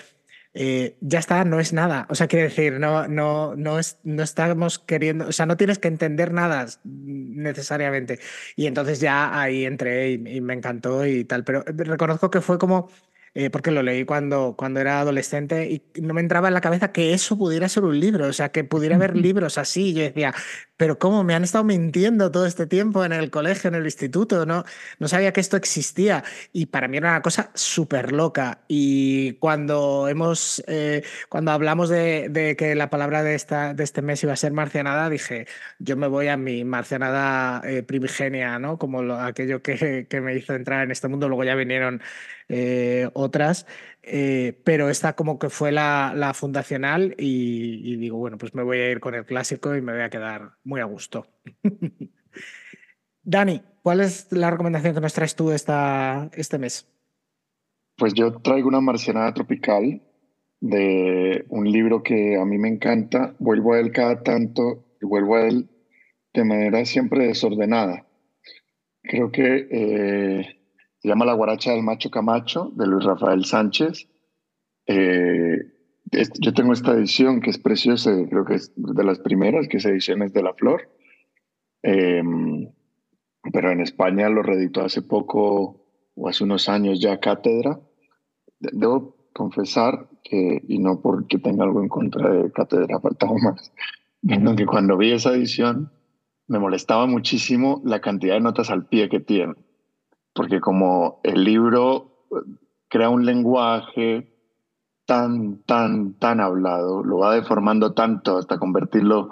eh, 0.62 0.98
ya 1.00 1.20
está, 1.20 1.46
no 1.46 1.62
es 1.62 1.72
nada. 1.72 2.06
O 2.10 2.16
sea, 2.16 2.28
quiere 2.28 2.50
decir, 2.50 2.82
no, 2.82 3.08
no, 3.08 3.56
no, 3.56 3.80
es, 3.80 3.98
no 4.04 4.24
estamos 4.24 4.78
queriendo, 4.78 5.30
o 5.30 5.32
sea, 5.32 5.46
no 5.46 5.56
tienes 5.56 5.80
que 5.80 5.88
entender 5.88 6.34
nada 6.34 6.66
necesariamente. 6.84 8.20
Y 8.58 8.68
entonces 8.68 9.00
ya 9.00 9.40
ahí 9.40 9.64
entré 9.64 10.12
y 10.12 10.42
me 10.42 10.54
encantó 10.54 11.06
y 11.06 11.24
tal. 11.24 11.46
Pero 11.46 11.64
reconozco 11.66 12.30
que 12.30 12.42
fue 12.42 12.60
como 12.60 12.90
eh, 13.34 13.50
porque 13.50 13.72
lo 13.72 13.84
leí 13.84 14.06
cuando, 14.06 14.56
cuando 14.58 14.80
era 14.80 15.00
adolescente 15.00 15.70
y 15.70 16.02
no 16.02 16.14
me 16.14 16.22
entraba 16.22 16.48
en 16.48 16.54
la 16.54 16.62
cabeza 16.62 16.92
que 16.92 17.14
eso 17.14 17.38
pudiera 17.38 17.70
ser 17.70 17.84
un 17.84 18.00
libro, 18.00 18.28
o 18.28 18.34
sea, 18.34 18.50
que 18.50 18.64
pudiera 18.64 18.96
haber 18.96 19.16
libros 19.18 19.58
así. 19.58 19.94
Yo 19.94 20.04
decía, 20.04 20.34
pero 20.78 20.98
¿cómo 20.98 21.24
me 21.24 21.36
han 21.36 21.44
estado 21.44 21.64
mintiendo 21.64 22.32
todo 22.32 22.46
este 22.46 22.66
tiempo 22.66 23.04
en 23.04 23.12
el 23.12 23.30
colegio, 23.30 23.68
en 23.68 23.76
el 23.76 23.86
instituto? 23.86 24.46
No, 24.46 24.64
no 24.98 25.08
sabía 25.08 25.34
que 25.34 25.42
esto 25.42 25.58
existía 25.58 26.24
y 26.54 26.68
para 26.68 26.88
mí 26.88 26.98
era 26.98 27.10
una 27.10 27.22
cosa 27.22 27.52
súper 27.54 28.14
loca. 28.14 28.62
Y 28.68 29.34
cuando 29.34 30.08
hemos, 30.08 30.64
eh, 30.68 31.04
cuando 31.28 31.52
hablamos 31.52 31.90
de, 31.90 32.30
de, 32.30 32.56
que 32.56 32.76
la 32.76 32.90
palabra 32.90 33.24
de, 33.24 33.36
esta, 33.36 33.74
de 33.74 33.84
este 33.84 34.02
mes 34.02 34.24
iba 34.24 34.34
a 34.34 34.38
ser 34.38 34.54
marcianada, 34.54 35.10
dije, 35.10 35.48
yo 35.80 35.98
me 35.98 36.08
voy 36.08 36.30
a 36.30 36.38
mi 36.38 36.64
marcianada 36.64 37.62
eh, 37.70 37.84
primigenia, 37.84 38.58
¿no? 38.60 38.78
Como 38.78 39.04
lo, 39.04 39.20
aquello 39.20 39.62
que, 39.62 40.08
que 40.10 40.22
me 40.22 40.36
hizo 40.36 40.54
entrar 40.54 40.84
en 40.84 40.92
este 40.92 41.08
mundo. 41.10 41.28
Luego 41.28 41.44
ya 41.44 41.56
vinieron 41.56 42.02
eh, 42.50 43.08
otras, 43.14 43.68
eh, 44.02 44.60
pero 44.64 44.90
esta 44.90 45.14
como 45.14 45.38
que 45.38 45.50
fue 45.50 45.72
la, 45.72 46.32
fundacional 46.34 47.14
y, 47.20 47.96
digo, 47.98 48.18
bueno, 48.18 48.40
pues 48.40 48.56
me 48.56 48.64
voy 48.64 48.80
a 48.80 48.90
ir 48.90 49.00
con 49.00 49.14
el 49.14 49.24
clásico 49.24 49.76
y 49.76 49.82
me 49.82 49.94
voy 49.94 50.02
a 50.02 50.10
quedar 50.10 50.54
muy 50.64 50.82
a 50.82 50.86
gusto. 50.86 51.28
Dani, 53.24 53.62
¿cuál 53.84 54.02
es 54.02 54.32
la 54.32 54.50
recomendación 54.50 54.96
que 54.96 55.02
nos 55.02 55.14
traes 55.14 55.36
tú 55.36 55.52
esta, 55.52 56.32
este 56.34 56.58
mes? 56.58 56.88
Pues 57.96 58.16
yo 58.16 58.32
traigo 58.40 58.68
una 58.68 58.82
marcianada 58.82 59.32
tropical 59.34 60.02
de 60.60 61.46
un 61.50 61.72
libro 61.72 62.02
que 62.02 62.38
a 62.38 62.46
mí 62.46 62.58
me 62.58 62.70
encanta. 62.70 63.36
Vuelvo 63.38 63.74
a 63.74 63.80
él 63.80 63.92
cada 63.92 64.24
tanto 64.24 64.86
y 65.00 65.06
vuelvo 65.06 65.36
a 65.36 65.48
él 65.48 65.70
de 66.34 66.44
manera 66.44 66.84
siempre 66.86 67.28
desordenada. 67.28 68.08
Creo 69.04 69.32
que 69.32 69.68
eh, 69.70 70.59
se 71.00 71.08
llama 71.08 71.26
La 71.26 71.34
guaracha 71.34 71.72
del 71.72 71.84
macho 71.84 72.12
Camacho, 72.12 72.72
de 72.76 72.86
Luis 72.86 73.06
Rafael 73.06 73.46
Sánchez. 73.46 74.08
Eh, 74.86 75.58
yo 76.40 76.54
tengo 76.54 76.74
esta 76.74 76.92
edición 76.92 77.40
que 77.40 77.52
es 77.52 77.58
preciosa, 77.58 78.12
creo 78.30 78.44
que 78.44 78.56
es 78.56 78.74
de 78.76 79.04
las 79.04 79.20
primeras, 79.20 79.68
que 79.68 79.78
es 79.78 79.86
Ediciones 79.86 80.34
de 80.34 80.44
la 80.44 80.54
Flor. 80.54 80.90
Em, 81.84 82.70
pero 83.54 83.72
en 83.72 83.80
España 83.80 84.28
lo 84.28 84.44
reeditó 84.44 84.82
hace 84.82 85.02
poco, 85.02 85.86
o 86.16 86.28
hace 86.28 86.44
unos 86.44 86.68
años 86.68 87.00
ya, 87.00 87.20
Cátedra. 87.20 87.80
Debo 88.60 89.16
confesar 89.32 90.10
que, 90.24 90.62
y 90.68 90.80
no 90.80 91.00
porque 91.02 91.38
tenga 91.38 91.64
algo 91.64 91.82
en 91.82 91.88
contra 91.88 92.30
de 92.30 92.52
Cátedra, 92.52 93.00
faltaba 93.02 93.36
más, 93.42 93.72
que 94.58 94.66
cuando 94.66 94.98
vi 94.98 95.14
esa 95.14 95.34
edición 95.34 95.94
me 96.48 96.60
molestaba 96.60 97.06
muchísimo 97.06 97.82
la 97.86 98.02
cantidad 98.02 98.34
de 98.34 98.42
notas 98.42 98.70
al 98.70 98.88
pie 98.88 99.08
que 99.08 99.22
tiene 99.22 99.54
porque 100.40 100.62
como 100.62 101.20
el 101.24 101.44
libro 101.44 102.14
crea 102.88 103.10
un 103.10 103.26
lenguaje 103.26 104.32
tan, 105.06 105.58
tan, 105.64 106.14
tan 106.14 106.40
hablado, 106.40 107.04
lo 107.04 107.18
va 107.18 107.36
deformando 107.36 107.92
tanto 107.92 108.38
hasta 108.38 108.58
convertirlo 108.58 109.32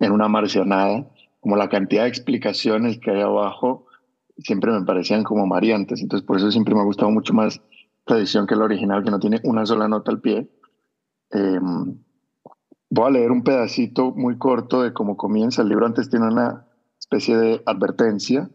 en 0.00 0.10
una 0.10 0.26
marcianada, 0.26 1.06
como 1.38 1.54
la 1.54 1.68
cantidad 1.68 2.02
de 2.02 2.08
explicaciones 2.08 2.98
que 2.98 3.12
hay 3.12 3.20
abajo 3.20 3.86
siempre 4.38 4.72
me 4.72 4.84
parecían 4.84 5.22
como 5.22 5.46
mariantes. 5.46 6.02
Entonces, 6.02 6.26
por 6.26 6.38
eso 6.38 6.50
siempre 6.50 6.74
me 6.74 6.80
ha 6.80 6.84
gustado 6.84 7.12
mucho 7.12 7.34
más 7.34 7.60
edición 8.08 8.48
que 8.48 8.56
la 8.56 8.64
original, 8.64 9.04
que 9.04 9.12
no 9.12 9.20
tiene 9.20 9.40
una 9.44 9.64
sola 9.64 9.86
nota 9.86 10.10
al 10.10 10.20
pie. 10.20 10.50
Em, 11.30 12.02
voy 12.90 13.06
a 13.06 13.10
leer 13.10 13.30
un 13.30 13.44
pedacito 13.44 14.10
muy 14.10 14.38
corto 14.38 14.82
de 14.82 14.92
cómo 14.92 15.16
comienza. 15.16 15.62
El 15.62 15.68
libro 15.68 15.86
antes 15.86 16.10
tiene 16.10 16.26
una 16.26 16.66
especie 16.98 17.36
de 17.36 17.62
advertencia 17.64 18.50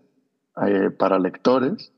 eh, 0.67 0.91
para 0.91 1.17
lectores, 1.17 1.92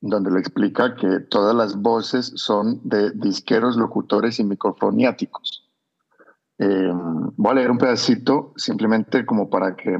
donde 0.00 0.30
le 0.30 0.40
explica 0.40 0.94
que 0.94 1.20
todas 1.20 1.54
las 1.54 1.76
voces 1.76 2.32
son 2.36 2.80
de 2.84 3.10
disqueros, 3.10 3.76
locutores 3.76 4.40
y 4.40 4.44
microfoniáticos. 4.44 5.68
Em, 6.58 7.30
voy 7.36 7.52
a 7.52 7.54
leer 7.54 7.70
un 7.70 7.78
pedacito 7.78 8.52
simplemente 8.56 9.24
como 9.26 9.48
para 9.48 9.76
que 9.76 9.98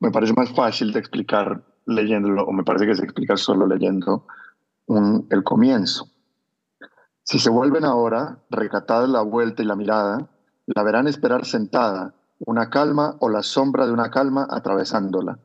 me 0.00 0.10
parece 0.10 0.32
más 0.34 0.50
fácil 0.50 0.92
de 0.92 1.00
explicar 1.00 1.62
leyéndolo, 1.86 2.44
o 2.44 2.52
me 2.52 2.64
parece 2.64 2.86
que 2.86 2.94
se 2.94 3.04
explica 3.04 3.36
solo 3.36 3.66
leyendo 3.66 4.26
el 5.30 5.44
comienzo. 5.44 6.08
Si 7.22 7.38
se 7.38 7.50
vuelven 7.50 7.84
ahora, 7.84 8.38
recatada 8.50 9.06
la 9.06 9.22
vuelta 9.22 9.62
y 9.62 9.66
la 9.66 9.76
mirada, 9.76 10.28
la 10.66 10.82
verán 10.82 11.06
esperar 11.06 11.44
sentada, 11.44 12.14
una 12.40 12.70
calma 12.70 13.16
o 13.20 13.28
la 13.28 13.42
sombra 13.42 13.86
de 13.86 13.92
una 13.92 14.10
calma 14.10 14.48
atravesándola. 14.50 15.38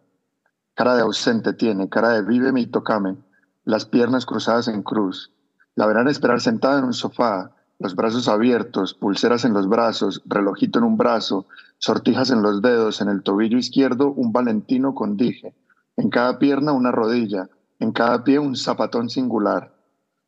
Cara 0.74 0.96
de 0.96 1.04
ausente 1.04 1.54
tiene, 1.54 1.90
cara 1.90 2.10
de 2.10 2.24
víveme 2.24 2.62
y 2.62 2.68
tocame, 2.68 3.18
las 3.66 3.86
piernas 3.86 4.26
cruzadas 4.26 4.68
en 4.68 4.84
cruz. 4.84 5.32
La 5.76 5.88
verán 5.88 6.08
esperar 6.08 6.40
sentada 6.40 6.80
en 6.80 6.86
un 6.86 6.94
sofá, 6.94 7.52
los 7.80 7.96
brazos 7.96 8.30
abiertos, 8.30 8.94
pulseras 8.94 9.44
en 9.44 9.54
los 9.54 9.68
brazos, 9.68 10.22
relojito 10.26 10.80
en 10.80 10.86
un 10.86 10.98
brazo, 10.98 11.48
sortijas 11.78 12.30
en 12.30 12.42
los 12.42 12.62
dedos, 12.62 13.02
en 13.02 13.10
el 13.10 13.24
tobillo 13.24 13.58
izquierdo 13.58 14.12
un 14.12 14.32
valentino 14.32 14.96
con 14.96 15.18
dije, 15.18 15.54
en 15.98 16.10
cada 16.10 16.40
pierna 16.40 16.72
una 16.72 16.92
rodilla, 16.92 17.50
en 17.80 17.92
cada 17.92 18.24
pie 18.24 18.40
un 18.40 18.56
zapatón 18.56 19.10
singular. 19.10 19.74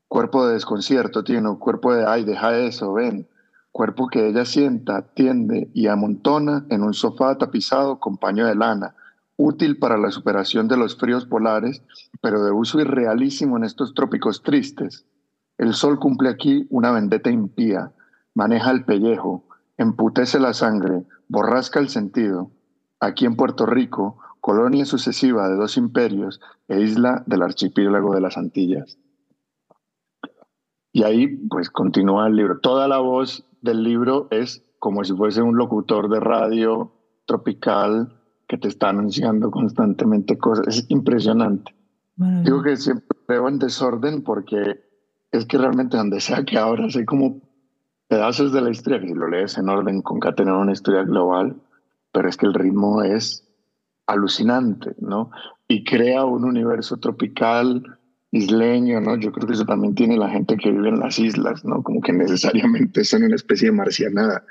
Cuerpo 0.10 0.46
de 0.46 0.54
desconcierto 0.54 1.24
tiene, 1.24 1.58
cuerpo 1.58 1.94
de 1.94 2.06
ay, 2.06 2.26
deja 2.26 2.58
eso, 2.58 2.94
ven. 2.94 3.30
Cuerpo 3.72 4.08
que 4.08 4.28
ella 4.28 4.44
sienta, 4.44 5.14
tiende 5.14 5.70
y 5.74 5.88
amontona 5.88 6.66
en 6.70 6.82
un 6.82 6.94
sofá 6.94 7.38
tapizado 7.38 8.00
con 8.00 8.18
paño 8.18 8.46
de 8.46 8.56
lana, 8.56 8.96
útil 9.38 9.78
para 9.78 9.98
la 9.98 10.12
superación 10.12 10.68
de 10.68 10.78
los 10.78 10.98
fríos 10.98 11.26
polares, 11.26 11.84
pero 12.22 12.44
de 12.44 12.52
uso 12.52 12.80
irrealísimo 12.80 13.56
en 13.58 13.64
estos 13.64 13.94
trópicos 13.94 14.44
tristes. 14.44 15.06
El 15.58 15.74
sol 15.74 16.00
cumple 16.00 16.30
aquí 16.30 16.68
una 16.70 16.92
vendetta 16.92 17.30
impía, 17.30 17.94
maneja 18.34 18.72
el 18.72 18.84
pellejo, 18.84 19.48
emputece 19.78 20.40
la 20.40 20.54
sangre, 20.54 21.06
borrasca 21.30 21.80
el 21.80 21.90
sentido. 21.90 22.52
Aquí 23.00 23.26
en 23.26 23.36
Puerto 23.36 23.66
Rico, 23.66 24.18
colonia 24.42 24.86
sucesiva 24.86 25.48
de 25.50 25.56
dos 25.56 25.78
imperios 25.78 26.42
e 26.68 26.82
isla 26.82 27.24
del 27.28 27.44
archipiélago 27.44 28.14
de 28.14 28.22
las 28.22 28.38
Antillas. 28.38 28.98
Y 30.92 31.04
ahí, 31.04 31.28
pues, 31.28 31.70
continúa 31.70 32.28
el 32.28 32.36
libro. 32.36 32.60
Toda 32.60 32.88
la 32.88 32.98
voz 32.98 33.46
del 33.62 33.84
libro 33.84 34.28
es 34.32 34.64
como 34.80 35.04
si 35.04 35.14
fuese 35.14 35.42
un 35.42 35.58
locutor 35.58 36.10
de 36.10 36.20
radio 36.20 36.92
tropical 37.26 38.17
que 38.48 38.58
te 38.58 38.68
está 38.68 38.90
anunciando 38.90 39.52
constantemente 39.52 40.38
cosas. 40.38 40.68
Es 40.68 40.86
impresionante. 40.90 41.76
Digo 42.16 42.64
que 42.64 42.78
siempre 42.78 43.06
veo 43.28 43.48
en 43.48 43.60
desorden 43.60 44.24
porque 44.24 44.82
es 45.32 45.46
que 45.46 45.58
realmente 45.58 45.98
donde 45.98 46.20
sea 46.20 46.44
que 46.44 46.58
ahora 46.58 46.88
hay 46.94 47.06
como 47.06 47.42
pedazos 48.08 48.52
de 48.54 48.62
la 48.62 48.72
historia 48.72 49.00
que 49.00 49.08
si 49.08 49.14
lo 49.14 49.28
lees 49.28 49.58
en 49.58 49.70
orden 49.70 50.02
concatenar 50.02 50.56
una 50.56 50.72
historia 50.72 51.04
global, 51.04 51.62
pero 52.12 52.28
es 52.28 52.38
que 52.38 52.48
el 52.48 52.54
ritmo 52.54 53.04
es 53.04 53.48
alucinante, 54.08 54.96
¿no? 55.00 55.30
Y 55.68 55.84
crea 55.84 56.26
un 56.26 56.46
universo 56.46 56.98
tropical, 56.98 57.84
isleño, 58.32 59.00
¿no? 59.02 59.18
Yo 59.18 59.32
creo 59.32 59.48
que 59.48 59.54
eso 59.54 59.66
también 59.66 59.94
tiene 59.94 60.18
la 60.18 60.30
gente 60.30 60.58
que 60.58 60.72
vive 60.72 60.90
en 60.90 61.00
las 61.00 61.20
islas, 61.20 61.64
¿no? 61.66 61.84
Como 61.84 62.02
que 62.02 62.14
necesariamente 62.14 63.04
son 63.04 63.24
una 63.24 63.36
especie 63.36 63.70
de 63.70 63.76
marcianada, 63.76 64.44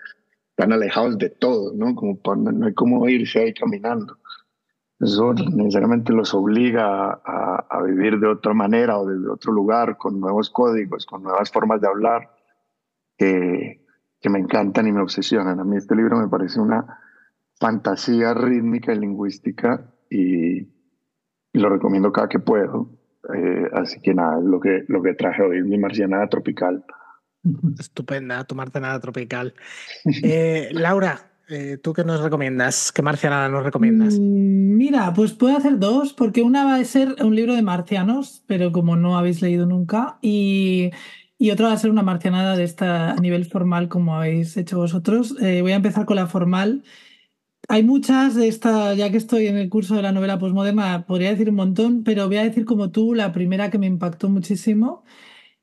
están 0.57 0.73
alejados 0.73 1.19
de 1.19 1.31
todo, 1.31 1.73
¿no? 1.75 1.95
Como 1.95 2.19
no 2.37 2.67
hay 2.67 2.75
cómo 2.75 3.09
irse 3.09 3.41
ahí 3.41 3.55
caminando. 3.55 4.19
Eso 4.99 5.35
necesariamente 5.35 6.13
los 6.13 6.33
obliga 6.33 7.11
a, 7.13 7.67
a, 7.69 7.83
vivir 7.83 8.19
de 8.19 8.29
otra 8.29 8.55
manera 8.55 8.99
o 8.99 9.07
de 9.07 9.29
otro 9.29 9.53
lugar, 9.53 9.99
con 9.99 10.19
nuevos 10.19 10.49
códigos, 10.49 11.05
con 11.05 11.23
nuevas 11.23 11.51
formas 11.51 11.83
de 11.83 11.89
hablar, 11.89 12.31
que, 13.19 13.85
que 14.19 14.31
me 14.31 14.39
encantan 14.39 14.87
y 14.87 14.93
me 14.93 15.03
obsesionan. 15.03 15.61
A 15.61 15.65
mí 15.65 15.77
este 15.77 15.95
libro 15.95 16.17
me 16.17 16.29
parece 16.29 16.59
una, 16.59 17.01
fantasía 17.59 18.35
rítmica 18.35 18.93
y 18.93 18.99
lingüística 18.99 19.93
y, 20.11 20.75
lo 21.53 21.71
recomiendo 21.71 22.13
cada 22.13 22.29
que 22.29 22.39
puedo. 22.39 22.91
Eh, 23.35 23.71
así 23.73 23.99
que 24.03 24.13
nada, 24.13 24.39
lo 24.41 24.61
que, 24.61 24.85
lo 24.89 25.03
que 25.03 25.15
traje 25.15 25.43
hoy, 25.43 25.63
mi 25.63 25.79
marcianada 25.79 26.29
tropical. 26.29 26.85
Estupenda, 27.79 28.45
tu 28.45 28.55
marcianada 28.55 29.01
tropical. 29.01 29.55
Eh, 30.23 30.69
Laura, 30.73 31.31
eh, 31.49 31.79
¿tú 31.83 31.93
qué 31.93 32.05
nos 32.05 32.21
recomiendas? 32.21 32.93
¿Qué 32.93 33.03
marcianada 33.03 33.49
nos 33.49 33.65
recomiendas? 33.65 34.15
Mm, 34.15 34.77
mira, 34.77 35.13
pues 35.15 35.33
puedo 35.33 35.57
hacer 35.57 35.79
dos, 35.79 36.13
porque 36.13 36.43
una 36.43 36.65
va 36.65 36.77
a 36.77 36.85
ser 36.85 37.17
un 37.23 37.35
libro 37.35 37.55
de 37.55 37.63
marcianos, 37.63 38.43
pero 38.47 38.73
como 38.73 38.97
no 38.97 39.17
habéis 39.17 39.43
leído 39.43 39.67
nunca, 39.67 40.19
y, 40.23 40.91
y 41.39 41.51
otra 41.51 41.69
va 41.69 41.75
a 41.75 41.79
ser 41.79 41.91
una 41.91 42.03
marcianada 42.03 42.57
de 42.57 42.65
esta 42.65 43.15
nivel 43.17 43.45
formal, 43.45 43.89
como 43.89 44.17
habéis 44.17 44.57
hecho 44.57 44.79
vosotros. 44.79 45.35
voy 45.39 45.73
a 45.73 45.77
empezar 45.77 46.07
con 46.07 46.17
la 46.17 46.27
formal 46.27 46.83
hay 47.69 47.83
muchas 47.83 48.35
de 48.35 48.49
estas, 48.49 48.97
ya 48.97 49.11
que 49.11 49.17
estoy 49.17 49.47
en 49.49 49.57
el 49.57 49.69
curso 49.69 49.97
de 49.97 50.03
la 50.03 50.13
novela 50.13 50.39
posmoderna, 50.39 51.05
podría 51.07 51.31
decir 51.31 51.49
un 51.51 51.57
montón, 51.57 52.05
pero 52.05 52.27
voy 52.29 52.37
a 52.37 52.45
decir 52.45 52.65
como 52.65 52.91
tú 52.91 53.15
la 53.15 53.33
primera 53.33 53.71
que 53.71 53.79
me 53.79 53.87
impactó 53.87 54.29
muchísimo, 54.29 55.05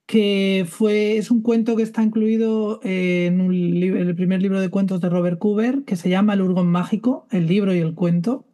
que 0.06 0.66
fue, 0.70 1.18
es 1.18 1.32
un 1.32 1.41
cuento 1.41 1.76
que 1.76 1.84
está 1.84 2.04
incluido 2.04 2.80
en, 2.84 3.41
el 3.41 4.16
primer 4.16 4.41
libro 4.41 4.60
de 4.60 4.70
cuentos 4.70 5.01
de 5.01 5.10
Robert 5.10 5.39
Cooper, 5.39 5.84
que 5.86 5.95
se 5.95 6.10
llama 6.10 6.34
El 6.34 6.41
Urgón 6.41 6.68
Mágico, 6.68 7.28
el 7.32 7.47
libro 7.47 7.74
y 7.74 7.80
el 7.80 7.95
cuento. 7.95 8.45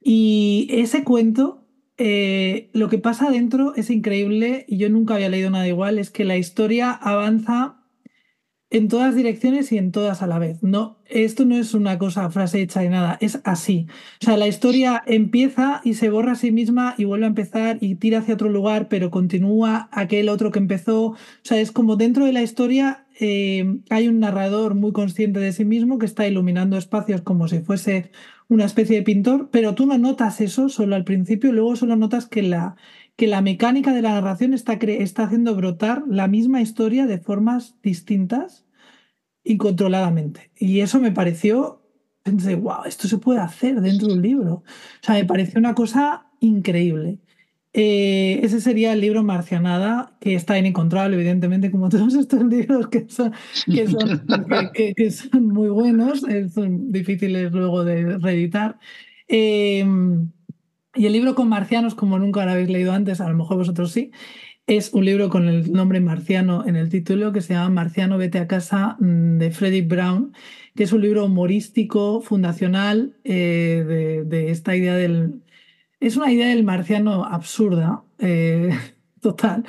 Y 0.00 0.68
ese 0.70 1.04
cuento, 1.04 1.66
eh, 1.98 2.70
lo 2.72 2.88
que 2.88 2.98
pasa 2.98 3.30
dentro 3.30 3.74
es 3.76 3.90
increíble, 3.90 4.64
y 4.68 4.78
yo 4.78 4.90
nunca 4.90 5.14
había 5.14 5.28
leído 5.28 5.50
nada 5.50 5.68
igual, 5.68 5.98
es 5.98 6.10
que 6.10 6.24
la 6.24 6.36
historia 6.36 6.90
avanza 6.92 7.81
en 8.72 8.88
todas 8.88 9.14
direcciones 9.14 9.70
y 9.70 9.78
en 9.78 9.92
todas 9.92 10.22
a 10.22 10.26
la 10.26 10.38
vez. 10.38 10.62
No, 10.62 10.96
esto 11.06 11.44
no 11.44 11.56
es 11.56 11.74
una 11.74 11.98
cosa, 11.98 12.30
frase 12.30 12.62
hecha 12.62 12.80
de 12.80 12.88
nada, 12.88 13.18
es 13.20 13.40
así. 13.44 13.86
O 14.20 14.24
sea, 14.24 14.36
la 14.36 14.48
historia 14.48 15.02
empieza 15.06 15.82
y 15.84 15.94
se 15.94 16.08
borra 16.08 16.32
a 16.32 16.36
sí 16.36 16.50
misma 16.50 16.94
y 16.96 17.04
vuelve 17.04 17.26
a 17.26 17.28
empezar 17.28 17.76
y 17.80 17.96
tira 17.96 18.20
hacia 18.20 18.34
otro 18.34 18.48
lugar, 18.48 18.88
pero 18.88 19.10
continúa 19.10 19.88
aquel 19.92 20.30
otro 20.30 20.50
que 20.50 20.58
empezó. 20.58 21.08
O 21.08 21.16
sea, 21.42 21.60
es 21.60 21.70
como 21.70 21.96
dentro 21.96 22.24
de 22.24 22.32
la 22.32 22.42
historia 22.42 23.04
eh, 23.20 23.78
hay 23.90 24.08
un 24.08 24.20
narrador 24.20 24.74
muy 24.74 24.92
consciente 24.92 25.38
de 25.38 25.52
sí 25.52 25.64
mismo 25.64 25.98
que 25.98 26.06
está 26.06 26.26
iluminando 26.26 26.78
espacios 26.78 27.20
como 27.20 27.46
si 27.48 27.60
fuese 27.60 28.10
una 28.48 28.64
especie 28.64 28.96
de 28.96 29.02
pintor, 29.02 29.48
pero 29.50 29.74
tú 29.74 29.86
no 29.86 29.98
notas 29.98 30.40
eso 30.40 30.68
solo 30.68 30.96
al 30.96 31.04
principio 31.04 31.52
luego 31.52 31.76
solo 31.76 31.96
notas 31.96 32.26
que 32.26 32.42
la, 32.42 32.76
que 33.16 33.26
la 33.26 33.42
mecánica 33.42 33.92
de 33.92 34.02
la 34.02 34.12
narración 34.12 34.54
está, 34.54 34.74
está 34.74 35.24
haciendo 35.24 35.54
brotar 35.54 36.02
la 36.08 36.28
misma 36.28 36.60
historia 36.62 37.06
de 37.06 37.18
formas 37.18 37.76
distintas 37.82 38.64
incontroladamente. 39.44 40.50
Y 40.56 40.80
eso 40.80 41.00
me 41.00 41.12
pareció, 41.12 41.82
pensé, 42.22 42.54
wow, 42.54 42.84
esto 42.86 43.08
se 43.08 43.18
puede 43.18 43.40
hacer 43.40 43.80
dentro 43.80 44.08
de 44.08 44.14
un 44.14 44.22
libro. 44.22 44.52
O 44.54 44.64
sea, 45.02 45.16
me 45.16 45.24
pareció 45.24 45.58
una 45.58 45.74
cosa 45.74 46.26
increíble. 46.40 47.18
Eh, 47.74 48.40
ese 48.42 48.60
sería 48.60 48.92
el 48.92 49.00
libro 49.00 49.22
Marcianada, 49.22 50.16
que 50.20 50.34
está 50.34 50.58
inencontrable, 50.58 51.16
evidentemente, 51.16 51.70
como 51.70 51.88
todos 51.90 52.14
estos 52.14 52.44
libros 52.44 52.88
que 52.88 53.06
son, 53.08 53.32
que 53.66 55.10
son, 55.10 55.48
muy 55.48 55.68
buenos, 55.68 56.22
eh, 56.28 56.48
son 56.48 56.92
difíciles 56.92 57.52
luego 57.52 57.84
de 57.84 58.18
reeditar. 58.18 58.78
Eh, 59.28 59.84
y 60.94 61.06
el 61.06 61.12
libro 61.12 61.34
con 61.34 61.48
marcianos, 61.48 61.94
como 61.94 62.18
nunca 62.18 62.44
lo 62.44 62.52
habéis 62.52 62.68
leído 62.68 62.92
antes, 62.92 63.20
a 63.20 63.28
lo 63.28 63.36
mejor 63.36 63.56
vosotros 63.58 63.92
sí, 63.92 64.10
es 64.66 64.92
un 64.92 65.04
libro 65.04 65.28
con 65.28 65.48
el 65.48 65.72
nombre 65.72 66.00
marciano 66.00 66.66
en 66.66 66.76
el 66.76 66.88
título 66.88 67.32
que 67.32 67.40
se 67.40 67.54
llama 67.54 67.70
Marciano, 67.70 68.18
vete 68.18 68.38
a 68.38 68.46
casa 68.46 68.96
mm, 69.00 69.38
de 69.38 69.50
Frederick 69.50 69.88
Brown, 69.88 70.34
que 70.76 70.84
es 70.84 70.92
un 70.92 71.02
libro 71.02 71.24
humorístico, 71.24 72.20
fundacional, 72.20 73.16
eh, 73.24 74.24
de, 74.26 74.50
esta 74.50 74.76
idea 74.76 74.94
del... 74.94 75.42
Es 76.00 76.16
una 76.16 76.32
idea 76.32 76.48
del 76.48 76.64
marciano 76.64 77.24
absurda, 77.24 78.04
eh, 78.18 78.70
total. 79.20 79.64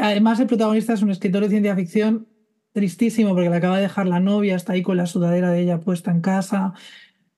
Además, 0.00 0.40
el 0.40 0.46
protagonista 0.46 0.92
es 0.92 1.02
un 1.02 1.10
escritor 1.10 1.42
de 1.42 1.50
ciencia 1.50 1.76
ficción 1.76 2.28
tristísimo 2.72 3.30
porque 3.34 3.50
le 3.50 3.56
acaba 3.56 3.76
de 3.76 3.82
dejar 3.82 4.06
la 4.06 4.20
novia, 4.20 4.56
está 4.56 4.72
ahí 4.72 4.82
con 4.82 4.96
la 4.96 5.06
sudadera 5.06 5.50
de 5.50 5.60
ella 5.60 5.80
puesta 5.80 6.10
en 6.10 6.20
casa, 6.20 6.72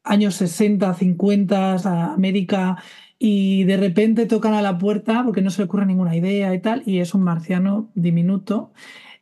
años 0.05 0.35
60, 0.37 0.95
50, 0.95 2.13
América 2.13 2.79
y 3.19 3.65
de 3.65 3.77
repente 3.77 4.27
tocan 4.27 4.55
a 4.55 4.63
la 4.63 4.79
puerta 4.79 5.23
porque 5.25 5.43
no 5.43 5.51
se 5.51 5.63
le 5.63 5.67
ocurre 5.67 5.87
ninguna 5.87 6.17
idea 6.17 6.55
y 6.55 6.61
tal, 6.61 6.83
y 6.87 6.99
es 6.99 7.15
un 7.15 7.23
marciano 7.23 7.91
diminuto. 7.95 8.73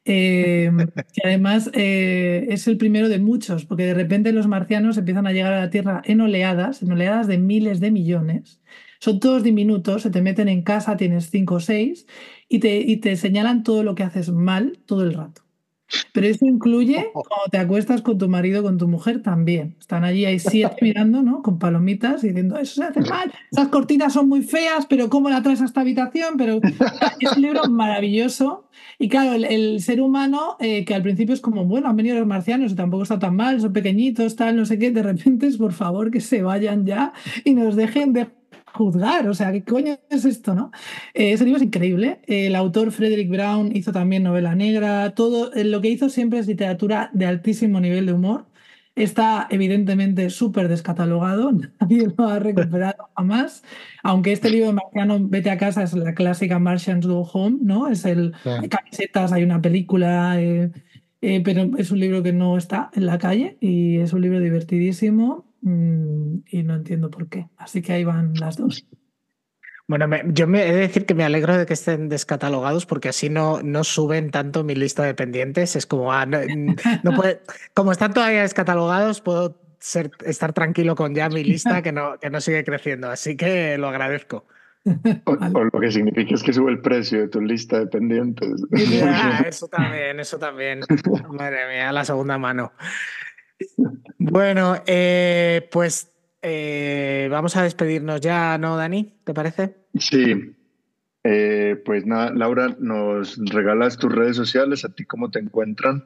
Eh, 0.04 0.70
que 1.12 1.28
además 1.28 1.70
eh, 1.74 2.46
es 2.50 2.66
el 2.66 2.76
primero 2.76 3.08
de 3.08 3.20
muchos, 3.20 3.64
porque 3.66 3.84
de 3.84 3.94
repente 3.94 4.32
los 4.32 4.48
marcianos 4.48 4.98
empiezan 4.98 5.26
a 5.26 5.32
llegar 5.32 5.52
a 5.52 5.60
la 5.60 5.70
Tierra 5.70 6.02
en 6.04 6.20
oleadas, 6.20 6.82
en 6.82 6.92
oleadas 6.92 7.28
de 7.28 7.38
miles 7.38 7.80
de 7.80 7.90
millones. 7.92 8.60
Son 9.00 9.20
todos 9.20 9.42
diminutos, 9.42 10.02
se 10.02 10.10
te 10.10 10.22
meten 10.22 10.48
en 10.48 10.62
casa, 10.62 10.96
tienes 10.96 11.30
cinco 11.30 11.56
o 11.56 11.60
seis, 11.60 12.06
y 12.48 12.58
te, 12.60 12.78
y 12.80 12.98
te 12.98 13.16
señalan 13.16 13.62
todo 13.62 13.82
lo 13.84 13.94
que 13.94 14.02
haces 14.04 14.30
mal 14.30 14.80
todo 14.86 15.02
el 15.04 15.14
rato. 15.14 15.41
Pero 16.12 16.26
eso 16.26 16.46
incluye 16.46 17.10
cuando 17.12 17.50
te 17.50 17.58
acuestas 17.58 18.02
con 18.02 18.18
tu 18.18 18.28
marido, 18.28 18.62
con 18.62 18.78
tu 18.78 18.88
mujer 18.88 19.22
también. 19.22 19.76
Están 19.78 20.04
allí, 20.04 20.24
hay 20.24 20.38
siete 20.38 20.76
mirando, 20.82 21.22
¿no? 21.22 21.42
Con 21.42 21.58
palomitas 21.58 22.24
y 22.24 22.28
diciendo, 22.28 22.58
eso 22.58 22.82
se 22.82 22.84
hace 22.84 23.00
mal, 23.10 23.32
esas 23.50 23.68
cortinas 23.68 24.12
son 24.12 24.28
muy 24.28 24.42
feas, 24.42 24.86
pero 24.86 25.08
¿cómo 25.08 25.28
la 25.30 25.42
traes 25.42 25.62
a 25.62 25.64
esta 25.64 25.80
habitación? 25.80 26.36
Pero 26.36 26.60
es 27.20 27.36
un 27.36 27.42
libro 27.42 27.64
maravilloso. 27.68 28.68
Y 28.98 29.08
claro, 29.08 29.34
el, 29.34 29.80
ser 29.80 30.00
humano, 30.00 30.56
eh, 30.60 30.84
que 30.84 30.94
al 30.94 31.02
principio 31.02 31.34
es 31.34 31.40
como, 31.40 31.64
bueno, 31.64 31.88
han 31.88 31.96
venido 31.96 32.18
los 32.18 32.26
marcianos 32.26 32.72
y 32.72 32.74
tampoco 32.74 33.02
está 33.02 33.18
tan 33.18 33.34
mal, 33.36 33.60
son 33.60 33.72
pequeñitos, 33.72 34.36
tal, 34.36 34.56
no 34.56 34.64
sé 34.64 34.78
qué, 34.78 34.90
de 34.90 35.02
repente 35.02 35.46
es, 35.46 35.56
por 35.56 35.72
favor, 35.72 36.10
que 36.10 36.20
se 36.20 36.42
vayan 36.42 36.86
ya 36.86 37.12
y 37.44 37.54
nos 37.54 37.76
dejen 37.76 38.12
de 38.12 38.28
juzgar, 38.72 39.28
o 39.28 39.34
sea, 39.34 39.52
¿qué 39.52 39.64
coño 39.64 39.98
es 40.10 40.24
esto, 40.24 40.54
no? 40.54 40.70
Eh, 41.14 41.32
ese 41.32 41.44
libro 41.44 41.58
es 41.58 41.64
increíble. 41.64 42.20
El 42.26 42.54
autor 42.56 42.92
Frederick 42.92 43.30
Brown 43.30 43.74
hizo 43.74 43.92
también 43.92 44.22
novela 44.22 44.54
negra, 44.54 45.14
todo 45.14 45.52
eh, 45.54 45.64
lo 45.64 45.80
que 45.80 45.88
hizo 45.88 46.08
siempre 46.08 46.38
es 46.38 46.46
literatura 46.46 47.10
de 47.12 47.26
altísimo 47.26 47.80
nivel 47.80 48.06
de 48.06 48.12
humor. 48.14 48.46
Está 48.94 49.46
evidentemente 49.50 50.28
súper 50.30 50.68
descatalogado, 50.68 51.52
nadie 51.80 52.08
lo 52.16 52.28
ha 52.28 52.38
recuperado 52.38 53.08
jamás, 53.16 53.62
aunque 54.02 54.32
este 54.32 54.50
libro 54.50 54.66
de 54.66 54.72
Marciano, 54.74 55.18
Vete 55.20 55.50
a 55.50 55.58
casa, 55.58 55.82
es 55.82 55.94
la 55.94 56.14
clásica 56.14 56.58
Martians 56.58 57.06
Go 57.06 57.22
Home, 57.32 57.58
¿no? 57.62 57.88
Es 57.88 58.04
el, 58.04 58.34
hay 58.44 58.68
camisetas, 58.68 59.32
hay 59.32 59.44
una 59.44 59.62
película, 59.62 60.40
eh, 60.40 60.70
pero 61.44 61.70
es 61.78 61.90
un 61.90 62.00
libro 62.00 62.22
que 62.22 62.32
no 62.32 62.58
está 62.58 62.90
en 62.94 63.06
la 63.06 63.18
calle 63.18 63.56
y 63.60 63.98
es 63.98 64.12
un 64.12 64.20
libro 64.22 64.40
divertidísimo 64.40 65.51
Mm, 65.62 66.42
y 66.46 66.62
no 66.64 66.74
entiendo 66.74 67.10
por 67.10 67.28
qué. 67.28 67.48
Así 67.56 67.82
que 67.82 67.92
ahí 67.92 68.04
van 68.04 68.34
las 68.34 68.56
dos. 68.56 68.86
Bueno, 69.88 70.08
yo 70.28 70.46
me 70.46 70.66
he 70.66 70.72
de 70.72 70.80
decir 70.80 71.06
que 71.06 71.14
me 71.14 71.24
alegro 71.24 71.56
de 71.56 71.66
que 71.66 71.74
estén 71.74 72.08
descatalogados 72.08 72.86
porque 72.86 73.08
así 73.08 73.28
no, 73.28 73.62
no 73.62 73.84
suben 73.84 74.30
tanto 74.30 74.64
mi 74.64 74.74
lista 74.74 75.02
de 75.02 75.14
pendientes. 75.14 75.76
Es 75.76 75.86
como, 75.86 76.12
ah, 76.12 76.26
no, 76.26 77.12
puede, 77.14 77.42
como 77.74 77.92
están 77.92 78.12
todavía 78.12 78.42
descatalogados, 78.42 79.20
puedo 79.20 79.60
ser, 79.80 80.10
estar 80.24 80.52
tranquilo 80.52 80.94
con 80.94 81.14
ya 81.14 81.28
mi 81.28 81.44
lista 81.44 81.82
que 81.82 81.92
no, 81.92 82.18
que 82.18 82.30
no 82.30 82.40
sigue 82.40 82.64
creciendo. 82.64 83.10
Así 83.10 83.36
que 83.36 83.78
lo 83.78 83.88
agradezco. 83.88 84.46
O, 85.26 85.36
lo 85.36 85.80
que 85.80 85.92
significa 85.92 86.34
es 86.34 86.42
que 86.42 86.52
sube 86.52 86.72
el 86.72 86.80
precio 86.80 87.20
de 87.20 87.28
tu 87.28 87.40
lista 87.40 87.78
de 87.78 87.86
pendientes. 87.86 88.64
eso 89.46 89.68
también, 89.68 90.18
eso 90.18 90.38
también. 90.38 90.80
Madre 91.28 91.68
mía, 91.68 91.92
la 91.92 92.04
segunda 92.04 92.36
mano. 92.36 92.72
Bueno, 94.18 94.76
eh, 94.86 95.68
pues 95.70 96.10
eh, 96.42 97.28
vamos 97.30 97.56
a 97.56 97.62
despedirnos 97.62 98.20
ya, 98.20 98.58
¿no, 98.58 98.76
Dani? 98.76 99.20
¿Te 99.24 99.34
parece? 99.34 99.76
Sí. 99.98 100.54
Eh, 101.24 101.80
pues 101.84 102.04
nada, 102.04 102.32
Laura, 102.32 102.76
nos 102.80 103.38
regalas 103.50 103.96
tus 103.96 104.12
redes 104.12 104.36
sociales, 104.36 104.84
¿a 104.84 104.94
ti 104.94 105.04
cómo 105.04 105.30
te 105.30 105.38
encuentran? 105.38 106.04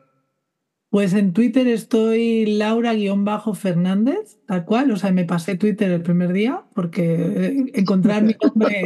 Pues 0.90 1.14
en 1.14 1.32
Twitter 1.32 1.66
estoy 1.66 2.46
Laura-Fernández, 2.46 4.38
tal 4.46 4.64
cual. 4.64 4.90
O 4.92 4.96
sea, 4.96 5.10
me 5.10 5.24
pasé 5.24 5.56
Twitter 5.56 5.90
el 5.90 6.02
primer 6.02 6.32
día 6.32 6.62
porque 6.74 7.66
encontrar 7.74 8.22
mi 8.22 8.34
nombre 8.40 8.84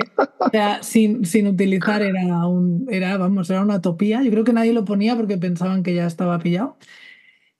sin, 0.82 1.24
sin 1.24 1.46
utilizar 1.46 2.02
era, 2.02 2.46
un, 2.46 2.86
era, 2.90 3.16
vamos, 3.16 3.50
era 3.50 3.62
una 3.62 3.76
utopía. 3.76 4.22
Yo 4.22 4.30
creo 4.30 4.44
que 4.44 4.52
nadie 4.52 4.72
lo 4.72 4.84
ponía 4.84 5.14
porque 5.14 5.36
pensaban 5.36 5.82
que 5.82 5.94
ya 5.94 6.06
estaba 6.06 6.38
pillado. 6.38 6.78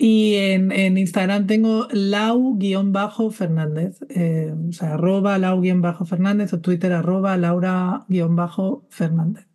Y 0.03 0.37
en, 0.37 0.97
Instagram 0.97 1.47
tengo 1.47 1.87
lau-fernández, 1.93 4.01
eh, 4.09 4.51
o 4.67 4.73
sea, 4.73 4.95
arroba 4.95 5.37
lau-fernández 5.37 6.55
o 6.55 6.61
Twitter 6.63 6.95
arroba 6.95 7.37
laura-fernández. 7.37 9.47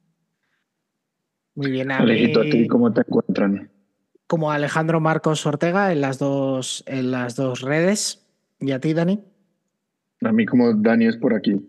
Muy 1.56 1.72
bien, 1.72 1.91
Alejito, 1.91 2.41
¿a 2.41 2.43
ti 2.43 2.68
cómo 2.68 2.93
te 2.93 3.02
encuentran? 3.02 3.72
Como 4.28 4.52
Alejandro 4.52 5.00
Marcos 5.00 5.43
Ortega 5.48 5.91
en 5.91 6.02
las 6.02 6.20
dos, 6.20 6.84
en 6.86 7.10
las 7.10 7.36
dos 7.36 7.62
redes. 7.62 8.28
¿Y 8.60 8.72
a 8.72 8.80
ti, 8.80 8.93
Dani? 8.93 9.24
A 10.22 10.32
mí 10.32 10.46
como 10.46 10.76
Dani 10.76 11.08
es 11.08 11.18
por 11.18 11.34
aquí. 11.34 11.60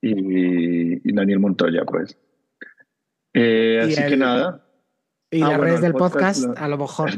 Y, 0.00 1.12
Daniel 1.12 1.40
Montoya, 1.40 1.84
pues. 1.84 2.16
Eh, 3.34 3.78
así 3.82 4.06
que 4.06 4.16
nada. 4.16 4.64
Y 5.30 5.42
ah, 5.42 5.50
las 5.50 5.60
redes 5.60 5.80
del 5.82 5.92
podcast, 5.92 6.46
a 6.56 6.68
lo 6.68 6.78
mejor. 6.78 7.10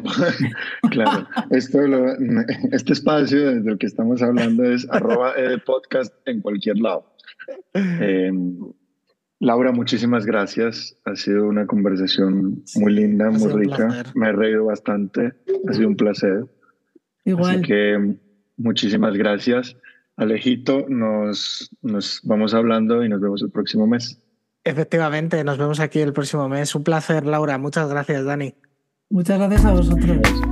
claro, 0.91 1.29
esto 1.51 1.79
este 2.73 2.93
espacio 2.93 3.55
desde 3.55 3.71
el 3.71 3.79
que 3.79 3.87
estamos 3.87 4.21
hablando 4.21 4.65
es 4.65 4.87
arroba 4.91 5.35
podcast 5.65 6.13
en 6.27 6.41
cualquier 6.41 6.79
lado. 6.79 7.15
Em, 7.73 8.59
Laura, 9.39 9.71
muchísimas 9.71 10.27
gracias. 10.27 10.97
Ha 11.05 11.15
sido 11.15 11.47
una 11.47 11.67
conversación 11.67 12.65
muy 12.77 12.93
linda, 12.93 13.31
muy 13.31 13.53
rica. 13.53 14.05
Me 14.15 14.29
he 14.29 14.33
reído 14.33 14.65
bastante. 14.65 15.33
Ha 15.69 15.73
sido 15.73 15.89
un 15.89 15.97
placer. 15.97 16.47
Igual. 17.25 17.57
Así 17.57 17.63
que 17.63 18.17
muchísimas 18.57 19.17
gracias. 19.17 19.77
Alejito, 20.17 20.85
nos, 20.89 21.71
nos 21.81 22.21
vamos 22.25 22.55
hablando 22.55 23.05
y 23.05 23.09
nos 23.09 23.21
vemos 23.21 23.41
el 23.43 23.51
próximo 23.51 23.87
mes. 23.87 24.21
Efectivamente, 24.65 25.43
nos 25.45 25.59
vemos 25.59 25.81
aquí 25.81 26.01
el 26.01 26.13
próximo 26.13 26.49
mes. 26.49 26.75
Un 26.75 26.85
placer, 26.85 27.25
Laura. 27.27 27.59
Muchas 27.59 27.89
gracias, 27.89 28.25
Dani. 28.25 28.55
Muchas 29.09 29.39
gracias 29.39 29.65
a 29.65 29.73
vosotros. 29.73 30.50